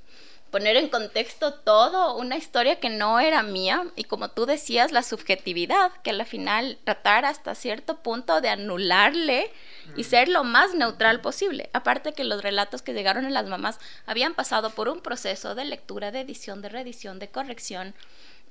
poner 0.52 0.78
en 0.78 0.90
contexto 0.90 1.54
todo, 1.54 2.16
una 2.16 2.38
historia 2.38 2.80
que 2.80 2.90
no 2.90 3.20
era 3.20 3.44
mía 3.44 3.86
y 3.96 4.04
como 4.04 4.30
tú 4.30 4.46
decías, 4.46 4.92
la 4.92 5.04
subjetividad, 5.04 5.92
que 6.04 6.12
a 6.12 6.14
la 6.14 6.26
final 6.26 6.78
tratar 6.84 7.26
hasta 7.26 7.56
cierto 7.56 7.98
punto 7.98 8.40
de 8.40 8.50
anularle 8.50 9.52
y 9.96 10.02
mm. 10.02 10.06
ser 10.06 10.30
lo 10.30 10.44
más 10.44 10.76
neutral 10.76 11.22
posible. 11.22 11.70
Aparte 11.74 12.14
que 12.14 12.24
los 12.24 12.44
relatos 12.44 12.82
que 12.82 12.94
llegaron 12.94 13.26
a 13.26 13.32
las 13.32 13.48
mamás 13.48 13.80
habían 14.06 14.36
pasado 14.36 14.70
por 14.70 14.90
un 14.90 15.02
proceso 15.02 15.56
de 15.56 15.66
lectura, 15.66 16.12
de 16.12 16.22
edición, 16.22 16.62
de 16.62 16.70
reedición, 16.70 17.20
de 17.20 17.30
corrección. 17.30 17.96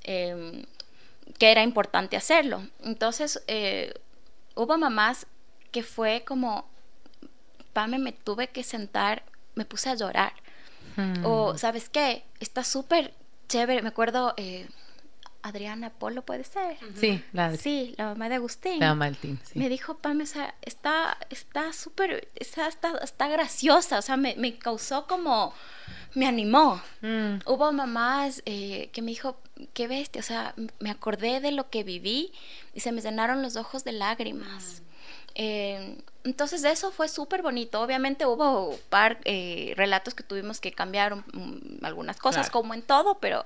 Eh, 0.04 0.66
que 1.38 1.50
era 1.50 1.62
importante 1.62 2.16
hacerlo. 2.16 2.66
Entonces, 2.82 3.42
eh, 3.46 3.94
hubo 4.54 4.78
mamás 4.78 5.26
que 5.70 5.82
fue 5.82 6.24
como, 6.26 6.68
Pame, 7.72 7.98
me 7.98 8.12
tuve 8.12 8.48
que 8.48 8.62
sentar, 8.62 9.22
me 9.54 9.64
puse 9.64 9.90
a 9.90 9.94
llorar. 9.94 10.32
O, 11.24 11.52
hmm. 11.52 11.58
¿sabes 11.58 11.90
qué? 11.90 12.24
Está 12.40 12.64
súper 12.64 13.12
chévere. 13.48 13.82
Me 13.82 13.88
acuerdo, 13.88 14.32
eh, 14.38 14.66
Adriana 15.42 15.90
Polo, 15.90 16.22
¿puede 16.22 16.44
ser? 16.44 16.78
Sí, 16.94 17.22
la, 17.32 17.54
sí, 17.56 17.94
la 17.98 18.06
mamá 18.06 18.30
de 18.30 18.36
Agustín. 18.36 18.80
La 18.80 18.94
mamá 18.94 19.14
Me 19.54 19.68
dijo, 19.68 19.98
Pame, 19.98 20.24
o 20.24 20.26
sea, 20.26 20.54
está 20.62 21.18
súper, 21.74 22.28
está, 22.34 22.66
está, 22.66 22.96
está, 23.02 23.28
graciosa. 23.28 23.98
O 23.98 24.02
sea, 24.02 24.16
me, 24.16 24.34
me 24.36 24.58
causó 24.58 25.06
como 25.06 25.52
me 26.16 26.26
animó. 26.26 26.80
Mm. 27.02 27.40
Hubo 27.44 27.70
mamás 27.72 28.42
eh, 28.46 28.88
que 28.92 29.02
me 29.02 29.10
dijo, 29.10 29.36
qué 29.74 29.86
bestia, 29.86 30.20
o 30.20 30.24
sea, 30.24 30.54
me 30.78 30.90
acordé 30.90 31.40
de 31.40 31.52
lo 31.52 31.68
que 31.68 31.84
viví 31.84 32.32
y 32.72 32.80
se 32.80 32.90
me 32.90 33.02
llenaron 33.02 33.42
los 33.42 33.56
ojos 33.56 33.84
de 33.84 33.92
lágrimas. 33.92 34.80
Mm. 34.80 34.86
Eh, 35.34 35.98
entonces 36.24 36.64
eso 36.64 36.90
fue 36.90 37.08
súper 37.08 37.42
bonito. 37.42 37.82
Obviamente 37.82 38.24
hubo 38.24 38.70
un 38.70 38.78
par 38.88 39.18
eh, 39.24 39.74
relatos 39.76 40.14
que 40.14 40.22
tuvimos 40.22 40.58
que 40.58 40.72
cambiar 40.72 41.22
algunas 41.82 42.16
cosas, 42.16 42.48
como 42.48 42.72
en 42.72 42.80
todo, 42.80 43.18
pero 43.18 43.44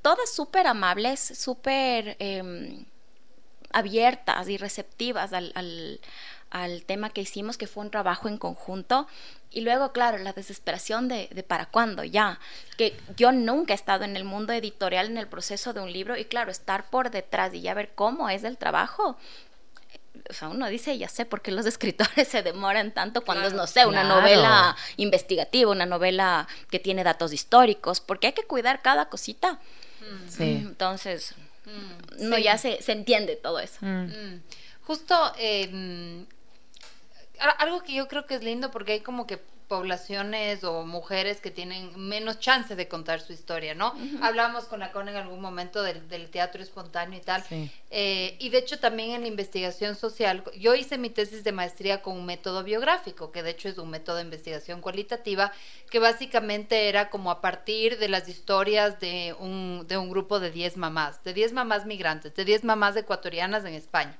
todas 0.00 0.32
súper 0.32 0.68
amables, 0.68 1.18
súper 1.20 2.14
em, 2.20 2.84
abiertas 3.72 4.48
y 4.48 4.58
receptivas 4.58 5.32
al, 5.32 5.50
al 5.56 6.00
tema 6.86 7.10
que 7.10 7.20
hicimos, 7.20 7.56
que 7.56 7.66
fue 7.66 7.84
un 7.84 7.90
trabajo 7.90 8.28
en 8.28 8.38
conjunto. 8.38 9.06
Y 9.50 9.62
luego, 9.62 9.92
claro, 9.92 10.18
la 10.18 10.32
desesperación 10.32 11.08
de, 11.08 11.28
de, 11.32 11.42
para 11.42 11.66
cuándo, 11.66 12.04
ya. 12.04 12.38
Que 12.76 12.96
yo 13.16 13.32
nunca 13.32 13.72
he 13.72 13.76
estado 13.76 14.04
en 14.04 14.16
el 14.16 14.24
mundo 14.24 14.52
editorial 14.52 15.06
en 15.06 15.18
el 15.18 15.26
proceso 15.26 15.72
de 15.72 15.80
un 15.80 15.92
libro 15.92 16.16
y 16.16 16.24
claro, 16.24 16.50
estar 16.50 16.88
por 16.90 17.10
detrás 17.10 17.52
y 17.54 17.60
ya 17.60 17.74
ver 17.74 17.90
cómo 17.94 18.28
es 18.28 18.44
el 18.44 18.58
trabajo. 18.58 19.16
O 20.28 20.32
sea, 20.32 20.48
uno 20.48 20.68
dice, 20.68 20.96
ya 20.98 21.08
sé 21.08 21.24
por 21.24 21.42
qué 21.42 21.50
los 21.50 21.66
escritores 21.74 22.28
se 22.28 22.42
demoran 22.42 22.92
tanto 22.92 23.22
cuando 23.22 23.46
es, 23.46 23.54
no 23.54 23.66
sé, 23.66 23.86
una 23.86 24.04
novela 24.04 24.76
investigativa, 24.96 25.70
una 25.70 25.86
novela 25.86 26.46
que 26.70 26.78
tiene 26.78 27.04
datos 27.04 27.32
históricos, 27.32 28.00
porque 28.00 28.28
hay 28.28 28.32
que 28.32 28.44
cuidar 28.44 28.82
cada 28.82 29.08
cosita. 29.08 29.54
Mm. 30.00 30.28
Sí. 30.28 30.52
Entonces, 30.62 31.34
mm, 31.64 32.28
no, 32.28 32.38
ya 32.38 32.58
se, 32.58 32.82
se, 32.82 32.92
entiende 32.92 33.36
todo 33.36 33.58
eso. 33.58 33.78
Mm. 33.80 34.40
Justo, 34.82 35.32
eh, 35.38 36.24
algo 37.40 37.82
que 37.82 37.94
yo 37.94 38.08
creo 38.08 38.26
que 38.26 38.34
es 38.34 38.42
lindo 38.42 38.70
porque 38.70 38.92
hay 38.92 39.00
como 39.00 39.26
que 39.26 39.40
poblaciones 39.70 40.64
o 40.64 40.84
mujeres 40.84 41.40
que 41.40 41.52
tienen 41.52 41.92
menos 41.96 42.40
chance 42.40 42.74
de 42.74 42.88
contar 42.88 43.20
su 43.20 43.32
historia, 43.32 43.72
¿no? 43.72 43.94
Hablamos 44.20 44.64
con 44.64 44.80
la 44.80 44.90
CON 44.90 45.08
en 45.08 45.14
algún 45.14 45.40
momento 45.40 45.84
del, 45.84 46.28
teatro 46.28 46.60
espontáneo 46.60 47.20
y 47.20 47.22
tal. 47.22 47.44
Eh, 47.88 48.34
y 48.40 48.48
de 48.48 48.58
hecho 48.58 48.80
también 48.80 49.12
en 49.12 49.20
la 49.20 49.28
investigación 49.28 49.94
social, 49.94 50.42
yo 50.58 50.74
hice 50.74 50.98
mi 50.98 51.08
tesis 51.08 51.44
de 51.44 51.52
maestría 51.52 52.02
con 52.02 52.16
un 52.16 52.26
método 52.26 52.64
biográfico, 52.64 53.30
que 53.30 53.44
de 53.44 53.50
hecho 53.50 53.68
es 53.68 53.78
un 53.78 53.90
método 53.90 54.16
de 54.16 54.22
investigación 54.22 54.80
cualitativa, 54.80 55.52
que 55.88 56.00
básicamente 56.00 56.88
era 56.88 57.08
como 57.08 57.30
a 57.30 57.40
partir 57.40 57.96
de 57.98 58.08
las 58.08 58.28
historias 58.28 58.98
de 58.98 59.36
un, 59.38 59.84
de 59.86 59.98
un 59.98 60.10
grupo 60.10 60.40
de 60.40 60.50
10 60.50 60.78
mamás, 60.78 61.22
de 61.22 61.32
10 61.32 61.52
mamás 61.52 61.86
migrantes, 61.86 62.34
de 62.34 62.44
10 62.44 62.64
mamás 62.64 62.96
ecuatorianas 62.96 63.64
en 63.64 63.74
España. 63.74 64.18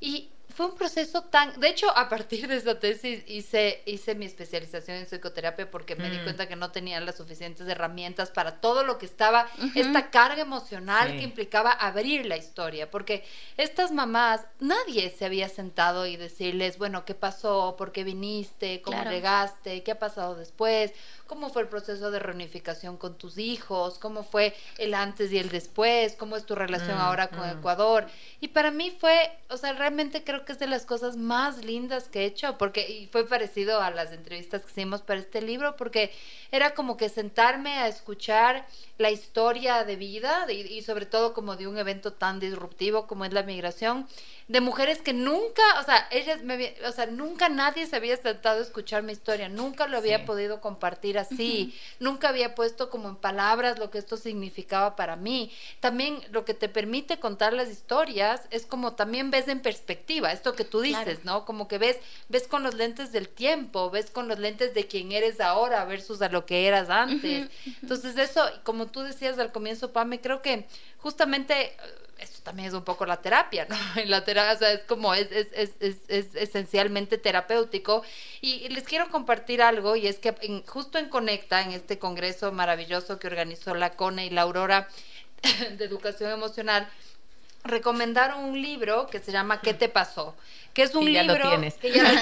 Y 0.00 0.30
fue 0.58 0.66
un 0.66 0.74
proceso 0.74 1.22
tan... 1.22 1.60
De 1.60 1.68
hecho, 1.68 1.88
a 1.96 2.08
partir 2.08 2.48
de 2.48 2.56
esa 2.56 2.80
tesis 2.80 3.22
hice, 3.28 3.80
hice 3.86 4.16
mi 4.16 4.26
especialización 4.26 4.96
en 4.96 5.06
psicoterapia 5.06 5.70
porque 5.70 5.94
me 5.94 6.10
di 6.10 6.18
mm. 6.18 6.24
cuenta 6.24 6.48
que 6.48 6.56
no 6.56 6.72
tenía 6.72 6.98
las 6.98 7.16
suficientes 7.16 7.68
herramientas 7.68 8.32
para 8.32 8.60
todo 8.60 8.82
lo 8.82 8.98
que 8.98 9.06
estaba, 9.06 9.46
esta 9.76 10.10
carga 10.10 10.42
emocional 10.42 11.12
que 11.12 11.22
implicaba 11.22 11.70
abrir 11.70 12.26
la 12.26 12.36
historia. 12.36 12.90
Porque 12.90 13.24
estas 13.56 13.92
mamás, 13.92 14.46
nadie 14.58 15.10
se 15.10 15.26
había 15.26 15.48
sentado 15.48 16.06
y 16.06 16.16
decirles, 16.16 16.76
bueno, 16.76 17.04
¿qué 17.04 17.14
pasó? 17.14 17.76
¿Por 17.78 17.92
qué 17.92 18.02
viniste? 18.02 18.82
¿Cómo 18.82 19.00
llegaste? 19.04 19.84
¿Qué 19.84 19.92
ha 19.92 19.98
pasado 20.00 20.34
después? 20.34 20.92
cómo 21.28 21.50
fue 21.50 21.62
el 21.62 21.68
proceso 21.68 22.10
de 22.10 22.18
reunificación 22.18 22.96
con 22.96 23.16
tus 23.16 23.38
hijos, 23.38 23.98
cómo 23.98 24.24
fue 24.24 24.56
el 24.78 24.94
antes 24.94 25.30
y 25.30 25.38
el 25.38 25.50
después, 25.50 26.16
cómo 26.16 26.36
es 26.36 26.46
tu 26.46 26.54
relación 26.54 26.96
mm, 26.96 27.00
ahora 27.00 27.28
con 27.28 27.46
mm. 27.46 27.58
Ecuador. 27.58 28.06
Y 28.40 28.48
para 28.48 28.70
mí 28.70 28.96
fue, 28.98 29.30
o 29.50 29.58
sea, 29.58 29.74
realmente 29.74 30.24
creo 30.24 30.46
que 30.48 30.52
es 30.54 30.58
de 30.58 30.66
las 30.66 30.86
cosas 30.86 31.18
más 31.18 31.62
lindas 31.62 32.08
que 32.08 32.20
he 32.20 32.24
hecho, 32.24 32.56
porque 32.56 32.88
y 32.88 33.06
fue 33.08 33.28
parecido 33.28 33.82
a 33.82 33.90
las 33.90 34.12
entrevistas 34.12 34.62
que 34.62 34.70
hicimos 34.70 35.02
para 35.02 35.20
este 35.20 35.42
libro, 35.42 35.76
porque 35.76 36.10
era 36.50 36.72
como 36.72 36.96
que 36.96 37.10
sentarme 37.10 37.74
a 37.74 37.86
escuchar 37.86 38.66
la 38.96 39.10
historia 39.10 39.84
de 39.84 39.96
vida 39.96 40.50
y, 40.50 40.80
sobre 40.80 41.04
todo 41.04 41.34
como 41.34 41.56
de 41.56 41.66
un 41.66 41.76
evento 41.76 42.14
tan 42.14 42.40
disruptivo 42.40 43.06
como 43.06 43.26
es 43.26 43.34
la 43.34 43.42
migración, 43.42 44.08
de 44.48 44.62
mujeres 44.62 45.02
que 45.02 45.12
nunca, 45.12 45.62
o 45.78 45.84
sea, 45.84 46.08
ellas 46.10 46.42
me, 46.42 46.74
o 46.86 46.92
sea, 46.92 47.04
nunca 47.04 47.50
nadie 47.50 47.86
se 47.86 47.96
había 47.96 48.16
sentado 48.16 48.58
a 48.58 48.62
escuchar 48.62 49.02
mi 49.02 49.12
historia, 49.12 49.50
nunca 49.50 49.86
lo 49.86 49.98
había 49.98 50.24
podido 50.24 50.62
compartir 50.62 51.18
así, 51.18 51.78
nunca 52.00 52.30
había 52.30 52.54
puesto 52.54 52.88
como 52.88 53.10
en 53.10 53.16
palabras 53.16 53.78
lo 53.78 53.90
que 53.90 53.98
esto 53.98 54.16
significaba 54.16 54.96
para 54.96 55.16
mí. 55.16 55.52
También 55.80 56.24
lo 56.30 56.46
que 56.46 56.54
te 56.54 56.70
permite 56.70 57.20
contar 57.20 57.52
las 57.52 57.68
historias 57.68 58.40
es 58.50 58.64
como 58.64 58.94
también 58.94 59.30
ves 59.30 59.48
en 59.48 59.60
perspectiva, 59.60 60.32
esto 60.32 60.54
que 60.54 60.64
tú 60.64 60.80
dices, 60.80 61.26
¿no? 61.26 61.44
Como 61.44 61.68
que 61.68 61.76
ves, 61.76 61.98
ves 62.30 62.48
con 62.48 62.62
los 62.62 62.74
lentes 62.74 63.12
del 63.12 63.28
tiempo, 63.28 63.90
ves 63.90 64.10
con 64.10 64.28
los 64.28 64.38
lentes 64.38 64.72
de 64.72 64.86
quién 64.86 65.12
eres 65.12 65.40
ahora 65.40 65.84
versus 65.84 66.22
a 66.22 66.30
lo 66.30 66.46
que 66.46 66.66
eras 66.66 66.88
antes. 66.88 67.50
Entonces 67.82 68.16
eso, 68.16 68.42
como 68.64 68.86
tú 68.86 69.02
decías 69.02 69.38
al 69.38 69.52
comienzo, 69.52 69.92
Pame, 69.92 70.22
creo 70.22 70.40
que 70.40 70.66
justamente 70.96 71.76
esto 72.18 72.42
también 72.42 72.68
es 72.68 72.74
un 72.74 72.84
poco 72.84 73.06
la 73.06 73.20
terapia, 73.20 73.66
¿no? 73.68 73.76
La 74.06 74.24
terapia 74.24 74.72
es 74.72 74.80
como, 74.80 75.14
es, 75.14 75.30
es, 75.30 75.48
es, 75.80 75.96
es, 76.08 76.34
esencialmente 76.34 77.18
terapéutico. 77.18 78.02
Y, 78.40 78.68
les 78.68 78.84
quiero 78.84 79.08
compartir 79.10 79.62
algo, 79.62 79.96
y 79.96 80.06
es 80.06 80.18
que 80.18 80.62
justo 80.66 80.98
en 80.98 81.08
Conecta, 81.08 81.62
en 81.62 81.72
este 81.72 81.98
congreso 81.98 82.52
maravilloso 82.52 83.18
que 83.18 83.26
organizó 83.26 83.74
la 83.74 83.90
CONE 83.90 84.26
y 84.26 84.30
la 84.30 84.42
Aurora 84.42 84.88
de 85.78 85.84
Educación 85.84 86.30
Emocional, 86.30 86.88
recomendaron 87.64 88.44
un 88.44 88.60
libro 88.60 89.06
que 89.06 89.18
se 89.18 89.32
llama 89.32 89.60
¿Qué 89.60 89.74
te 89.74 89.88
pasó? 89.88 90.34
Que 90.74 90.82
es 90.82 90.94
un 90.94 91.06
libro 91.06 91.34
que 91.80 91.90
ya 91.90 92.02
lo 92.02 92.18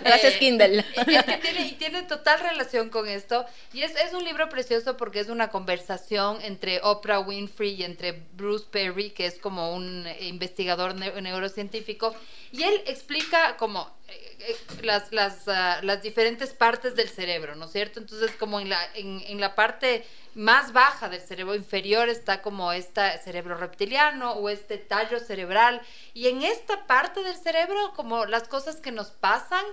Gracias 0.00 0.34
eh, 0.34 0.38
Kindle. 0.38 0.78
Es 0.78 1.24
que 1.24 1.36
tiene, 1.36 1.66
y 1.66 1.72
tiene 1.72 2.02
total 2.02 2.40
relación 2.40 2.90
con 2.90 3.06
esto. 3.06 3.46
Y 3.72 3.82
es, 3.82 3.94
es 3.94 4.14
un 4.14 4.24
libro 4.24 4.48
precioso 4.48 4.96
porque 4.96 5.20
es 5.20 5.28
una 5.28 5.48
conversación 5.48 6.38
entre 6.42 6.80
Oprah 6.82 7.20
Winfrey 7.20 7.74
y 7.74 7.84
entre 7.84 8.24
Bruce 8.32 8.66
Perry, 8.68 9.10
que 9.10 9.26
es 9.26 9.38
como 9.38 9.74
un 9.74 10.06
investigador 10.20 10.94
neurocientífico. 10.96 12.16
Y 12.50 12.64
él 12.64 12.82
explica 12.86 13.56
como 13.56 13.88
eh, 14.08 14.36
eh, 14.40 14.56
las, 14.82 15.12
las, 15.12 15.46
ah, 15.46 15.78
las 15.82 16.02
diferentes 16.02 16.54
partes 16.54 16.96
del 16.96 17.08
cerebro, 17.08 17.54
¿no 17.54 17.66
es 17.66 17.72
cierto? 17.72 18.00
Entonces, 18.00 18.32
como 18.32 18.58
en 18.58 18.70
la, 18.70 18.80
en, 18.94 19.22
en 19.26 19.40
la 19.40 19.54
parte 19.54 20.04
más 20.38 20.72
baja 20.72 21.08
del 21.08 21.20
cerebro 21.20 21.56
inferior 21.56 22.08
está 22.08 22.42
como 22.42 22.72
este 22.72 23.18
cerebro 23.18 23.56
reptiliano 23.56 24.34
o 24.34 24.48
este 24.48 24.78
tallo 24.78 25.18
cerebral. 25.18 25.82
Y 26.14 26.28
en 26.28 26.42
esta 26.42 26.86
parte 26.86 27.24
del 27.24 27.34
cerebro, 27.34 27.92
como 27.96 28.24
las 28.24 28.46
cosas 28.46 28.76
que 28.76 28.92
nos 28.92 29.10
pasan, 29.10 29.64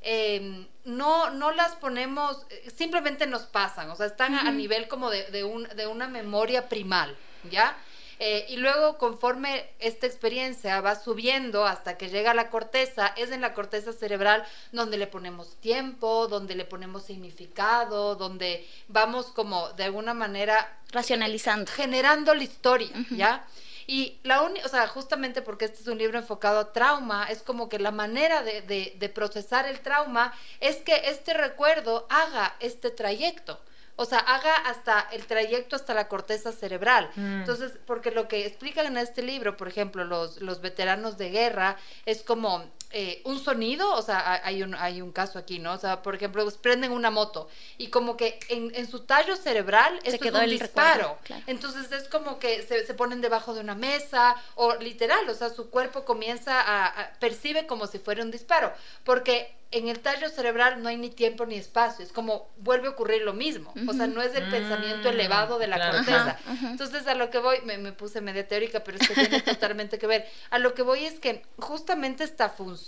em, 0.00 0.68
no, 0.84 1.30
no 1.30 1.50
las 1.50 1.74
ponemos, 1.74 2.46
simplemente 2.72 3.26
nos 3.26 3.42
pasan, 3.42 3.90
o 3.90 3.96
sea, 3.96 4.06
están 4.06 4.34
a 4.36 4.52
nivel 4.52 4.86
como 4.86 5.10
de, 5.10 5.28
de, 5.32 5.42
un, 5.42 5.64
de 5.64 5.88
una 5.88 6.06
memoria 6.06 6.68
primal, 6.68 7.16
¿ya? 7.50 7.76
Eh, 8.18 8.46
y 8.48 8.56
luego, 8.56 8.98
conforme 8.98 9.70
esta 9.78 10.06
experiencia 10.06 10.80
va 10.80 10.94
subiendo 10.94 11.66
hasta 11.66 11.96
que 11.96 12.08
llega 12.08 12.32
a 12.32 12.34
la 12.34 12.50
corteza, 12.50 13.12
es 13.16 13.30
en 13.30 13.40
la 13.40 13.54
corteza 13.54 13.92
cerebral 13.92 14.44
donde 14.70 14.98
le 14.98 15.06
ponemos 15.06 15.56
tiempo, 15.56 16.28
donde 16.28 16.54
le 16.54 16.64
ponemos 16.64 17.04
significado, 17.04 18.14
donde 18.14 18.68
vamos 18.88 19.26
como 19.26 19.70
de 19.70 19.84
alguna 19.84 20.14
manera 20.14 20.78
racionalizando, 20.90 21.70
generando 21.72 22.34
la 22.34 22.42
historia, 22.42 22.90
¿ya? 23.10 23.46
Y 23.86 24.18
la 24.22 24.42
única, 24.42 24.64
o 24.64 24.68
sea, 24.68 24.86
justamente 24.86 25.42
porque 25.42 25.64
este 25.64 25.80
es 25.80 25.88
un 25.88 25.98
libro 25.98 26.18
enfocado 26.18 26.60
a 26.60 26.72
trauma, 26.72 27.26
es 27.28 27.42
como 27.42 27.68
que 27.68 27.78
la 27.78 27.90
manera 27.90 28.42
de, 28.42 28.62
de 28.62 29.08
procesar 29.08 29.66
el 29.66 29.80
trauma 29.80 30.32
es 30.60 30.76
que 30.76 30.94
este 31.06 31.34
recuerdo 31.34 32.06
haga 32.08 32.54
este 32.60 32.90
trayecto 32.90 33.60
o 33.96 34.04
sea, 34.04 34.18
haga 34.18 34.54
hasta 34.54 35.00
el 35.12 35.26
trayecto 35.26 35.76
hasta 35.76 35.94
la 35.94 36.08
corteza 36.08 36.52
cerebral. 36.52 37.10
Mm. 37.14 37.40
Entonces, 37.40 37.72
porque 37.86 38.10
lo 38.10 38.26
que 38.28 38.46
explican 38.46 38.86
en 38.86 38.96
este 38.96 39.22
libro, 39.22 39.56
por 39.56 39.68
ejemplo, 39.68 40.04
los, 40.04 40.40
los 40.40 40.60
veteranos 40.60 41.18
de 41.18 41.30
guerra, 41.30 41.76
es 42.06 42.22
como 42.22 42.64
eh, 42.94 43.22
un 43.24 43.38
sonido, 43.38 43.94
o 43.94 44.02
sea, 44.02 44.40
hay 44.44 44.62
un, 44.62 44.74
hay 44.74 45.00
un 45.00 45.12
caso 45.12 45.38
aquí, 45.38 45.58
¿no? 45.58 45.72
O 45.72 45.78
sea, 45.78 46.02
por 46.02 46.14
ejemplo, 46.14 46.46
prenden 46.60 46.92
una 46.92 47.10
moto 47.10 47.48
y 47.78 47.88
como 47.88 48.16
que 48.16 48.38
en, 48.48 48.70
en 48.74 48.86
su 48.86 49.00
tallo 49.00 49.34
cerebral 49.36 49.98
se 50.04 50.18
quedó 50.18 50.38
es 50.38 50.44
un 50.44 50.50
el 50.50 50.58
disparo. 50.58 51.18
Entonces 51.46 51.90
es 51.92 52.08
como 52.08 52.38
que 52.38 52.62
se, 52.62 52.86
se, 52.86 52.94
ponen 52.94 53.20
debajo 53.20 53.54
de 53.54 53.60
una 53.60 53.74
mesa 53.74 54.36
o 54.56 54.74
literal, 54.76 55.28
o 55.28 55.34
sea, 55.34 55.48
su 55.48 55.70
cuerpo 55.70 56.04
comienza 56.04 56.60
a, 56.60 57.12
percibe 57.18 57.66
como 57.66 57.86
si 57.86 57.98
fuera 57.98 58.22
un 58.22 58.30
disparo, 58.30 58.72
porque 59.04 59.54
en 59.70 59.88
el 59.88 60.00
tallo 60.00 60.28
cerebral 60.28 60.82
no 60.82 60.90
hay 60.90 60.98
ni 60.98 61.08
tiempo 61.08 61.46
ni 61.46 61.56
espacio, 61.56 62.04
es 62.04 62.12
como 62.12 62.50
vuelve 62.58 62.88
a 62.88 62.90
ocurrir 62.90 63.22
lo 63.22 63.32
mismo, 63.32 63.72
o 63.88 63.92
sea, 63.94 64.06
no 64.06 64.20
es 64.20 64.34
el 64.34 64.50
pensamiento 64.50 65.08
mm, 65.08 65.12
elevado 65.12 65.58
de 65.58 65.66
la 65.66 65.90
corteza. 65.90 66.38
Entonces 66.62 67.06
a 67.06 67.14
lo 67.14 67.30
que 67.30 67.38
voy, 67.38 67.62
me, 67.64 67.78
me 67.78 67.92
puse 67.92 68.20
media 68.20 68.46
teórica, 68.46 68.84
pero 68.84 68.98
es 68.98 69.08
que 69.08 69.14
tiene 69.14 69.40
totalmente 69.40 69.98
que 69.98 70.06
ver, 70.06 70.28
a 70.50 70.58
lo 70.58 70.74
que 70.74 70.82
voy 70.82 71.06
es 71.06 71.18
que 71.18 71.42
justamente 71.56 72.22
esta 72.22 72.50
función 72.50 72.81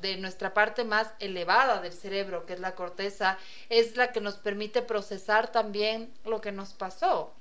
de 0.00 0.16
nuestra 0.16 0.54
parte 0.54 0.84
más 0.84 1.08
elevada 1.20 1.80
del 1.80 1.92
cerebro, 1.92 2.46
que 2.46 2.54
es 2.54 2.60
la 2.60 2.74
corteza, 2.74 3.38
es 3.68 3.96
la 3.96 4.12
que 4.12 4.20
nos 4.20 4.36
permite 4.36 4.82
procesar 4.82 5.52
también 5.52 6.12
lo 6.24 6.40
que 6.40 6.52
nos 6.52 6.72
pasó. 6.72 7.32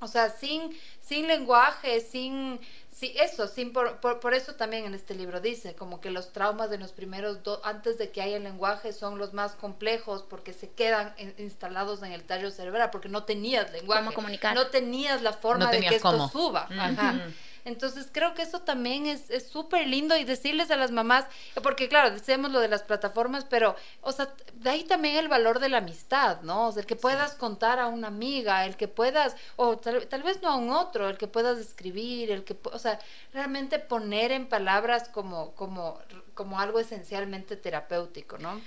O 0.00 0.06
sea, 0.06 0.30
sin, 0.30 0.74
sin 1.02 1.26
lenguaje, 1.26 2.00
sin, 2.00 2.58
sí, 2.90 3.14
eso, 3.20 3.46
sin 3.46 3.72
por, 3.72 4.00
por, 4.00 4.32
eso 4.32 4.54
también 4.54 4.86
en 4.86 4.94
este 4.94 5.14
libro 5.14 5.40
dice, 5.40 5.74
como 5.74 6.00
que 6.00 6.10
los 6.10 6.32
traumas 6.32 6.70
de 6.70 6.78
los 6.78 6.92
primeros, 6.92 7.42
dos 7.42 7.60
antes 7.64 7.98
de 7.98 8.10
que 8.10 8.22
haya 8.22 8.38
lenguaje, 8.38 8.94
son 8.94 9.18
los 9.18 9.34
más 9.34 9.52
complejos 9.52 10.22
porque 10.22 10.54
se 10.54 10.70
quedan 10.70 11.14
instalados 11.36 12.02
en 12.02 12.12
el 12.12 12.24
tallo 12.24 12.50
cerebral, 12.50 12.90
porque 12.90 13.10
no 13.10 13.24
tenías 13.24 13.70
lenguaje. 13.72 14.14
comunicar? 14.14 14.54
No 14.54 14.68
tenías 14.68 15.20
la 15.20 15.34
forma 15.34 15.70
de 15.70 15.80
que 15.80 15.96
esto 15.96 16.28
suba. 16.28 16.66
Ajá. 16.70 17.28
Entonces 17.64 18.08
creo 18.12 18.34
que 18.34 18.42
eso 18.42 18.60
también 18.60 19.06
es 19.06 19.48
súper 19.48 19.86
lindo 19.86 20.16
y 20.16 20.24
decirles 20.24 20.70
a 20.70 20.76
las 20.76 20.90
mamás, 20.90 21.26
porque 21.62 21.88
claro, 21.88 22.10
decíamos 22.10 22.50
lo 22.50 22.60
de 22.60 22.68
las 22.68 22.82
plataformas, 22.82 23.44
pero, 23.44 23.76
o 24.00 24.12
sea, 24.12 24.32
de 24.54 24.70
ahí 24.70 24.84
también 24.84 25.16
el 25.16 25.28
valor 25.28 25.58
de 25.58 25.68
la 25.68 25.78
amistad, 25.78 26.42
¿no? 26.42 26.68
O 26.68 26.72
sea, 26.72 26.80
el 26.80 26.86
que 26.86 26.96
puedas 26.96 27.34
contar 27.34 27.78
a 27.78 27.86
una 27.86 28.08
amiga, 28.08 28.64
el 28.66 28.76
que 28.76 28.88
puedas, 28.88 29.36
o 29.56 29.78
tal, 29.78 30.22
vez 30.22 30.42
no 30.42 30.50
a 30.50 30.56
un 30.56 30.70
otro, 30.70 31.08
el 31.08 31.18
que 31.18 31.26
puedas 31.26 31.58
escribir, 31.58 32.30
el 32.30 32.44
que, 32.44 32.56
o 32.64 32.78
sea, 32.78 32.98
realmente 33.32 33.78
poner 33.78 34.32
en 34.32 34.46
palabras 34.46 35.08
como, 35.08 35.52
como, 35.52 35.98
como 36.34 36.60
algo 36.60 36.80
esencialmente 36.80 37.56
terapéutico, 37.56 38.38
¿no? 38.38 38.60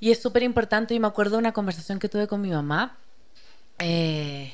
Y 0.00 0.10
es 0.12 0.22
súper 0.22 0.42
importante, 0.42 0.94
y 0.94 1.00
me 1.00 1.08
acuerdo 1.08 1.32
de 1.32 1.38
una 1.38 1.52
conversación 1.52 1.98
que 1.98 2.08
tuve 2.08 2.28
con 2.28 2.40
mi 2.40 2.50
mamá. 2.50 2.96
Eh, 3.78 4.52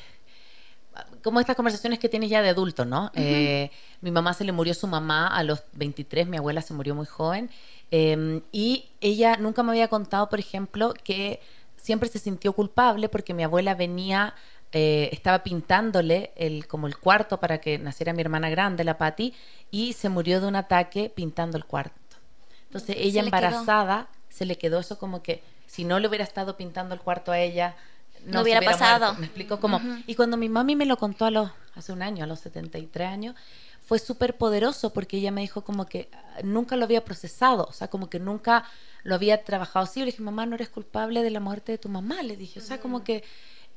como 1.24 1.40
estas 1.40 1.56
conversaciones 1.56 1.98
que 1.98 2.10
tienes 2.10 2.28
ya 2.28 2.42
de 2.42 2.50
adulto, 2.50 2.84
¿no? 2.84 3.10
Eh, 3.14 3.70
mi 4.02 4.10
mamá 4.10 4.34
se 4.34 4.44
le 4.44 4.52
murió 4.52 4.74
su 4.74 4.86
mamá 4.86 5.26
a 5.26 5.42
los 5.42 5.62
23, 5.72 6.28
mi 6.28 6.36
abuela 6.36 6.60
se 6.60 6.74
murió 6.74 6.94
muy 6.94 7.06
joven, 7.06 7.50
em, 7.90 8.42
y 8.52 8.90
ella 9.00 9.36
nunca 9.38 9.62
me 9.62 9.70
había 9.70 9.88
contado, 9.88 10.28
por 10.28 10.38
ejemplo, 10.38 10.92
que 11.02 11.40
siempre 11.78 12.10
se 12.10 12.18
sintió 12.18 12.52
culpable 12.52 13.08
porque 13.08 13.32
mi 13.32 13.42
abuela 13.42 13.74
venía, 13.74 14.34
eh, 14.72 15.08
estaba 15.12 15.42
pintándole 15.42 16.32
el, 16.36 16.66
como 16.66 16.86
el 16.86 16.98
cuarto 16.98 17.40
para 17.40 17.58
que 17.58 17.78
naciera 17.78 18.12
mi 18.12 18.20
hermana 18.20 18.50
grande, 18.50 18.84
la 18.84 18.98
Patti, 18.98 19.32
y 19.70 19.94
se 19.94 20.10
murió 20.10 20.42
de 20.42 20.46
un 20.46 20.56
ataque 20.56 21.10
pintando 21.14 21.56
el 21.56 21.64
cuarto. 21.64 21.94
Entonces 22.66 22.96
ella 22.98 23.22
embarazada 23.22 24.08
se 24.28 24.44
le 24.44 24.58
quedó 24.58 24.78
eso 24.78 24.98
como 24.98 25.22
que 25.22 25.42
si 25.66 25.84
no 25.84 25.98
le 26.00 26.08
hubiera 26.08 26.24
estado 26.24 26.58
pintando 26.58 26.94
el 26.94 27.00
cuarto 27.00 27.32
a 27.32 27.38
ella, 27.38 27.76
no, 28.26 28.42
hubiera, 28.42 28.60
pasado. 28.60 29.14
Me 29.14 29.26
explico 29.26 29.60
como. 29.60 29.80
Y 30.06 30.14
cuando 30.14 30.36
mi 30.36 30.48
mami 30.48 30.76
me 30.76 30.86
lo 30.86 30.96
contó 30.96 31.24
a 31.24 31.30
los, 31.30 31.50
hace 31.74 31.92
un 31.92 32.02
año, 32.02 32.24
a 32.24 32.26
los 32.26 32.40
73 32.40 33.08
años, 33.08 33.34
fue 33.82 33.98
súper 33.98 34.36
poderoso 34.36 34.92
porque 34.92 35.18
ella 35.18 35.30
me 35.30 35.42
dijo 35.42 35.62
como 35.62 35.86
que 35.86 36.08
ah, 36.12 36.40
nunca 36.42 36.76
lo 36.76 36.84
había 36.84 37.04
procesado, 37.04 37.66
o 37.68 37.72
sea, 37.72 37.88
como 37.88 38.08
que 38.08 38.18
nunca 38.18 38.64
lo 39.02 39.14
había 39.14 39.44
trabajado 39.44 39.84
así. 39.84 40.00
le 40.00 40.06
dije, 40.06 40.22
mamá, 40.22 40.46
no 40.46 40.54
eres 40.54 40.70
culpable 40.70 41.22
de 41.22 41.30
la 41.30 41.40
muerte 41.40 41.72
de 41.72 41.78
tu 41.78 41.88
mamá, 41.88 42.22
le 42.22 42.36
dije, 42.36 42.60
o 42.60 42.62
sea, 42.62 42.80
como 42.80 43.04
que 43.04 43.24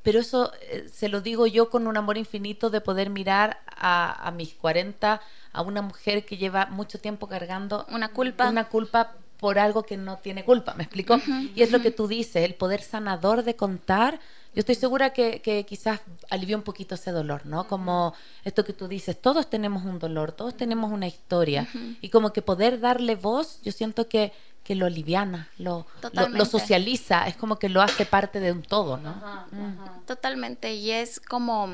pero 0.03 0.19
eso 0.19 0.53
eh, 0.61 0.87
se 0.89 1.09
lo 1.09 1.19
digo 1.19 1.47
yo 1.47 1.69
con 1.69 1.85
un 1.85 1.97
amor 1.97 2.17
infinito 2.17 2.69
de 2.69 2.79
poder 2.79 3.09
mirar 3.09 3.59
a, 3.67 4.27
a, 4.27 4.31
mis 4.31 4.53
40 4.53 5.19
a 5.51 5.61
una 5.61 5.81
mujer 5.81 6.23
que 6.23 6.37
lleva 6.37 6.67
mucho 6.67 6.99
tiempo 6.99 7.27
cargando 7.27 7.85
una 7.89 8.09
culpa 8.09 8.47
una 8.47 8.69
culpa 8.69 9.15
por 9.37 9.59
algo 9.59 9.83
que 9.83 9.97
no 9.97 10.17
tiene 10.17 10.43
culpa, 10.43 10.73
¿me 10.75 10.83
explico? 10.83 11.19
y 11.55 11.61
es 11.61 11.71
lo 11.71 11.81
que 11.81 11.91
tú 11.91 12.07
dices, 12.07 12.43
el 12.43 12.55
poder 12.55 12.81
sanador 12.81 13.43
de 13.43 13.55
contar 13.55 14.19
yo 14.53 14.61
estoy 14.61 14.75
segura 14.75 15.11
que, 15.11 15.41
que 15.41 15.65
quizás 15.65 15.99
alivió 16.29 16.57
un 16.57 16.63
poquito 16.63 16.95
ese 16.95 17.11
dolor, 17.11 17.45
¿no? 17.45 17.67
Como 17.67 18.13
esto 18.43 18.65
que 18.65 18.73
tú 18.73 18.87
dices, 18.87 19.19
todos 19.19 19.49
tenemos 19.49 19.85
un 19.85 19.99
dolor, 19.99 20.31
todos 20.31 20.57
tenemos 20.57 20.91
una 20.91 21.07
historia. 21.07 21.67
Y 22.01 22.09
como 22.09 22.33
que 22.33 22.41
poder 22.41 22.79
darle 22.79 23.15
voz, 23.15 23.61
yo 23.61 23.71
siento 23.71 24.07
que, 24.09 24.33
que 24.63 24.75
lo 24.75 24.85
aliviana, 24.85 25.49
lo, 25.57 25.85
lo, 26.31 26.45
socializa, 26.45 27.27
es 27.27 27.35
como 27.35 27.57
que 27.59 27.69
lo 27.69 27.81
hace 27.81 28.05
parte 28.05 28.39
de 28.39 28.51
un 28.51 28.63
todo, 28.63 28.97
¿no? 28.97 29.11
Mm. 29.51 30.05
Totalmente, 30.05 30.73
y 30.73 30.91
es 30.91 31.19
como, 31.19 31.69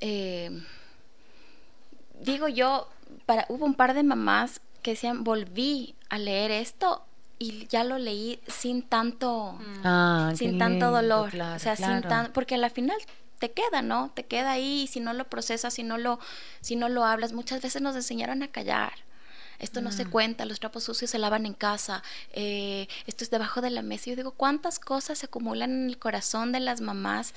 eh, 0.00 0.62
digo 2.20 2.48
yo, 2.48 2.88
para, 3.26 3.46
hubo 3.48 3.64
un 3.66 3.74
par 3.74 3.94
de 3.94 4.02
mamás 4.02 4.60
que 4.82 4.92
decían, 4.92 5.24
volví 5.24 5.94
a 6.08 6.18
leer 6.18 6.50
esto 6.52 7.04
y 7.38 7.66
ya 7.66 7.84
lo 7.84 7.98
leí 7.98 8.40
sin 8.46 8.82
tanto 8.82 9.58
ah, 9.84 10.32
sin 10.36 10.58
tanto 10.58 10.90
dolor 10.90 11.34
o 11.34 11.58
sea 11.58 11.76
sin 11.76 12.02
tan 12.02 12.32
porque 12.32 12.54
al 12.54 12.70
final 12.70 12.96
te 13.38 13.52
queda 13.52 13.82
no 13.82 14.10
te 14.14 14.24
queda 14.24 14.52
ahí 14.52 14.86
si 14.86 15.00
no 15.00 15.12
lo 15.12 15.24
procesas 15.28 15.74
si 15.74 15.82
no 15.82 15.98
lo 15.98 16.20
si 16.60 16.76
no 16.76 16.88
lo 16.88 17.04
hablas 17.04 17.32
muchas 17.32 17.60
veces 17.62 17.82
nos 17.82 17.96
enseñaron 17.96 18.42
a 18.42 18.48
callar 18.48 18.92
esto 19.58 19.80
no 19.80 19.92
se 19.92 20.04
mm. 20.04 20.10
cuenta, 20.10 20.44
los 20.44 20.60
trapos 20.60 20.84
sucios 20.84 21.10
se 21.10 21.18
lavan 21.18 21.46
en 21.46 21.54
casa, 21.54 22.02
eh, 22.32 22.88
esto 23.06 23.24
es 23.24 23.30
debajo 23.30 23.60
de 23.60 23.70
la 23.70 23.82
mesa. 23.82 24.10
Yo 24.10 24.16
digo, 24.16 24.32
¿cuántas 24.32 24.78
cosas 24.78 25.18
se 25.18 25.26
acumulan 25.26 25.70
en 25.70 25.88
el 25.88 25.98
corazón 25.98 26.52
de 26.52 26.60
las 26.60 26.80
mamás 26.80 27.34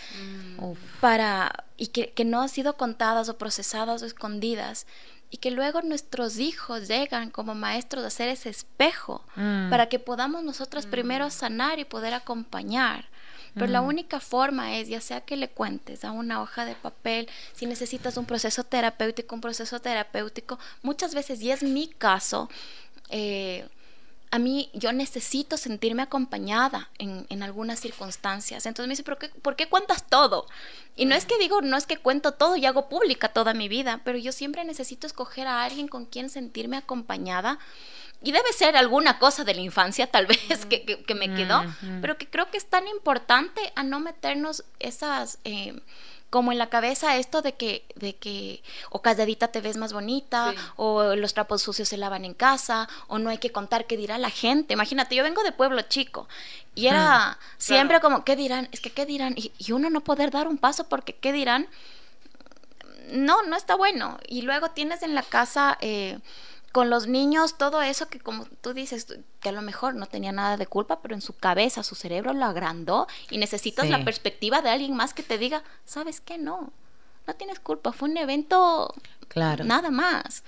mm. 0.60 0.73
para 0.99 1.65
y 1.77 1.88
que, 1.88 2.12
que 2.12 2.25
no 2.25 2.41
han 2.41 2.49
sido 2.49 2.75
contadas 2.75 3.29
o 3.29 3.38
procesadas 3.38 4.01
o 4.01 4.05
escondidas? 4.05 4.88
Y 5.29 5.37
que 5.37 5.51
luego 5.51 5.81
nuestros 5.81 6.39
hijos 6.39 6.87
llegan 6.87 7.29
como 7.29 7.53
maestros 7.53 8.03
a 8.05 8.09
ser 8.09 8.29
ese 8.29 8.49
espejo 8.49 9.23
mm. 9.35 9.69
para 9.69 9.89
que 9.89 9.99
podamos 9.99 10.43
nosotros 10.43 10.85
mm. 10.85 10.89
primero 10.89 11.29
sanar 11.29 11.79
y 11.79 11.85
poder 11.85 12.13
acompañar. 12.13 13.05
Pero 13.53 13.67
la 13.67 13.81
mm. 13.81 13.87
única 13.87 14.19
forma 14.19 14.77
es, 14.77 14.87
ya 14.87 15.01
sea 15.01 15.21
que 15.21 15.35
le 15.35 15.49
cuentes 15.49 16.05
a 16.05 16.11
una 16.11 16.41
hoja 16.41 16.65
de 16.65 16.75
papel, 16.75 17.27
si 17.53 17.65
necesitas 17.65 18.15
un 18.15 18.25
proceso 18.25 18.63
terapéutico, 18.63 19.33
un 19.33 19.41
proceso 19.41 19.79
terapéutico, 19.79 20.59
muchas 20.83 21.15
veces, 21.15 21.41
y 21.41 21.49
es 21.49 21.63
mi 21.63 21.87
caso, 21.87 22.49
eh, 23.09 23.67
a 24.29 24.39
mí 24.39 24.69
yo 24.73 24.91
necesito 24.91 25.57
sentirme 25.57 26.03
acompañada 26.03 26.89
en, 26.97 27.25
en, 27.29 27.43
algunas 27.43 27.79
circunstancias. 27.79 28.65
Entonces 28.65 28.87
me 28.87 28.93
dice, 28.93 29.03
¿por 29.03 29.17
qué, 29.17 29.29
¿por 29.29 29.55
qué 29.55 29.67
cuentas 29.67 30.05
todo? 30.07 30.47
Y 30.95 31.05
no 31.05 31.15
es 31.15 31.25
que 31.25 31.37
digo, 31.37 31.61
no 31.61 31.77
es 31.77 31.85
que 31.85 31.97
cuento 31.97 32.33
todo 32.33 32.55
y 32.55 32.65
hago 32.65 32.89
pública 32.89 33.29
toda 33.29 33.53
mi 33.53 33.69
vida, 33.69 34.01
pero 34.03 34.17
yo 34.17 34.31
siempre 34.31 34.65
necesito 34.65 35.07
escoger 35.07 35.47
a 35.47 35.63
alguien 35.63 35.87
con 35.87 36.05
quien 36.05 36.29
sentirme 36.29 36.77
acompañada. 36.77 37.59
Y 38.23 38.31
debe 38.31 38.51
ser 38.51 38.75
alguna 38.75 39.19
cosa 39.19 39.43
de 39.43 39.53
la 39.53 39.61
infancia, 39.61 40.07
tal 40.07 40.25
vez, 40.25 40.65
que, 40.65 40.83
que, 40.83 41.15
me 41.15 41.33
quedó, 41.35 41.63
pero 42.01 42.17
que 42.17 42.27
creo 42.27 42.49
que 42.49 42.57
es 42.57 42.65
tan 42.65 42.87
importante 42.87 43.61
a 43.75 43.83
no 43.83 43.99
meternos 43.99 44.65
esas... 44.79 45.39
Eh, 45.43 45.79
como 46.29 46.51
en 46.51 46.57
la 46.57 46.69
cabeza 46.69 47.17
esto 47.17 47.41
de 47.41 47.53
que, 47.53 47.85
de 47.95 48.15
que 48.15 48.61
o 48.89 49.01
calladita 49.01 49.47
te 49.49 49.61
ves 49.61 49.77
más 49.77 49.93
bonita, 49.93 50.53
o 50.75 51.15
los 51.15 51.33
trapos 51.33 51.61
sucios 51.61 51.89
se 51.89 51.97
lavan 51.97 52.25
en 52.25 52.33
casa, 52.33 52.89
o 53.07 53.17
no 53.19 53.29
hay 53.29 53.37
que 53.37 53.51
contar 53.51 53.85
qué 53.85 53.95
dirá 53.95 54.17
la 54.17 54.29
gente. 54.29 54.73
Imagínate, 54.73 55.15
yo 55.15 55.23
vengo 55.23 55.43
de 55.43 55.51
pueblo 55.51 55.81
chico 55.83 56.27
y 56.75 56.87
era 56.87 57.39
siempre 57.57 57.99
como, 58.01 58.23
¿qué 58.23 58.35
dirán? 58.35 58.67
Es 58.71 58.81
que, 58.81 58.91
¿qué 58.91 59.05
dirán? 59.05 59.33
Y, 59.37 59.51
y, 59.57 59.71
uno 59.71 59.89
no 59.89 60.01
poder 60.01 60.31
dar 60.31 60.47
un 60.47 60.57
paso 60.57 60.87
porque, 60.89 61.15
¿qué 61.15 61.31
dirán? 61.31 61.67
No, 63.09 63.41
no 63.43 63.55
está 63.55 63.75
bueno. 63.75 64.19
Y 64.27 64.41
luego 64.41 64.71
tienes 64.71 65.03
en 65.03 65.15
la 65.15 65.23
casa... 65.23 65.77
Eh, 65.81 66.19
con 66.77 66.91
los 66.91 67.07
niños, 67.07 67.57
todo 67.57 67.81
eso 67.81 68.07
que 68.07 68.19
como 68.19 68.45
tú 68.61 68.75
dices, 68.75 69.07
que 69.39 69.49
a 69.49 69.51
lo 69.51 69.63
mejor 69.63 69.95
no 69.95 70.05
tenía 70.05 70.31
nada 70.31 70.57
de 70.57 70.67
culpa, 70.67 71.01
pero 71.01 71.15
en 71.15 71.21
su 71.21 71.33
cabeza, 71.33 71.81
su 71.81 71.95
cerebro 71.95 72.33
lo 72.33 72.45
agrandó 72.45 73.07
y 73.31 73.39
necesitas 73.39 73.89
la 73.89 74.05
perspectiva 74.05 74.61
de 74.61 74.69
alguien 74.69 74.95
más 74.95 75.15
que 75.15 75.23
te 75.23 75.39
diga, 75.39 75.63
¿sabes 75.85 76.21
qué? 76.21 76.37
No, 76.37 76.71
no 77.25 77.33
tienes 77.33 77.59
culpa, 77.59 77.93
fue 77.93 78.09
un 78.09 78.17
evento, 78.17 78.93
claro. 79.27 79.63
nada 79.63 79.89
más. 79.89 80.43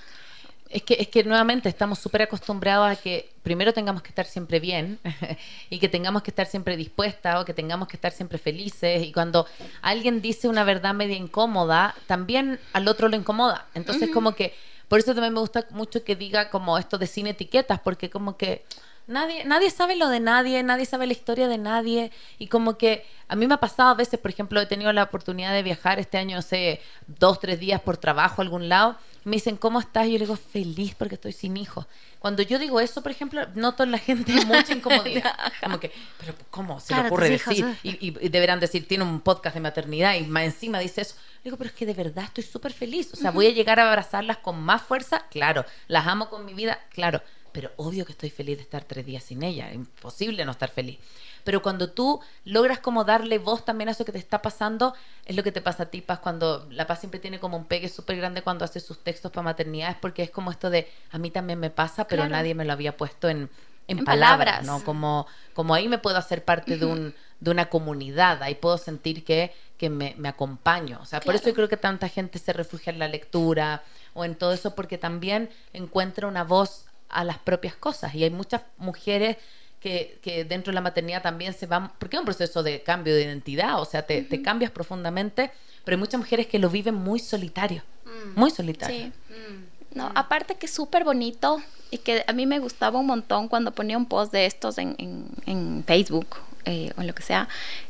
Es 0.70 0.84
que, 0.84 0.98
es 1.00 1.08
que 1.08 1.24
nuevamente 1.24 1.68
estamos 1.68 1.98
súper 1.98 2.22
acostumbrados 2.22 2.92
a 2.92 2.96
que 2.96 3.34
primero 3.42 3.74
tengamos 3.74 4.04
que 4.04 4.10
estar 4.10 4.28
siempre 4.28 4.60
bien 4.60 5.00
y 5.72 5.80
que 5.80 5.90
tengamos 5.90 6.22
que 6.22 6.30
estar 6.30 6.46
siempre 6.46 6.78
dispuestas 6.78 7.42
o 7.42 7.46
que 7.46 7.56
tengamos 7.56 7.88
que 7.88 7.98
estar 7.98 8.12
siempre 8.12 8.38
felices. 8.38 9.02
Y 9.02 9.12
cuando 9.12 9.48
alguien 9.82 10.22
dice 10.22 10.48
una 10.48 10.64
verdad 10.64 10.94
media 10.94 11.18
incómoda, 11.18 11.96
también 12.06 12.60
al 12.74 12.88
otro 12.88 13.10
lo 13.10 13.16
incomoda. 13.16 13.66
Entonces, 13.74 14.12
como 14.12 14.36
que 14.36 14.54
por 14.90 15.00
eso 15.00 15.14
también 15.14 15.34
me 15.34 15.40
gusta 15.40 15.66
mucho 15.70 16.04
que 16.04 16.16
diga 16.16 16.50
como 16.50 16.78
esto 16.78 16.98
de 16.98 17.08
sin 17.08 17.28
etiquetas, 17.28 17.80
porque 17.80 18.10
como 18.10 18.36
que 18.36 18.66
nadie, 19.10 19.44
nadie 19.44 19.70
sabe 19.70 19.96
lo 19.96 20.08
de 20.08 20.20
nadie, 20.20 20.64
nadie 20.64 20.86
sabe 20.86 21.08
la 21.08 21.14
historia 21.14 21.48
de 21.48 21.58
nadie. 21.58 22.12
Y 22.38 22.48
como 22.48 22.78
que 22.78 23.06
a 23.28 23.36
mí 23.36 23.48
me 23.48 23.56
ha 23.56 23.60
pasado 23.60 23.90
a 23.90 23.94
veces, 23.96 24.20
por 24.20 24.32
ejemplo, 24.32 24.62
he 24.62 24.66
tenido 24.66 24.94
la 24.94 25.04
oportunidad 25.04 25.54
de 25.54 25.64
viajar 25.64 26.00
este 26.00 26.18
año, 26.18 26.38
no 26.38 26.42
sé, 26.42 26.82
dos, 27.08 27.40
tres 27.40 27.60
días 27.60 27.82
por 27.82 27.98
trabajo 27.98 28.42
a 28.42 28.46
algún 28.46 28.70
lado. 28.70 28.96
Y 29.26 29.30
me 29.30 29.36
dicen, 29.36 29.58
¿cómo 29.58 29.80
estás? 29.80 30.08
Y 30.08 30.14
yo 30.14 30.20
le 30.20 30.26
digo, 30.26 30.38
feliz 30.38 30.96
porque 30.96 31.16
estoy 31.16 31.34
sin 31.34 31.58
hijos. 31.58 31.86
Cuando 32.20 32.42
yo 32.44 32.60
digo 32.60 32.80
eso, 32.80 33.02
por 33.02 33.12
ejemplo, 33.12 33.42
noto 33.56 33.84
en 33.84 33.92
la 33.92 33.98
gente 33.98 34.34
mucha 34.46 34.74
incomodidad. 34.74 35.36
como 35.62 35.80
que, 35.80 35.92
¿pero 36.20 36.36
cómo 36.50 36.80
se 36.80 36.96
le 36.96 37.02
ocurre 37.08 37.30
decir? 37.30 37.66
Y, 37.84 38.08
y, 38.08 38.30
deberán 38.30 38.60
decir, 38.60 38.88
tiene 38.88 39.04
un 39.04 39.22
podcast 39.22 39.56
de 39.56 39.62
maternidad 39.62 40.16
y 40.16 40.22
más 40.22 40.44
encima 40.44 40.80
dice 40.80 41.02
eso. 41.02 41.16
Digo, 41.44 41.58
pero 41.58 41.70
es 41.70 41.76
que 41.76 41.86
de 41.86 41.94
verdad 41.94 42.26
estoy 42.26 42.44
súper 42.44 42.74
feliz. 42.74 43.14
O 43.14 43.16
sea, 43.16 43.32
voy 43.32 43.48
a 43.48 43.52
llegar 43.52 43.80
a 43.80 43.90
abrazarlas 43.90 44.38
con 44.38 44.62
más 44.62 44.82
fuerza, 44.82 45.26
claro. 45.30 45.66
Las 45.88 46.08
amo 46.08 46.30
con 46.30 46.46
mi 46.46 46.54
vida, 46.54 46.80
claro. 46.92 47.22
Pero 47.52 47.72
obvio 47.78 48.06
que 48.06 48.12
estoy 48.12 48.30
feliz 48.30 48.58
de 48.58 48.64
estar 48.64 48.84
tres 48.84 49.06
días 49.06 49.24
sin 49.24 49.44
ella. 49.44 49.72
Imposible 49.74 50.46
no 50.46 50.52
estar 50.52 50.70
feliz. 50.70 51.00
Pero 51.44 51.62
cuando 51.62 51.92
tú 51.92 52.20
logras 52.46 52.80
como 52.80 53.04
darle 53.04 53.38
voz 53.38 53.66
también 53.66 53.90
a 53.90 53.92
eso 53.92 54.06
que 54.06 54.12
te 54.12 54.18
está 54.18 54.42
pasando, 54.42 54.94
es 55.26 55.36
lo 55.36 55.44
que 55.44 55.52
te 55.52 55.62
pasa 55.62 55.84
a 55.84 55.86
ti, 55.88 56.02
Paz, 56.02 56.20
cuando 56.20 56.68
La 56.70 56.86
Paz 56.86 57.00
siempre 57.00 57.20
tiene 57.20 57.40
como 57.40 57.58
un 57.58 57.66
pegue 57.66 57.90
súper 57.90 58.18
grande 58.18 58.42
cuando 58.42 58.66
hace 58.66 58.80
sus 58.80 59.00
textos 59.04 59.32
para 59.32 59.44
maternidades, 59.44 59.98
porque 60.00 60.24
es 60.24 60.32
como 60.32 60.52
esto 60.52 60.70
de, 60.70 60.92
a 61.12 61.18
mí 61.18 61.32
también 61.32 61.60
me 61.60 61.70
pasa, 61.70 62.08
pero 62.08 62.28
nadie 62.28 62.56
me 62.56 62.66
lo 62.66 62.74
había 62.74 62.98
puesto 62.98 63.30
en, 63.30 63.50
en, 63.88 64.04
palabras, 64.04 64.66
¿no? 64.66 64.84
Como, 64.84 65.28
como 65.54 65.74
ahí 65.74 65.88
me 65.88 65.98
puedo 65.98 66.18
hacer 66.18 66.44
parte 66.44 66.78
de, 66.78 66.86
un, 66.86 67.16
de 67.40 67.52
una 67.52 67.70
comunidad, 67.70 68.44
ahí 68.44 68.56
puedo 68.56 68.78
sentir 68.78 69.24
que 69.24 69.54
que 69.80 69.90
me, 69.90 70.14
me 70.18 70.28
acompaño. 70.28 71.00
O 71.02 71.06
sea, 71.06 71.22
por 71.22 71.34
eso 71.34 71.46
yo 71.48 71.56
creo 71.56 71.70
que 71.70 71.78
tanta 71.78 72.10
gente 72.10 72.38
se 72.38 72.52
refugia 72.52 72.92
en 72.92 73.00
la 73.00 73.08
lectura 73.08 73.82
o 74.14 74.26
en 74.26 74.36
todo 74.36 74.52
eso, 74.52 74.76
porque 74.76 74.98
también 74.98 75.50
encuentra 75.72 76.28
una 76.28 76.44
voz 76.44 76.86
a 77.10 77.24
las 77.24 77.38
propias 77.40 77.76
cosas. 77.76 78.14
Y 78.16 78.24
hay 78.24 78.30
muchas 78.30 78.62
mujeres 78.78 79.38
que, 79.80 80.20
que, 80.22 80.44
dentro 80.46 80.72
de 80.72 80.76
la 80.76 80.82
maternidad 80.82 81.22
también 81.22 81.54
se 81.54 81.66
van, 81.66 81.92
porque 82.00 82.18
es 82.18 82.20
un 82.20 82.26
proceso 82.26 82.64
de 82.64 82.82
cambio 82.82 83.16
de 83.16 83.24
identidad, 83.24 83.80
o 83.82 83.86
sea, 83.86 84.06
te, 84.06 84.22
te 84.24 84.42
cambias 84.42 84.72
profundamente, 84.72 85.52
pero 85.84 85.96
hay 85.96 86.00
muchas 86.00 86.20
mujeres 86.20 86.48
que 86.48 86.60
lo 86.60 86.70
viven 86.70 86.96
muy 86.96 87.20
solitario, 87.20 87.84
mm. 88.06 88.40
muy 88.40 88.52
solitario. 88.52 88.98
Sí. 88.98 89.34
Mm. 89.34 89.98
No, 89.98 90.12
aparte 90.14 90.56
que 90.56 90.68
es 90.68 90.72
súper 90.72 91.04
bonito 91.04 91.62
y 91.90 91.98
que 91.98 92.24
a 92.28 92.34
mí 92.34 92.46
me 92.46 92.60
gustaba 92.60 93.00
un 93.00 93.08
montón 93.08 93.48
cuando 93.48 93.72
ponía 93.72 93.98
un 93.98 94.06
post 94.06 94.32
de 94.32 94.46
estos 94.46 94.78
en, 94.78 94.96
en, 95.00 95.28
en 95.48 95.84
Facebook 95.84 96.28
eh, 96.66 96.92
o 96.96 97.02
en 97.02 97.08
lo 97.08 97.16
que 97.16 97.24
sea, 97.24 97.48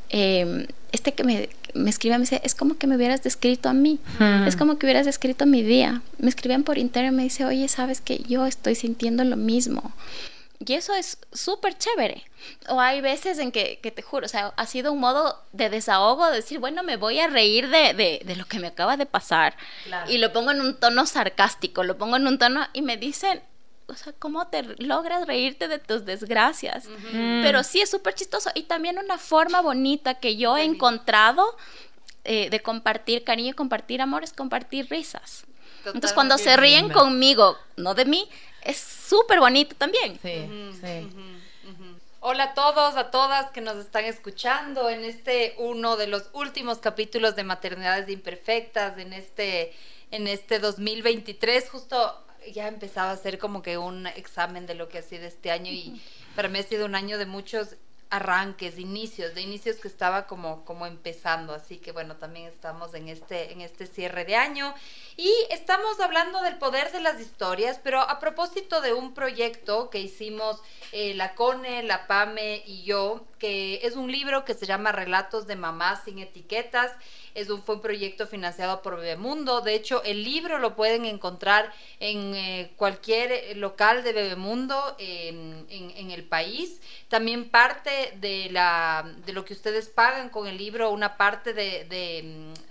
eh, 0.10 0.68
este 0.92 1.14
que 1.14 1.24
me, 1.24 1.50
me 1.74 1.90
escribe 1.90 2.18
me 2.18 2.22
dice, 2.22 2.42
es 2.44 2.56
como 2.56 2.78
que 2.78 2.88
me 2.88 2.96
hubieras 2.96 3.24
descrito 3.24 3.70
a 3.70 3.74
mí, 3.74 4.00
es 4.48 4.56
como 4.56 4.78
que 4.78 4.86
hubieras 4.86 5.06
descrito 5.06 5.46
mi 5.46 5.62
día. 5.62 6.02
Me 6.18 6.30
escriben 6.30 6.64
por 6.64 6.78
internet, 6.78 7.14
me 7.14 7.24
dice, 7.24 7.46
oye, 7.46 7.68
sabes 7.68 8.02
que 8.02 8.20
yo 8.28 8.46
estoy 8.46 8.76
sintiendo 8.76 9.24
lo 9.24 9.36
mismo. 9.36 9.94
Y 10.66 10.74
eso 10.74 10.94
es 10.94 11.18
súper 11.32 11.78
chévere. 11.78 12.26
O 12.68 12.82
hay 12.82 13.00
veces 13.00 13.40
en 13.40 13.52
que, 13.52 13.80
que, 13.82 13.92
te 13.92 14.02
juro, 14.02 14.26
o 14.26 14.30
sea, 14.30 14.54
ha 14.58 14.66
sido 14.66 14.92
un 14.92 15.00
modo 15.00 15.42
de 15.54 15.70
desahogo, 15.70 16.28
de 16.28 16.38
decir, 16.38 16.60
bueno, 16.60 16.84
me 16.84 16.98
voy 16.98 17.20
a 17.20 17.28
reír 17.28 17.70
de, 17.70 17.94
de, 17.94 18.22
de 18.26 18.36
lo 18.36 18.46
que 18.46 18.60
me 18.60 18.68
acaba 18.68 18.98
de 18.98 19.06
pasar. 19.06 19.56
Y 20.10 20.18
lo 20.18 20.34
pongo 20.34 20.52
en 20.52 20.60
un 20.60 20.76
tono 20.76 21.06
sarcástico, 21.06 21.84
lo 21.84 21.98
pongo 21.98 22.18
en 22.18 22.28
un 22.28 22.38
tono 22.38 22.68
y 22.74 22.82
me 22.82 22.98
dicen, 22.98 23.42
o 23.90 23.96
sea, 23.96 24.14
cómo 24.14 24.48
te 24.48 24.64
logras 24.78 25.26
reírte 25.28 25.68
de 25.68 25.80
tus 25.80 26.06
desgracias. 26.06 26.86
Mm. 27.12 27.42
Pero 27.42 27.64
sí 27.64 27.82
es 27.82 27.90
súper 27.90 28.16
chistoso. 28.16 28.50
Y 28.56 28.64
también 28.64 28.98
una 28.98 29.18
forma 29.18 29.62
bonita 29.62 30.16
que 30.16 30.38
yo 30.38 30.58
he 30.58 30.64
encontrado 30.64 31.56
eh, 32.24 32.50
de 32.50 32.62
compartir 32.62 33.24
cariño 33.24 33.52
y 33.52 33.54
compartir 33.54 34.02
amor 34.02 34.24
es 34.24 34.34
compartir 34.34 34.88
risas. 34.90 35.46
Entonces 35.86 36.14
cuando 36.14 36.38
se 36.38 36.56
ríen 36.58 36.90
conmigo, 36.90 37.58
no 37.78 37.96
de 37.96 38.06
mí, 38.06 38.30
es 38.62 38.78
súper 38.78 39.40
bonito 39.40 39.76
también. 39.76 40.20
Sí, 40.22 40.48
sí. 40.82 41.10
Hola 42.22 42.44
a 42.44 42.54
todos, 42.54 42.98
a 42.98 43.12
todas 43.12 43.50
que 43.52 43.62
nos 43.62 43.78
están 43.78 44.04
escuchando 44.04 44.90
en 44.90 45.06
este 45.06 45.56
uno 45.58 45.96
de 45.96 46.08
los 46.08 46.30
últimos 46.34 46.80
capítulos 46.80 47.38
de 47.38 47.46
Maternidades 47.46 48.10
Imperfectas 48.10 48.98
en 48.98 49.14
este 49.14 49.74
en 50.12 50.28
este 50.28 50.60
2023 50.60 51.70
justo 51.70 52.22
ya 52.52 52.68
empezaba 52.68 53.12
a 53.12 53.18
ser 53.18 53.40
como 53.40 53.62
que 53.62 53.78
un 53.78 54.08
examen 54.08 54.66
de 54.66 54.76
lo 54.76 54.90
que 54.90 55.00
ha 55.00 55.02
sido 55.02 55.26
este 55.26 55.52
año 55.52 55.72
y 55.72 56.02
para 56.36 56.50
mí 56.50 56.60
ha 56.60 56.64
sido 56.64 56.86
un 56.86 56.96
año 56.96 57.18
de 57.18 57.26
muchos 57.26 57.76
arranques, 58.10 58.80
inicios, 58.80 59.36
de 59.36 59.42
inicios 59.42 59.78
que 59.78 59.88
estaba 59.88 60.26
como, 60.26 60.66
como 60.66 60.88
empezando, 60.88 61.54
así 61.54 61.78
que 61.78 61.92
bueno, 61.92 62.16
también 62.16 62.48
estamos 62.48 62.94
en 62.96 63.08
este, 63.08 63.52
en 63.52 63.62
este 63.62 63.86
cierre 63.86 64.26
de 64.26 64.36
año. 64.36 64.74
Y 65.16 65.32
estamos 65.52 66.00
hablando 66.00 66.42
del 66.42 66.58
poder 66.58 66.92
de 66.92 67.02
las 67.02 67.20
historias, 67.20 67.80
pero 67.84 68.02
a 68.02 68.20
propósito 68.20 68.82
de 68.82 68.94
un 68.94 69.14
proyecto 69.14 69.90
que 69.90 70.00
hicimos 70.00 70.60
eh, 70.92 71.14
la 71.14 71.36
Cone, 71.36 71.84
la 71.84 72.08
Pame 72.08 72.64
y 72.66 72.84
yo, 72.84 73.24
que 73.40 73.80
es 73.84 73.96
un 73.96 74.12
libro 74.12 74.46
que 74.46 74.54
se 74.54 74.66
llama 74.66 74.92
Relatos 74.92 75.48
de 75.48 75.56
Mamás 75.56 76.04
sin 76.04 76.20
etiquetas, 76.20 76.92
es 77.36 77.50
un, 77.50 77.64
fue 77.64 77.76
un 77.76 77.82
proyecto 77.82 78.28
financiado 78.28 78.82
por 78.82 78.98
Bebemundo. 78.98 79.62
De 79.62 79.76
hecho, 79.76 80.04
el 80.04 80.24
libro 80.24 80.60
lo 80.60 80.76
pueden 80.76 81.06
encontrar 81.06 81.72
en 82.00 82.36
eh, 82.36 82.72
cualquier 82.76 83.56
local 83.58 84.04
de 84.04 84.14
Bebemundo 84.14 84.96
en, 85.00 85.66
en, 85.70 86.12
el 86.12 86.24
país. 86.24 86.82
También 87.08 87.50
parte 87.50 88.14
de, 88.18 88.50
la, 88.52 89.10
de 89.26 89.34
lo 89.34 89.46
que 89.46 89.54
ustedes 89.54 89.88
pagan 89.88 90.30
con 90.30 90.48
el 90.48 90.58
libro, 90.58 90.92
una 90.92 91.18
parte 91.18 91.54
de, 91.54 91.86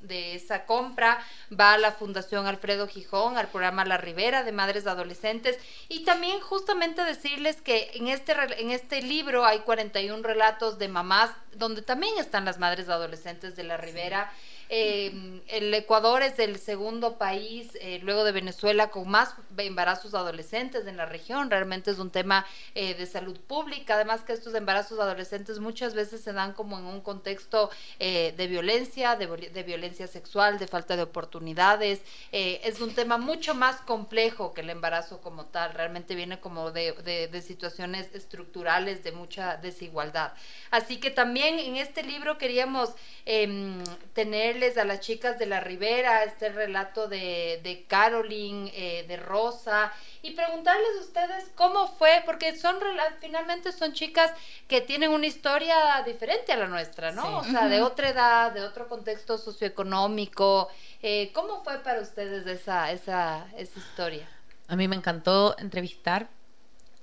de, 0.02 0.34
esa 0.34 0.66
compra 0.66 1.24
va 1.58 1.74
a 1.74 1.78
la 1.78 1.92
Fundación 1.92 2.46
Alfredo 2.46 2.88
Gijón, 2.88 3.38
al 3.38 3.48
programa 3.48 3.84
La 3.84 3.96
Ribera 3.96 4.42
de 4.42 4.52
Madres 4.52 4.86
Adolescentes. 4.86 5.58
Y 5.88 6.04
también 6.04 6.40
justamente 6.40 7.04
decirles 7.04 7.60
que 7.60 7.92
en 7.94 8.08
este, 8.08 8.34
en 8.60 8.70
este 8.70 9.02
libro 9.02 9.44
hay 9.44 9.60
41 9.60 10.22
relatos 10.22 10.57
de 10.58 10.88
mamás, 10.88 11.30
donde 11.54 11.82
también 11.82 12.18
están 12.18 12.44
las 12.44 12.58
madres 12.58 12.88
adolescentes 12.88 13.56
de 13.56 13.62
La 13.62 13.76
Ribera. 13.76 14.32
Eh, 14.68 15.40
el 15.48 15.72
Ecuador 15.72 16.22
es 16.22 16.38
el 16.38 16.58
segundo 16.58 17.16
país, 17.16 17.70
eh, 17.80 18.00
luego 18.02 18.24
de 18.24 18.32
Venezuela, 18.32 18.90
con 18.90 19.08
más 19.08 19.34
embarazos 19.56 20.14
adolescentes 20.14 20.86
en 20.86 20.96
la 20.96 21.06
región. 21.06 21.50
Realmente 21.50 21.90
es 21.90 21.98
un 21.98 22.10
tema 22.10 22.44
eh, 22.74 22.94
de 22.94 23.06
salud 23.06 23.38
pública. 23.40 23.94
Además 23.94 24.22
que 24.22 24.32
estos 24.32 24.54
embarazos 24.54 25.00
adolescentes 25.00 25.58
muchas 25.58 25.94
veces 25.94 26.20
se 26.20 26.32
dan 26.32 26.52
como 26.52 26.78
en 26.78 26.84
un 26.84 27.00
contexto 27.00 27.70
de 27.98 28.46
violencia, 28.48 29.16
de, 29.16 29.62
violencia 29.62 30.06
sexual, 30.06 30.58
de 30.58 30.66
falta 30.66 30.96
de 30.96 31.02
oportunidades. 31.02 32.00
es 32.30 32.80
un 32.80 32.94
tema 32.94 33.18
mucho 33.18 33.54
más 33.54 33.76
complejo 33.82 34.52
que 34.54 34.60
el 34.60 34.70
embarazo 34.70 35.20
como 35.20 35.46
tal. 35.46 35.72
Realmente 35.74 36.14
viene 36.14 36.40
como 36.40 36.70
de, 36.70 37.42
situaciones 37.44 38.08
estructurales 38.14 39.02
de 39.02 39.12
mucha 39.12 39.56
desigualdad. 39.56 40.32
Así 40.70 40.98
que 40.98 41.10
también 41.10 41.58
en 41.58 41.76
este 41.76 42.02
libro 42.02 42.38
queríamos 42.38 42.90
em, 43.24 43.82
a 44.58 44.84
las 44.84 44.98
chicas 45.00 45.38
de 45.38 45.46
la 45.46 45.60
Ribera 45.60 46.24
este 46.24 46.48
relato 46.48 47.06
de, 47.06 47.60
de 47.62 47.84
Caroline, 47.86 48.72
eh, 48.74 49.04
de 49.06 49.16
Rosa, 49.16 49.92
y 50.20 50.32
preguntarles 50.32 50.88
a 50.98 51.00
ustedes 51.00 51.52
cómo 51.54 51.86
fue, 51.86 52.22
porque 52.26 52.56
son 52.56 52.76
finalmente 53.20 53.70
son 53.70 53.92
chicas 53.92 54.32
que 54.66 54.80
tienen 54.80 55.12
una 55.12 55.26
historia 55.26 56.02
diferente 56.04 56.52
a 56.52 56.56
la 56.56 56.66
nuestra, 56.66 57.12
¿no? 57.12 57.38
O 57.38 57.44
sea, 57.44 57.68
de 57.68 57.82
otra 57.82 58.08
edad, 58.08 58.52
de 58.52 58.62
otro 58.62 58.88
contexto 58.88 59.38
socioeconómico. 59.38 60.68
Eh, 61.02 61.30
¿Cómo 61.32 61.62
fue 61.62 61.78
para 61.78 62.00
ustedes 62.00 62.44
esa, 62.48 62.90
esa, 62.90 63.46
esa 63.56 63.78
historia? 63.78 64.28
A 64.66 64.74
mí 64.74 64.88
me 64.88 64.96
encantó 64.96 65.56
entrevistar 65.58 66.28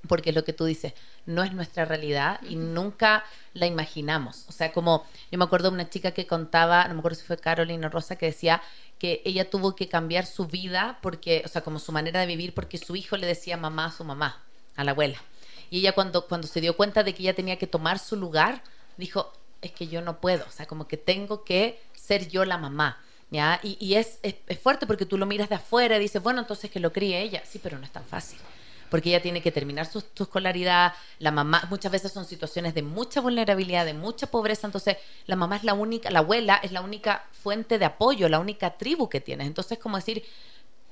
porque 0.09 0.33
lo 0.33 0.43
que 0.43 0.51
tú 0.51 0.65
dices 0.65 0.93
no 1.25 1.43
es 1.43 1.53
nuestra 1.53 1.85
realidad 1.85 2.39
y 2.47 2.55
nunca 2.55 3.23
la 3.53 3.65
imaginamos. 3.65 4.45
O 4.47 4.51
sea, 4.51 4.71
como 4.71 5.05
yo 5.31 5.37
me 5.37 5.45
acuerdo 5.45 5.69
de 5.69 5.75
una 5.75 5.89
chica 5.89 6.11
que 6.11 6.27
contaba, 6.27 6.87
no 6.87 6.93
me 6.93 6.99
acuerdo 6.99 7.19
si 7.19 7.25
fue 7.25 7.37
Carolina 7.37 7.89
Rosa, 7.89 8.17
que 8.17 8.27
decía 8.27 8.61
que 8.99 9.21
ella 9.25 9.49
tuvo 9.49 9.75
que 9.75 9.87
cambiar 9.87 10.25
su 10.25 10.45
vida 10.45 10.99
porque, 11.01 11.41
o 11.45 11.47
sea, 11.47 11.61
como 11.61 11.79
su 11.79 11.91
manera 11.91 12.19
de 12.19 12.27
vivir 12.27 12.53
porque 12.53 12.77
su 12.77 12.95
hijo 12.95 13.17
le 13.17 13.27
decía 13.27 13.57
mamá 13.57 13.85
a 13.85 13.91
su 13.91 14.03
mamá, 14.03 14.43
a 14.75 14.83
la 14.83 14.91
abuela. 14.91 15.21
Y 15.69 15.79
ella 15.79 15.93
cuando, 15.93 16.27
cuando 16.27 16.47
se 16.47 16.61
dio 16.61 16.77
cuenta 16.77 17.03
de 17.03 17.13
que 17.13 17.23
ella 17.23 17.35
tenía 17.35 17.57
que 17.57 17.67
tomar 17.67 17.99
su 17.99 18.15
lugar, 18.15 18.63
dijo, 18.97 19.33
es 19.61 19.71
que 19.71 19.87
yo 19.87 20.01
no 20.01 20.19
puedo, 20.19 20.45
o 20.45 20.51
sea, 20.51 20.67
como 20.67 20.87
que 20.87 20.97
tengo 20.97 21.43
que 21.43 21.81
ser 21.93 22.29
yo 22.29 22.45
la 22.45 22.57
mamá. 22.57 23.01
¿Ya? 23.31 23.59
Y, 23.63 23.75
y 23.79 23.95
es, 23.95 24.19
es, 24.21 24.35
es, 24.47 24.59
fuerte 24.59 24.85
porque 24.85 25.07
tú 25.07 25.17
lo 25.17 25.25
miras 25.25 25.49
de 25.49 25.55
afuera 25.55 25.97
y 25.97 25.99
dices, 25.99 26.21
bueno, 26.21 26.41
entonces 26.41 26.69
que 26.69 26.79
lo 26.79 26.93
críe 26.93 27.19
ella. 27.19 27.41
Sí, 27.43 27.59
pero 27.61 27.79
no 27.79 27.83
es 27.83 27.91
tan 27.91 28.05
fácil 28.05 28.37
porque 28.89 29.09
ella 29.09 29.21
tiene 29.21 29.41
que 29.41 29.51
terminar 29.51 29.85
su, 29.85 30.03
escolaridad, 30.19 30.93
la 31.19 31.31
mamá, 31.31 31.67
muchas 31.69 31.91
veces 31.91 32.11
son 32.11 32.25
situaciones 32.25 32.73
de 32.73 32.83
mucha 32.83 33.21
vulnerabilidad, 33.21 33.85
de 33.85 33.93
mucha 33.93 34.27
pobreza, 34.27 34.67
entonces 34.67 34.97
la 35.25 35.35
mamá 35.35 35.57
es 35.57 35.63
la 35.63 35.73
única, 35.73 36.09
la 36.11 36.19
abuela 36.19 36.59
es 36.63 36.71
la 36.71 36.81
única 36.81 37.25
fuente 37.31 37.79
de 37.79 37.85
apoyo, 37.85 38.29
la 38.29 38.39
única 38.39 38.77
tribu 38.77 39.09
que 39.09 39.21
tienes. 39.21 39.47
Entonces, 39.47 39.77
como 39.79 39.97
decir, 39.97 40.23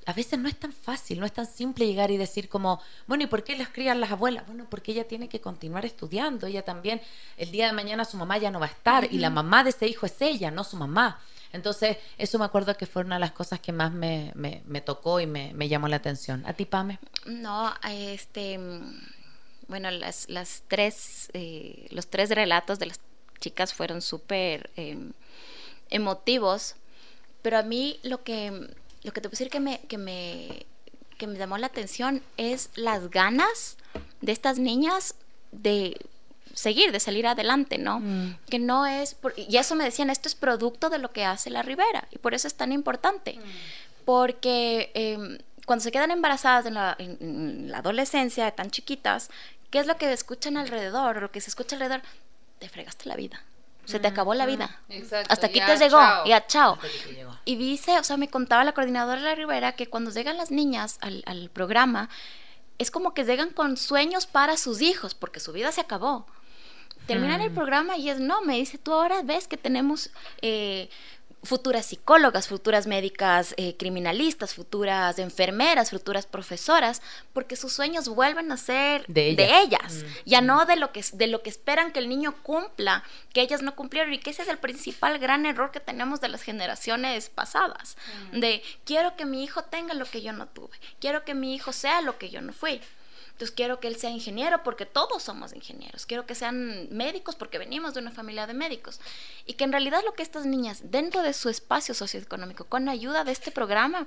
a 0.06 0.12
veces 0.12 0.38
no 0.38 0.48
es 0.48 0.56
tan 0.56 0.72
fácil, 0.72 1.20
no 1.20 1.26
es 1.26 1.32
tan 1.32 1.46
simple 1.46 1.86
llegar 1.86 2.10
y 2.10 2.16
decir 2.16 2.48
como, 2.48 2.80
bueno, 3.06 3.24
¿y 3.24 3.26
por 3.26 3.42
qué 3.42 3.56
las 3.56 3.68
crían 3.68 4.00
las 4.00 4.12
abuelas? 4.12 4.46
Bueno, 4.46 4.66
porque 4.68 4.92
ella 4.92 5.08
tiene 5.08 5.28
que 5.28 5.40
continuar 5.40 5.86
estudiando, 5.86 6.46
ella 6.46 6.62
también, 6.62 7.00
el 7.36 7.50
día 7.50 7.66
de 7.66 7.72
mañana 7.72 8.04
su 8.04 8.16
mamá 8.16 8.38
ya 8.38 8.50
no 8.50 8.60
va 8.60 8.66
a 8.66 8.70
estar 8.70 9.08
y 9.10 9.18
la 9.18 9.30
mamá 9.30 9.64
de 9.64 9.70
ese 9.70 9.86
hijo 9.86 10.06
es 10.06 10.20
ella, 10.20 10.50
no 10.50 10.64
su 10.64 10.76
mamá. 10.76 11.20
Entonces, 11.54 11.98
eso 12.18 12.36
me 12.40 12.44
acuerdo 12.44 12.76
que 12.76 12.84
fue 12.84 13.04
una 13.04 13.14
de 13.14 13.20
las 13.20 13.30
cosas 13.30 13.60
que 13.60 13.70
más 13.70 13.92
me, 13.92 14.32
me, 14.34 14.80
tocó 14.80 15.20
y 15.20 15.26
me, 15.26 15.54
me, 15.54 15.68
llamó 15.68 15.86
la 15.86 15.94
atención. 15.94 16.44
¿A 16.46 16.52
ti, 16.52 16.64
Pame? 16.64 16.98
No, 17.26 17.72
este, 17.88 18.58
bueno, 19.68 19.88
las, 19.92 20.28
las 20.28 20.64
tres, 20.66 21.30
eh, 21.32 21.86
los 21.90 22.08
tres 22.08 22.30
relatos 22.30 22.80
de 22.80 22.86
las 22.86 22.98
chicas 23.38 23.72
fueron 23.72 24.02
súper 24.02 24.70
em, 24.74 25.12
emotivos, 25.90 26.74
pero 27.40 27.58
a 27.58 27.62
mí 27.62 28.00
lo 28.02 28.24
que, 28.24 28.50
lo 29.04 29.12
que 29.12 29.20
te 29.20 29.28
puedo 29.28 29.38
decir 29.38 29.48
que 29.48 29.60
me, 29.60 29.80
que 29.82 29.96
me, 29.96 30.66
que 31.18 31.28
me 31.28 31.38
llamó 31.38 31.56
la 31.56 31.68
atención 31.68 32.20
es 32.36 32.70
las 32.74 33.10
ganas 33.10 33.76
de 34.22 34.32
estas 34.32 34.58
niñas 34.58 35.14
de 35.52 36.04
seguir, 36.54 36.92
de 36.92 37.00
salir 37.00 37.26
adelante, 37.26 37.78
¿no? 37.78 38.00
Mm. 38.00 38.36
Que 38.48 38.58
no 38.58 38.86
es, 38.86 39.16
y 39.36 39.56
eso 39.56 39.74
me 39.74 39.84
decían, 39.84 40.10
esto 40.10 40.28
es 40.28 40.34
producto 40.34 40.88
de 40.88 40.98
lo 40.98 41.12
que 41.12 41.24
hace 41.24 41.50
la 41.50 41.62
Ribera, 41.62 42.06
y 42.10 42.18
por 42.18 42.34
eso 42.34 42.48
es 42.48 42.54
tan 42.54 42.72
importante, 42.72 43.34
mm. 43.34 44.04
porque 44.04 44.90
em, 44.94 45.38
cuando 45.66 45.82
se 45.82 45.92
quedan 45.92 46.10
embarazadas 46.10 46.66
en 46.66 46.74
la, 46.74 46.96
en, 46.98 47.70
la, 47.70 47.78
adolescencia, 47.78 48.50
tan 48.52 48.70
chiquitas, 48.70 49.30
¿qué 49.70 49.80
es 49.80 49.86
lo 49.86 49.96
que 49.96 50.12
escuchan 50.12 50.56
alrededor? 50.56 51.20
Lo 51.20 51.30
que 51.30 51.40
se 51.40 51.50
escucha 51.50 51.76
alrededor, 51.76 52.02
te 52.58 52.68
fregaste 52.68 53.08
la 53.08 53.16
vida. 53.16 53.42
Se 53.84 54.00
te 54.00 54.08
acabó 54.08 54.32
la 54.32 54.46
vida. 54.46 54.80
Hasta 55.28 55.48
aquí 55.48 55.60
te 55.60 55.76
llegó. 55.76 56.00
y 56.24 56.30
Ya, 56.30 56.46
chao. 56.46 56.78
Y 57.44 57.56
dice, 57.56 57.98
o 57.98 58.04
sea, 58.04 58.16
me 58.16 58.28
contaba 58.28 58.64
la 58.64 58.72
coordinadora 58.72 59.20
de 59.20 59.26
la 59.26 59.34
Ribera 59.34 59.72
que 59.72 59.88
cuando 59.88 60.10
llegan 60.10 60.38
las 60.38 60.50
niñas 60.50 60.96
al, 61.02 61.22
al 61.26 61.50
programa, 61.50 62.08
es 62.78 62.90
como 62.90 63.12
que 63.12 63.24
llegan 63.24 63.50
con 63.50 63.76
sueños 63.76 64.26
para 64.26 64.56
sus 64.56 64.80
hijos, 64.80 65.14
porque 65.14 65.38
su 65.38 65.52
vida 65.52 65.70
se 65.70 65.82
acabó 65.82 66.26
terminar 67.06 67.40
el 67.40 67.50
mm. 67.50 67.54
programa 67.54 67.96
y 67.96 68.10
es, 68.10 68.20
no, 68.20 68.42
me 68.42 68.56
dice, 68.56 68.78
tú 68.78 68.92
ahora 68.92 69.22
ves 69.22 69.48
que 69.48 69.56
tenemos 69.56 70.10
eh, 70.42 70.88
futuras 71.44 71.86
psicólogas, 71.86 72.48
futuras 72.48 72.86
médicas 72.86 73.54
eh, 73.56 73.76
criminalistas, 73.76 74.54
futuras 74.54 75.18
enfermeras, 75.18 75.90
futuras 75.90 76.26
profesoras, 76.26 77.02
porque 77.32 77.56
sus 77.56 77.72
sueños 77.72 78.08
vuelven 78.08 78.50
a 78.50 78.56
ser 78.56 79.06
de 79.06 79.36
ellas, 79.62 80.04
mm. 80.04 80.28
ya 80.28 80.40
no 80.40 80.64
de 80.64 80.76
lo, 80.76 80.92
que, 80.92 81.04
de 81.12 81.26
lo 81.26 81.42
que 81.42 81.50
esperan 81.50 81.92
que 81.92 81.98
el 81.98 82.08
niño 82.08 82.34
cumpla, 82.42 83.04
que 83.32 83.42
ellas 83.42 83.62
no 83.62 83.74
cumplieron, 83.76 84.12
y 84.14 84.18
que 84.18 84.30
ese 84.30 84.42
es 84.42 84.48
el 84.48 84.58
principal 84.58 85.18
gran 85.18 85.46
error 85.46 85.70
que 85.70 85.80
tenemos 85.80 86.20
de 86.20 86.28
las 86.28 86.42
generaciones 86.42 87.28
pasadas, 87.28 87.96
mm. 88.32 88.40
de 88.40 88.62
quiero 88.84 89.16
que 89.16 89.26
mi 89.26 89.44
hijo 89.44 89.62
tenga 89.62 89.94
lo 89.94 90.06
que 90.06 90.22
yo 90.22 90.32
no 90.32 90.46
tuve, 90.46 90.76
quiero 91.00 91.24
que 91.24 91.34
mi 91.34 91.54
hijo 91.54 91.72
sea 91.72 92.00
lo 92.00 92.18
que 92.18 92.30
yo 92.30 92.40
no 92.40 92.52
fui. 92.52 92.80
Entonces 93.34 93.50
quiero 93.50 93.80
que 93.80 93.88
él 93.88 93.96
sea 93.96 94.10
ingeniero 94.10 94.62
porque 94.62 94.86
todos 94.86 95.24
somos 95.24 95.52
ingenieros. 95.52 96.06
Quiero 96.06 96.24
que 96.24 96.36
sean 96.36 96.86
médicos 96.92 97.34
porque 97.34 97.58
venimos 97.58 97.92
de 97.92 98.00
una 98.00 98.12
familia 98.12 98.46
de 98.46 98.54
médicos. 98.54 99.00
Y 99.44 99.54
que 99.54 99.64
en 99.64 99.72
realidad 99.72 100.02
lo 100.04 100.14
que 100.14 100.22
estas 100.22 100.46
niñas, 100.46 100.92
dentro 100.92 101.20
de 101.20 101.32
su 101.32 101.48
espacio 101.48 101.94
socioeconómico, 101.94 102.64
con 102.66 102.88
ayuda 102.88 103.24
de 103.24 103.32
este 103.32 103.50
programa, 103.50 104.06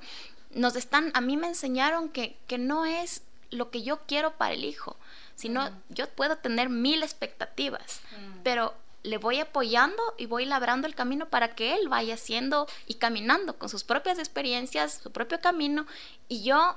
nos 0.54 0.76
están, 0.76 1.10
a 1.12 1.20
mí 1.20 1.36
me 1.36 1.46
enseñaron 1.46 2.08
que, 2.08 2.38
que 2.46 2.56
no 2.56 2.86
es 2.86 3.20
lo 3.50 3.70
que 3.70 3.82
yo 3.82 4.00
quiero 4.06 4.32
para 4.38 4.54
el 4.54 4.64
hijo, 4.64 4.96
sino 5.36 5.70
mm. 5.70 5.74
yo 5.90 6.08
puedo 6.08 6.38
tener 6.38 6.70
mil 6.70 7.02
expectativas, 7.02 8.00
mm. 8.12 8.38
pero 8.42 8.74
le 9.02 9.18
voy 9.18 9.40
apoyando 9.40 10.02
y 10.16 10.24
voy 10.26 10.44
labrando 10.46 10.86
el 10.86 10.94
camino 10.94 11.28
para 11.28 11.54
que 11.54 11.74
él 11.74 11.88
vaya 11.88 12.14
haciendo 12.14 12.66
y 12.86 12.94
caminando 12.94 13.58
con 13.58 13.68
sus 13.68 13.84
propias 13.84 14.18
experiencias, 14.18 15.00
su 15.02 15.12
propio 15.12 15.40
camino, 15.40 15.86
y 16.28 16.42
yo 16.42 16.76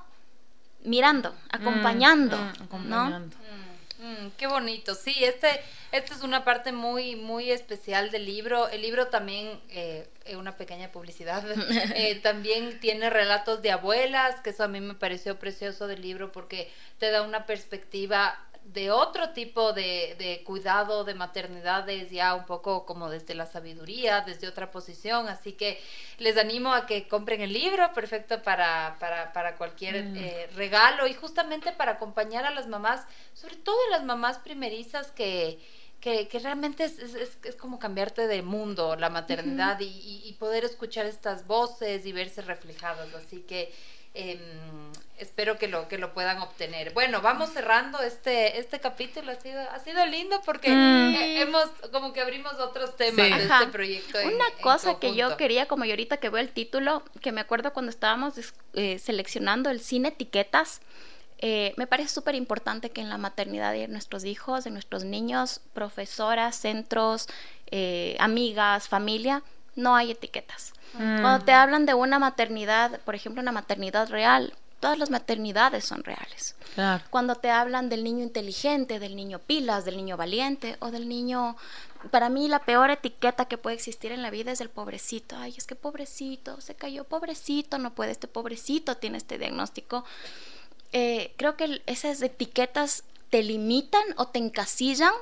mirando, 0.84 1.32
mm, 1.32 1.36
acompañando, 1.52 2.38
mm, 2.38 2.90
¿no? 2.90 3.10
Mm, 3.20 4.32
qué 4.38 4.48
bonito, 4.48 4.96
sí, 4.96 5.14
este 5.24 5.62
esta 5.92 6.14
es 6.14 6.22
una 6.22 6.46
parte 6.46 6.72
muy, 6.72 7.18
muy 7.18 7.52
especial 7.52 8.12
del 8.12 8.26
libro. 8.26 8.70
El 8.70 8.82
libro 8.82 9.08
también, 9.08 9.60
eh, 9.70 10.08
una 10.38 10.56
pequeña 10.56 10.90
publicidad, 10.90 11.44
eh, 11.96 12.16
también 12.24 12.80
tiene 12.80 13.10
relatos 13.10 13.62
de 13.62 13.72
abuelas, 13.72 14.40
que 14.40 14.52
eso 14.52 14.64
a 14.64 14.70
mí 14.70 14.80
me 14.80 14.94
pareció 14.94 15.38
precioso 15.38 15.88
del 15.88 16.02
libro 16.02 16.32
porque 16.32 16.72
te 16.98 17.12
da 17.12 17.24
una 17.24 17.46
perspectiva 17.46 18.40
de 18.66 18.92
otro 18.92 19.32
tipo 19.32 19.74
de, 19.74 20.16
de, 20.18 20.44
cuidado 20.44 21.04
de 21.04 21.14
maternidades, 21.14 22.10
ya 22.10 22.36
un 22.36 22.46
poco 22.46 22.86
como 22.86 23.10
desde 23.10 23.34
la 23.34 23.46
sabiduría, 23.46 24.22
desde 24.22 24.48
otra 24.48 24.72
posición. 24.72 25.28
Así 25.28 25.54
que 25.54 25.80
les 26.20 26.38
animo 26.38 26.74
a 26.74 26.86
que 26.86 27.08
compren 27.08 27.42
el 27.42 27.54
libro, 27.54 27.92
perfecto 27.94 28.42
para, 28.44 28.98
para, 29.00 29.34
para 29.34 29.58
cualquier 29.58 30.04
mm. 30.04 30.16
eh, 30.16 30.50
regalo 30.56 31.08
y 31.08 31.14
justamente 31.14 31.72
para 31.72 31.94
acompañar 31.94 32.46
a 32.46 32.52
las 32.52 32.68
mamás, 32.68 33.06
sobre 33.34 33.56
todo 33.56 33.78
a 33.88 33.98
las 33.98 34.04
mamás 34.06 34.38
primerizas 34.38 35.12
que, 35.12 35.60
que, 36.00 36.28
que 36.28 36.40
realmente 36.40 36.86
es, 36.86 37.00
es, 37.00 37.38
es, 37.44 37.56
como 37.56 37.78
cambiarte 37.78 38.28
de 38.28 38.42
mundo 38.42 38.96
la 38.96 39.10
maternidad 39.10 39.80
y, 39.80 39.86
y, 39.86 40.22
y 40.26 40.34
poder 40.34 40.64
escuchar 40.64 41.06
estas 41.08 41.46
voces 41.46 42.06
y 42.06 42.12
verse 42.14 42.42
reflejadas. 42.42 43.14
Así 43.16 43.42
que 43.42 43.74
eh, 44.14 44.40
espero 45.22 45.58
que 45.58 45.68
lo, 45.68 45.88
que 45.88 45.98
lo 45.98 46.14
puedan 46.14 46.40
obtener. 46.40 46.94
Bueno, 46.94 47.22
vamos 47.22 47.52
cerrando 47.52 48.00
este, 48.02 48.60
este 48.60 48.80
capítulo. 48.80 49.32
Ha 49.32 49.36
sido, 49.36 49.62
ha 49.62 49.80
sido 49.80 50.06
lindo 50.08 50.42
porque 50.44 50.70
mm. 50.70 51.16
hemos, 51.16 51.70
como 51.92 52.12
que 52.12 52.22
abrimos 52.22 52.54
otros 52.56 52.98
temas 52.98 53.30
de 53.30 53.44
este 53.44 53.68
proyecto. 53.72 54.18
Una 54.24 54.50
cosa 54.62 55.00
que 55.00 55.16
yo 55.16 55.38
quería, 55.38 55.68
como 55.68 55.86
yo 55.86 55.92
ahorita 55.92 56.18
que 56.18 56.30
veo 56.30 56.42
el 56.42 56.50
título, 56.50 57.04
que 57.22 57.32
me 57.32 57.42
acuerdo 57.42 57.72
cuando 57.72 57.92
estábamos 57.92 58.34
eh, 58.74 59.00
seleccionando 59.00 59.70
el 59.70 59.80
cine 59.80 60.10
etiquetas. 60.10 60.82
Eh, 61.44 61.74
me 61.76 61.88
parece 61.88 62.10
súper 62.10 62.36
importante 62.36 62.92
que 62.92 63.02
en 63.02 63.10
la 63.10 63.18
maternidad 63.18 63.74
de 63.74 63.88
nuestros 63.88 64.26
hijos, 64.26 64.64
de 64.64 64.70
nuestros 64.70 65.04
niños, 65.04 65.62
profesoras, 65.74 66.56
centros, 66.56 67.28
eh, 67.72 68.16
amigas, 68.20 68.88
familia, 68.88 69.42
no 69.76 69.96
hay 69.96 70.12
etiquetas. 70.12 70.74
Mm. 70.94 71.22
Cuando 71.22 71.46
te 71.46 71.54
hablan 71.54 71.86
de 71.86 71.94
una 71.94 72.20
maternidad, 72.20 73.00
por 73.02 73.16
ejemplo, 73.16 73.42
una 73.42 73.52
maternidad 73.52 74.10
real, 74.10 74.54
todas 74.82 74.98
las 74.98 75.10
maternidades 75.10 75.86
son 75.86 76.04
reales. 76.04 76.56
Cuando 77.10 77.36
te 77.36 77.52
hablan 77.52 77.88
del 77.88 78.04
niño 78.04 78.24
inteligente, 78.24 79.00
del 79.00 79.16
niño 79.16 79.40
pilas, 79.40 79.86
del 79.86 79.96
niño 79.96 80.18
valiente 80.18 80.76
o 80.80 80.92
del 80.92 81.08
niño... 81.08 81.56
Para 82.10 82.30
mí 82.30 82.48
la 82.48 82.60
peor 82.60 82.90
etiqueta 82.90 83.46
que 83.46 83.60
puede 83.60 83.76
existir 83.76 84.12
en 84.12 84.24
la 84.24 84.32
vida 84.32 84.52
es 84.52 84.60
el 84.60 84.70
pobrecito. 84.70 85.38
Ay, 85.38 85.54
es 85.56 85.68
que 85.68 85.76
pobrecito, 85.76 86.60
se 86.60 86.74
cayó, 86.74 87.04
pobrecito, 87.04 87.78
no 87.78 87.94
puede, 87.94 88.12
este 88.12 88.28
pobrecito 88.28 88.98
tiene 88.98 89.20
este 89.20 89.38
diagnóstico. 89.38 90.04
Eh, 90.94 91.34
creo 91.38 91.56
que 91.56 91.84
esas 91.86 92.22
etiquetas 92.22 93.04
te 93.30 93.44
limitan 93.44 94.04
o 94.18 94.28
te 94.28 94.40
encasillan 94.40 95.14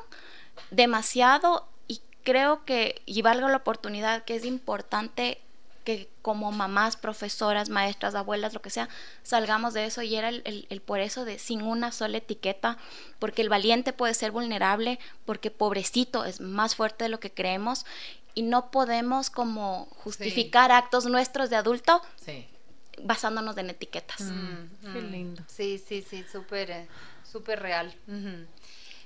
demasiado 0.71 1.67
y 1.87 2.01
creo 2.23 2.63
que, 2.63 3.01
y 3.05 3.21
valga 3.23 3.49
la 3.49 3.57
oportunidad, 3.57 4.23
que 4.23 4.35
es 4.35 4.45
importante 4.45 5.41
que 5.89 6.07
como 6.21 6.51
mamás, 6.51 6.97
profesoras, 6.97 7.69
maestras, 7.69 8.13
abuelas, 8.13 8.53
lo 8.53 8.61
que 8.61 8.69
sea, 8.69 8.89
salgamos 9.23 9.73
de 9.73 9.85
eso 9.85 10.03
y 10.03 10.15
era 10.15 10.29
el, 10.29 10.83
por 10.85 10.99
eso 10.99 11.25
de 11.25 11.39
sin 11.39 11.63
una 11.63 11.91
sola 11.91 12.19
etiqueta, 12.19 12.77
porque 13.17 13.41
el 13.41 13.49
valiente 13.49 13.91
puede 13.91 14.13
ser 14.13 14.29
vulnerable, 14.29 14.99
porque 15.25 15.49
pobrecito 15.49 16.25
es 16.25 16.41
más 16.41 16.75
fuerte 16.75 17.05
de 17.05 17.09
lo 17.09 17.19
que 17.19 17.31
creemos 17.31 17.87
y 18.35 18.43
no 18.43 18.69
podemos 18.69 19.31
como 19.31 19.87
justificar 20.03 20.71
actos 20.71 21.07
nuestros 21.07 21.49
de 21.49 21.55
adulto 21.55 22.03
basándonos 23.01 23.57
en 23.57 23.71
etiquetas. 23.71 24.21
Mm, 24.21 24.93
qué 24.93 25.01
mm. 25.01 25.11
lindo. 25.11 25.43
Sí, 25.47 25.81
sí, 25.83 26.05
sí, 26.07 26.23
súper, 26.31 26.69
eh, 26.69 26.87
súper 27.23 27.61
real. 27.63 27.95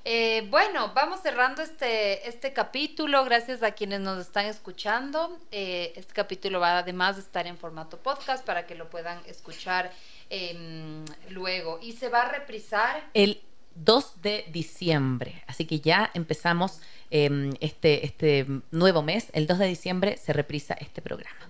Eh, 0.06 0.46
bueno, 0.50 0.92
vamos 0.94 1.22
cerrando 1.22 1.62
este, 1.62 2.28
este 2.28 2.52
capítulo. 2.52 3.24
Gracias 3.24 3.64
a 3.64 3.72
quienes 3.72 4.02
nos 4.02 4.20
están 4.20 4.46
escuchando. 4.48 5.40
Eh, 5.52 5.94
este 5.96 6.14
capítulo 6.14 6.60
va 6.60 6.80
además 6.80 7.16
de 7.16 7.22
estar 7.22 7.48
en 7.48 7.58
formato 7.58 7.98
podcast 7.98 8.46
para 8.46 8.66
que 8.68 8.76
lo 8.76 8.90
puedan 8.90 9.22
escuchar 9.28 9.92
em, 10.30 11.06
luego. 11.30 11.80
Y 11.82 11.94
se 11.94 12.10
va 12.10 12.24
a 12.24 12.30
reprisar. 12.30 13.10
El 13.14 13.42
2 13.76 14.22
de 14.22 14.46
diciembre. 14.52 15.42
Así 15.48 15.66
que 15.66 15.80
ya 15.80 16.12
empezamos 16.14 16.82
em, 17.10 17.54
este, 17.62 18.06
este 18.06 18.46
nuevo 18.72 19.04
mes. 19.04 19.28
El 19.32 19.48
2 19.48 19.58
de 19.58 19.68
diciembre 19.68 20.18
se 20.18 20.34
reprisa 20.34 20.74
este 20.74 21.02
programa. 21.02 21.50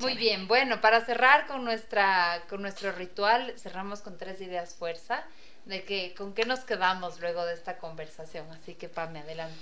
Muy 0.00 0.16
bien, 0.16 0.48
bueno, 0.48 0.80
para 0.80 1.04
cerrar 1.04 1.46
con, 1.46 1.62
nuestra, 1.62 2.42
con 2.48 2.62
nuestro 2.62 2.90
ritual, 2.92 3.52
cerramos 3.58 4.00
con 4.00 4.16
tres 4.16 4.40
ideas 4.40 4.74
fuerza 4.74 5.24
de 5.64 5.84
que 5.84 6.14
con 6.14 6.34
qué 6.34 6.44
nos 6.44 6.60
quedamos 6.60 7.20
luego 7.20 7.44
de 7.44 7.54
esta 7.54 7.78
conversación. 7.78 8.46
Así 8.52 8.74
que 8.74 8.88
Pame, 8.88 9.20
adelante. 9.20 9.56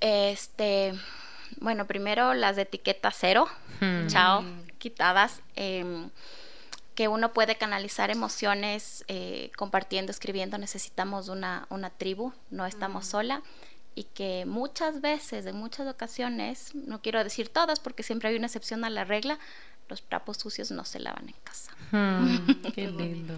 Este, 0.00 0.94
bueno, 1.60 1.86
primero 1.86 2.34
las 2.34 2.56
de 2.56 2.62
etiqueta 2.62 3.10
cero, 3.10 3.46
hmm. 3.80 4.06
chao, 4.08 4.44
quitadas. 4.78 5.40
Em, 5.56 6.10
que 6.94 7.08
uno 7.08 7.32
puede 7.32 7.56
canalizar 7.56 8.10
emociones 8.10 9.04
eh, 9.08 9.50
compartiendo, 9.56 10.12
escribiendo. 10.12 10.58
Necesitamos 10.58 11.28
una, 11.28 11.66
una 11.70 11.90
tribu, 11.90 12.32
no 12.50 12.66
estamos 12.66 13.06
sola. 13.06 13.42
Y 13.94 14.04
que 14.04 14.44
muchas 14.46 15.00
veces, 15.00 15.46
en 15.46 15.56
muchas 15.56 15.86
ocasiones, 15.86 16.74
no 16.74 17.00
quiero 17.02 17.22
decir 17.24 17.48
todas 17.48 17.80
porque 17.80 18.02
siempre 18.02 18.28
hay 18.28 18.36
una 18.36 18.46
excepción 18.46 18.84
a 18.84 18.90
la 18.90 19.04
regla, 19.04 19.38
los 19.88 20.02
trapos 20.02 20.38
sucios 20.38 20.70
no 20.70 20.84
se 20.84 20.98
lavan 20.98 21.28
en 21.28 21.34
casa. 21.44 21.72
Hmm, 21.90 22.62
qué 22.74 22.88
lindo. 22.88 23.34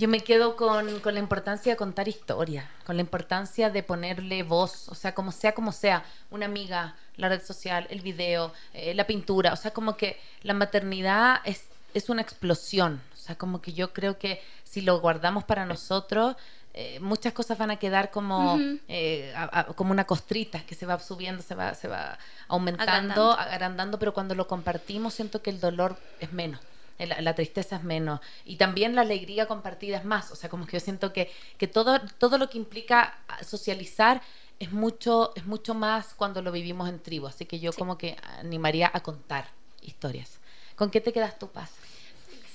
Yo 0.00 0.08
me 0.08 0.20
quedo 0.20 0.56
con, 0.56 1.00
con, 1.00 1.12
la 1.12 1.20
importancia 1.20 1.72
de 1.72 1.76
contar 1.76 2.08
historia, 2.08 2.66
con 2.86 2.96
la 2.96 3.02
importancia 3.02 3.68
de 3.68 3.82
ponerle 3.82 4.42
voz, 4.42 4.88
o 4.88 4.94
sea, 4.94 5.14
como 5.14 5.30
sea, 5.30 5.52
como 5.52 5.72
sea, 5.72 6.04
una 6.30 6.46
amiga, 6.46 6.94
la 7.18 7.28
red 7.28 7.44
social, 7.44 7.86
el 7.90 8.00
video, 8.00 8.50
eh, 8.72 8.94
la 8.94 9.06
pintura, 9.06 9.52
o 9.52 9.56
sea, 9.56 9.72
como 9.72 9.98
que 9.98 10.18
la 10.40 10.54
maternidad 10.54 11.42
es, 11.44 11.66
es 11.92 12.08
una 12.08 12.22
explosión, 12.22 13.02
o 13.12 13.16
sea, 13.18 13.36
como 13.36 13.60
que 13.60 13.74
yo 13.74 13.92
creo 13.92 14.18
que 14.18 14.42
si 14.64 14.80
lo 14.80 15.00
guardamos 15.00 15.44
para 15.44 15.66
nosotros, 15.66 16.34
eh, 16.72 16.98
muchas 17.00 17.34
cosas 17.34 17.58
van 17.58 17.70
a 17.70 17.76
quedar 17.76 18.10
como, 18.10 18.58
eh, 18.88 19.34
como 19.76 19.90
una 19.90 20.06
costrita 20.06 20.64
que 20.64 20.74
se 20.74 20.86
va 20.86 20.98
subiendo, 20.98 21.42
se 21.42 21.54
va, 21.54 21.74
se 21.74 21.88
va 21.88 22.16
aumentando, 22.48 23.32
agrandando, 23.32 23.98
pero 23.98 24.14
cuando 24.14 24.34
lo 24.34 24.48
compartimos 24.48 25.12
siento 25.12 25.42
que 25.42 25.50
el 25.50 25.60
dolor 25.60 25.98
es 26.20 26.32
menos 26.32 26.58
la, 27.06 27.34
tristeza 27.34 27.76
es 27.76 27.82
menos. 27.82 28.20
Y 28.44 28.56
también 28.56 28.94
la 28.94 29.02
alegría 29.02 29.46
compartida 29.46 29.98
es 29.98 30.04
más, 30.04 30.30
o 30.30 30.36
sea, 30.36 30.50
como 30.50 30.66
que 30.66 30.72
yo 30.72 30.80
siento 30.80 31.12
que, 31.12 31.30
que 31.58 31.66
todo, 31.66 32.00
todo 32.18 32.38
lo 32.38 32.48
que 32.50 32.58
implica 32.58 33.18
socializar 33.46 34.22
es 34.58 34.72
mucho, 34.72 35.32
es 35.36 35.46
mucho 35.46 35.74
más 35.74 36.14
cuando 36.14 36.42
lo 36.42 36.52
vivimos 36.52 36.88
en 36.88 37.00
tribu, 37.00 37.26
así 37.26 37.46
que 37.46 37.58
yo 37.58 37.72
como 37.72 37.96
que 37.96 38.16
animaría 38.38 38.90
a 38.92 39.00
contar 39.00 39.48
historias. 39.82 40.38
¿Con 40.76 40.90
qué 40.90 41.00
te 41.00 41.12
quedas 41.12 41.38
tú, 41.38 41.48
Paz? 41.48 41.70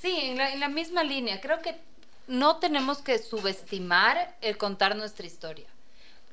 Sí, 0.01 0.15
en 0.21 0.37
la, 0.37 0.53
en 0.53 0.59
la 0.59 0.69
misma 0.69 1.03
línea, 1.03 1.41
creo 1.41 1.61
que 1.61 1.75
no 2.27 2.57
tenemos 2.57 2.99
que 2.99 3.17
subestimar 3.17 4.35
el 4.41 4.57
contar 4.57 4.95
nuestra 4.95 5.25
historia 5.25 5.67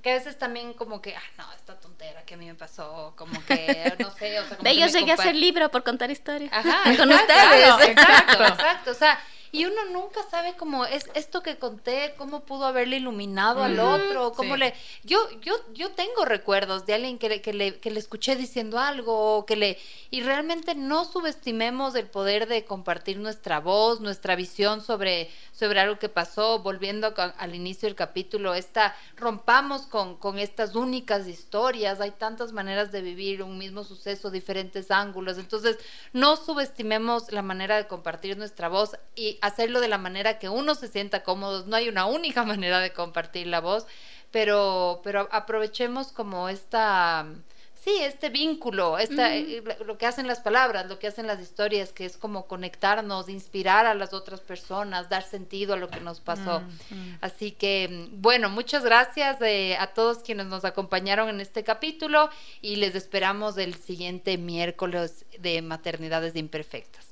que 0.02 0.10
a 0.10 0.14
veces 0.14 0.36
también 0.36 0.74
como 0.74 1.00
que, 1.00 1.14
ah, 1.14 1.22
no, 1.38 1.52
esta 1.52 1.78
tontera 1.78 2.24
que 2.24 2.34
a 2.34 2.36
mí 2.36 2.46
me 2.46 2.56
pasó, 2.56 3.14
como 3.16 3.44
que, 3.46 3.94
no 4.00 4.10
sé, 4.10 4.38
o 4.40 4.46
sea, 4.46 4.56
como 4.56 4.68
De 4.68 4.70
ellos 4.70 4.92
llegué 4.92 5.12
a 5.12 5.14
hacer 5.14 5.36
libro 5.36 5.70
por 5.70 5.84
contar 5.84 6.10
historias. 6.10 6.52
Ajá, 6.52 6.82
con 6.96 7.10
ustedes. 7.10 7.88
exacto, 7.88 8.44
exacto, 8.44 8.90
o 8.90 8.94
sea, 8.94 9.20
y 9.54 9.66
uno 9.66 9.84
nunca 9.92 10.22
sabe 10.30 10.54
cómo 10.56 10.86
es 10.86 11.10
esto 11.12 11.42
que 11.42 11.58
conté, 11.58 12.14
cómo 12.16 12.40
pudo 12.40 12.64
haberle 12.64 12.96
iluminado 12.96 13.62
al 13.62 13.78
otro, 13.78 14.32
cómo 14.32 14.56
le... 14.56 14.72
Yo, 15.04 15.18
yo, 15.42 15.54
yo 15.74 15.90
tengo 15.90 16.24
recuerdos 16.24 16.86
de 16.86 16.94
alguien 16.94 17.18
que 17.18 17.28
le, 17.28 17.42
que, 17.42 17.52
le, 17.52 17.78
que 17.78 17.90
le 17.90 17.98
escuché 18.00 18.34
diciendo 18.34 18.78
algo, 18.78 19.44
que 19.44 19.56
le... 19.56 19.78
Y 20.10 20.22
realmente 20.22 20.74
no 20.74 21.04
subestimemos 21.04 21.94
el 21.96 22.06
poder 22.06 22.48
de 22.48 22.64
compartir 22.64 23.18
nuestra 23.18 23.60
voz, 23.60 24.00
nuestra 24.00 24.36
visión 24.36 24.80
sobre, 24.80 25.30
sobre 25.52 25.80
algo 25.80 25.98
que 25.98 26.08
pasó, 26.08 26.60
volviendo 26.60 27.12
al 27.16 27.54
inicio 27.54 27.88
del 27.88 27.94
capítulo, 27.94 28.54
esta, 28.54 28.96
rompamos 29.16 29.82
con, 29.82 30.16
con 30.16 30.38
estas 30.38 30.74
únicas 30.74 31.28
historias, 31.28 32.00
hay 32.00 32.12
tantas 32.12 32.52
maneras 32.52 32.90
de 32.90 33.02
vivir 33.02 33.42
un 33.42 33.58
mismo 33.58 33.84
suceso, 33.84 34.30
diferentes 34.30 34.90
ángulos, 34.90 35.36
entonces 35.36 35.76
no 36.14 36.36
subestimemos 36.36 37.30
la 37.32 37.42
manera 37.42 37.76
de 37.76 37.86
compartir 37.86 38.38
nuestra 38.38 38.68
voz 38.68 38.96
y 39.14 39.38
hacerlo 39.42 39.80
de 39.80 39.88
la 39.88 39.98
manera 39.98 40.38
que 40.38 40.48
uno 40.48 40.74
se 40.74 40.88
sienta 40.88 41.22
cómodo. 41.22 41.66
No 41.66 41.76
hay 41.76 41.88
una 41.88 42.06
única 42.06 42.44
manera 42.44 42.80
de 42.80 42.92
compartir 42.92 43.48
la 43.48 43.60
voz, 43.60 43.86
pero, 44.30 45.02
pero 45.04 45.28
aprovechemos 45.30 46.12
como 46.12 46.48
esta, 46.48 47.26
sí, 47.74 47.90
este 48.00 48.30
vínculo, 48.30 48.98
esta, 48.98 49.34
eh, 49.36 49.62
lo 49.84 49.98
que 49.98 50.06
hacen 50.06 50.28
las 50.28 50.40
palabras, 50.40 50.86
lo 50.88 50.98
que 50.98 51.08
hacen 51.08 51.26
las 51.26 51.40
historias, 51.40 51.92
que 51.92 52.04
es 52.04 52.16
como 52.16 52.46
conectarnos, 52.46 53.28
inspirar 53.28 53.84
a 53.84 53.94
las 53.94 54.14
otras 54.14 54.40
personas, 54.40 55.10
dar 55.10 55.24
sentido 55.24 55.74
a 55.74 55.76
lo 55.76 55.88
que 55.88 56.00
nos 56.00 56.20
pasó. 56.20 56.62
Así 57.20 57.50
que, 57.50 58.08
bueno, 58.12 58.48
muchas 58.48 58.84
gracias 58.84 59.38
eh, 59.42 59.76
a 59.78 59.88
todos 59.88 60.18
quienes 60.18 60.46
nos 60.46 60.64
acompañaron 60.64 61.28
en 61.28 61.40
este 61.40 61.64
capítulo 61.64 62.30
y 62.60 62.76
les 62.76 62.94
esperamos 62.94 63.58
el 63.58 63.74
siguiente 63.74 64.38
miércoles 64.38 65.26
de 65.40 65.60
Maternidades 65.62 66.36
Imperfectas. 66.36 67.11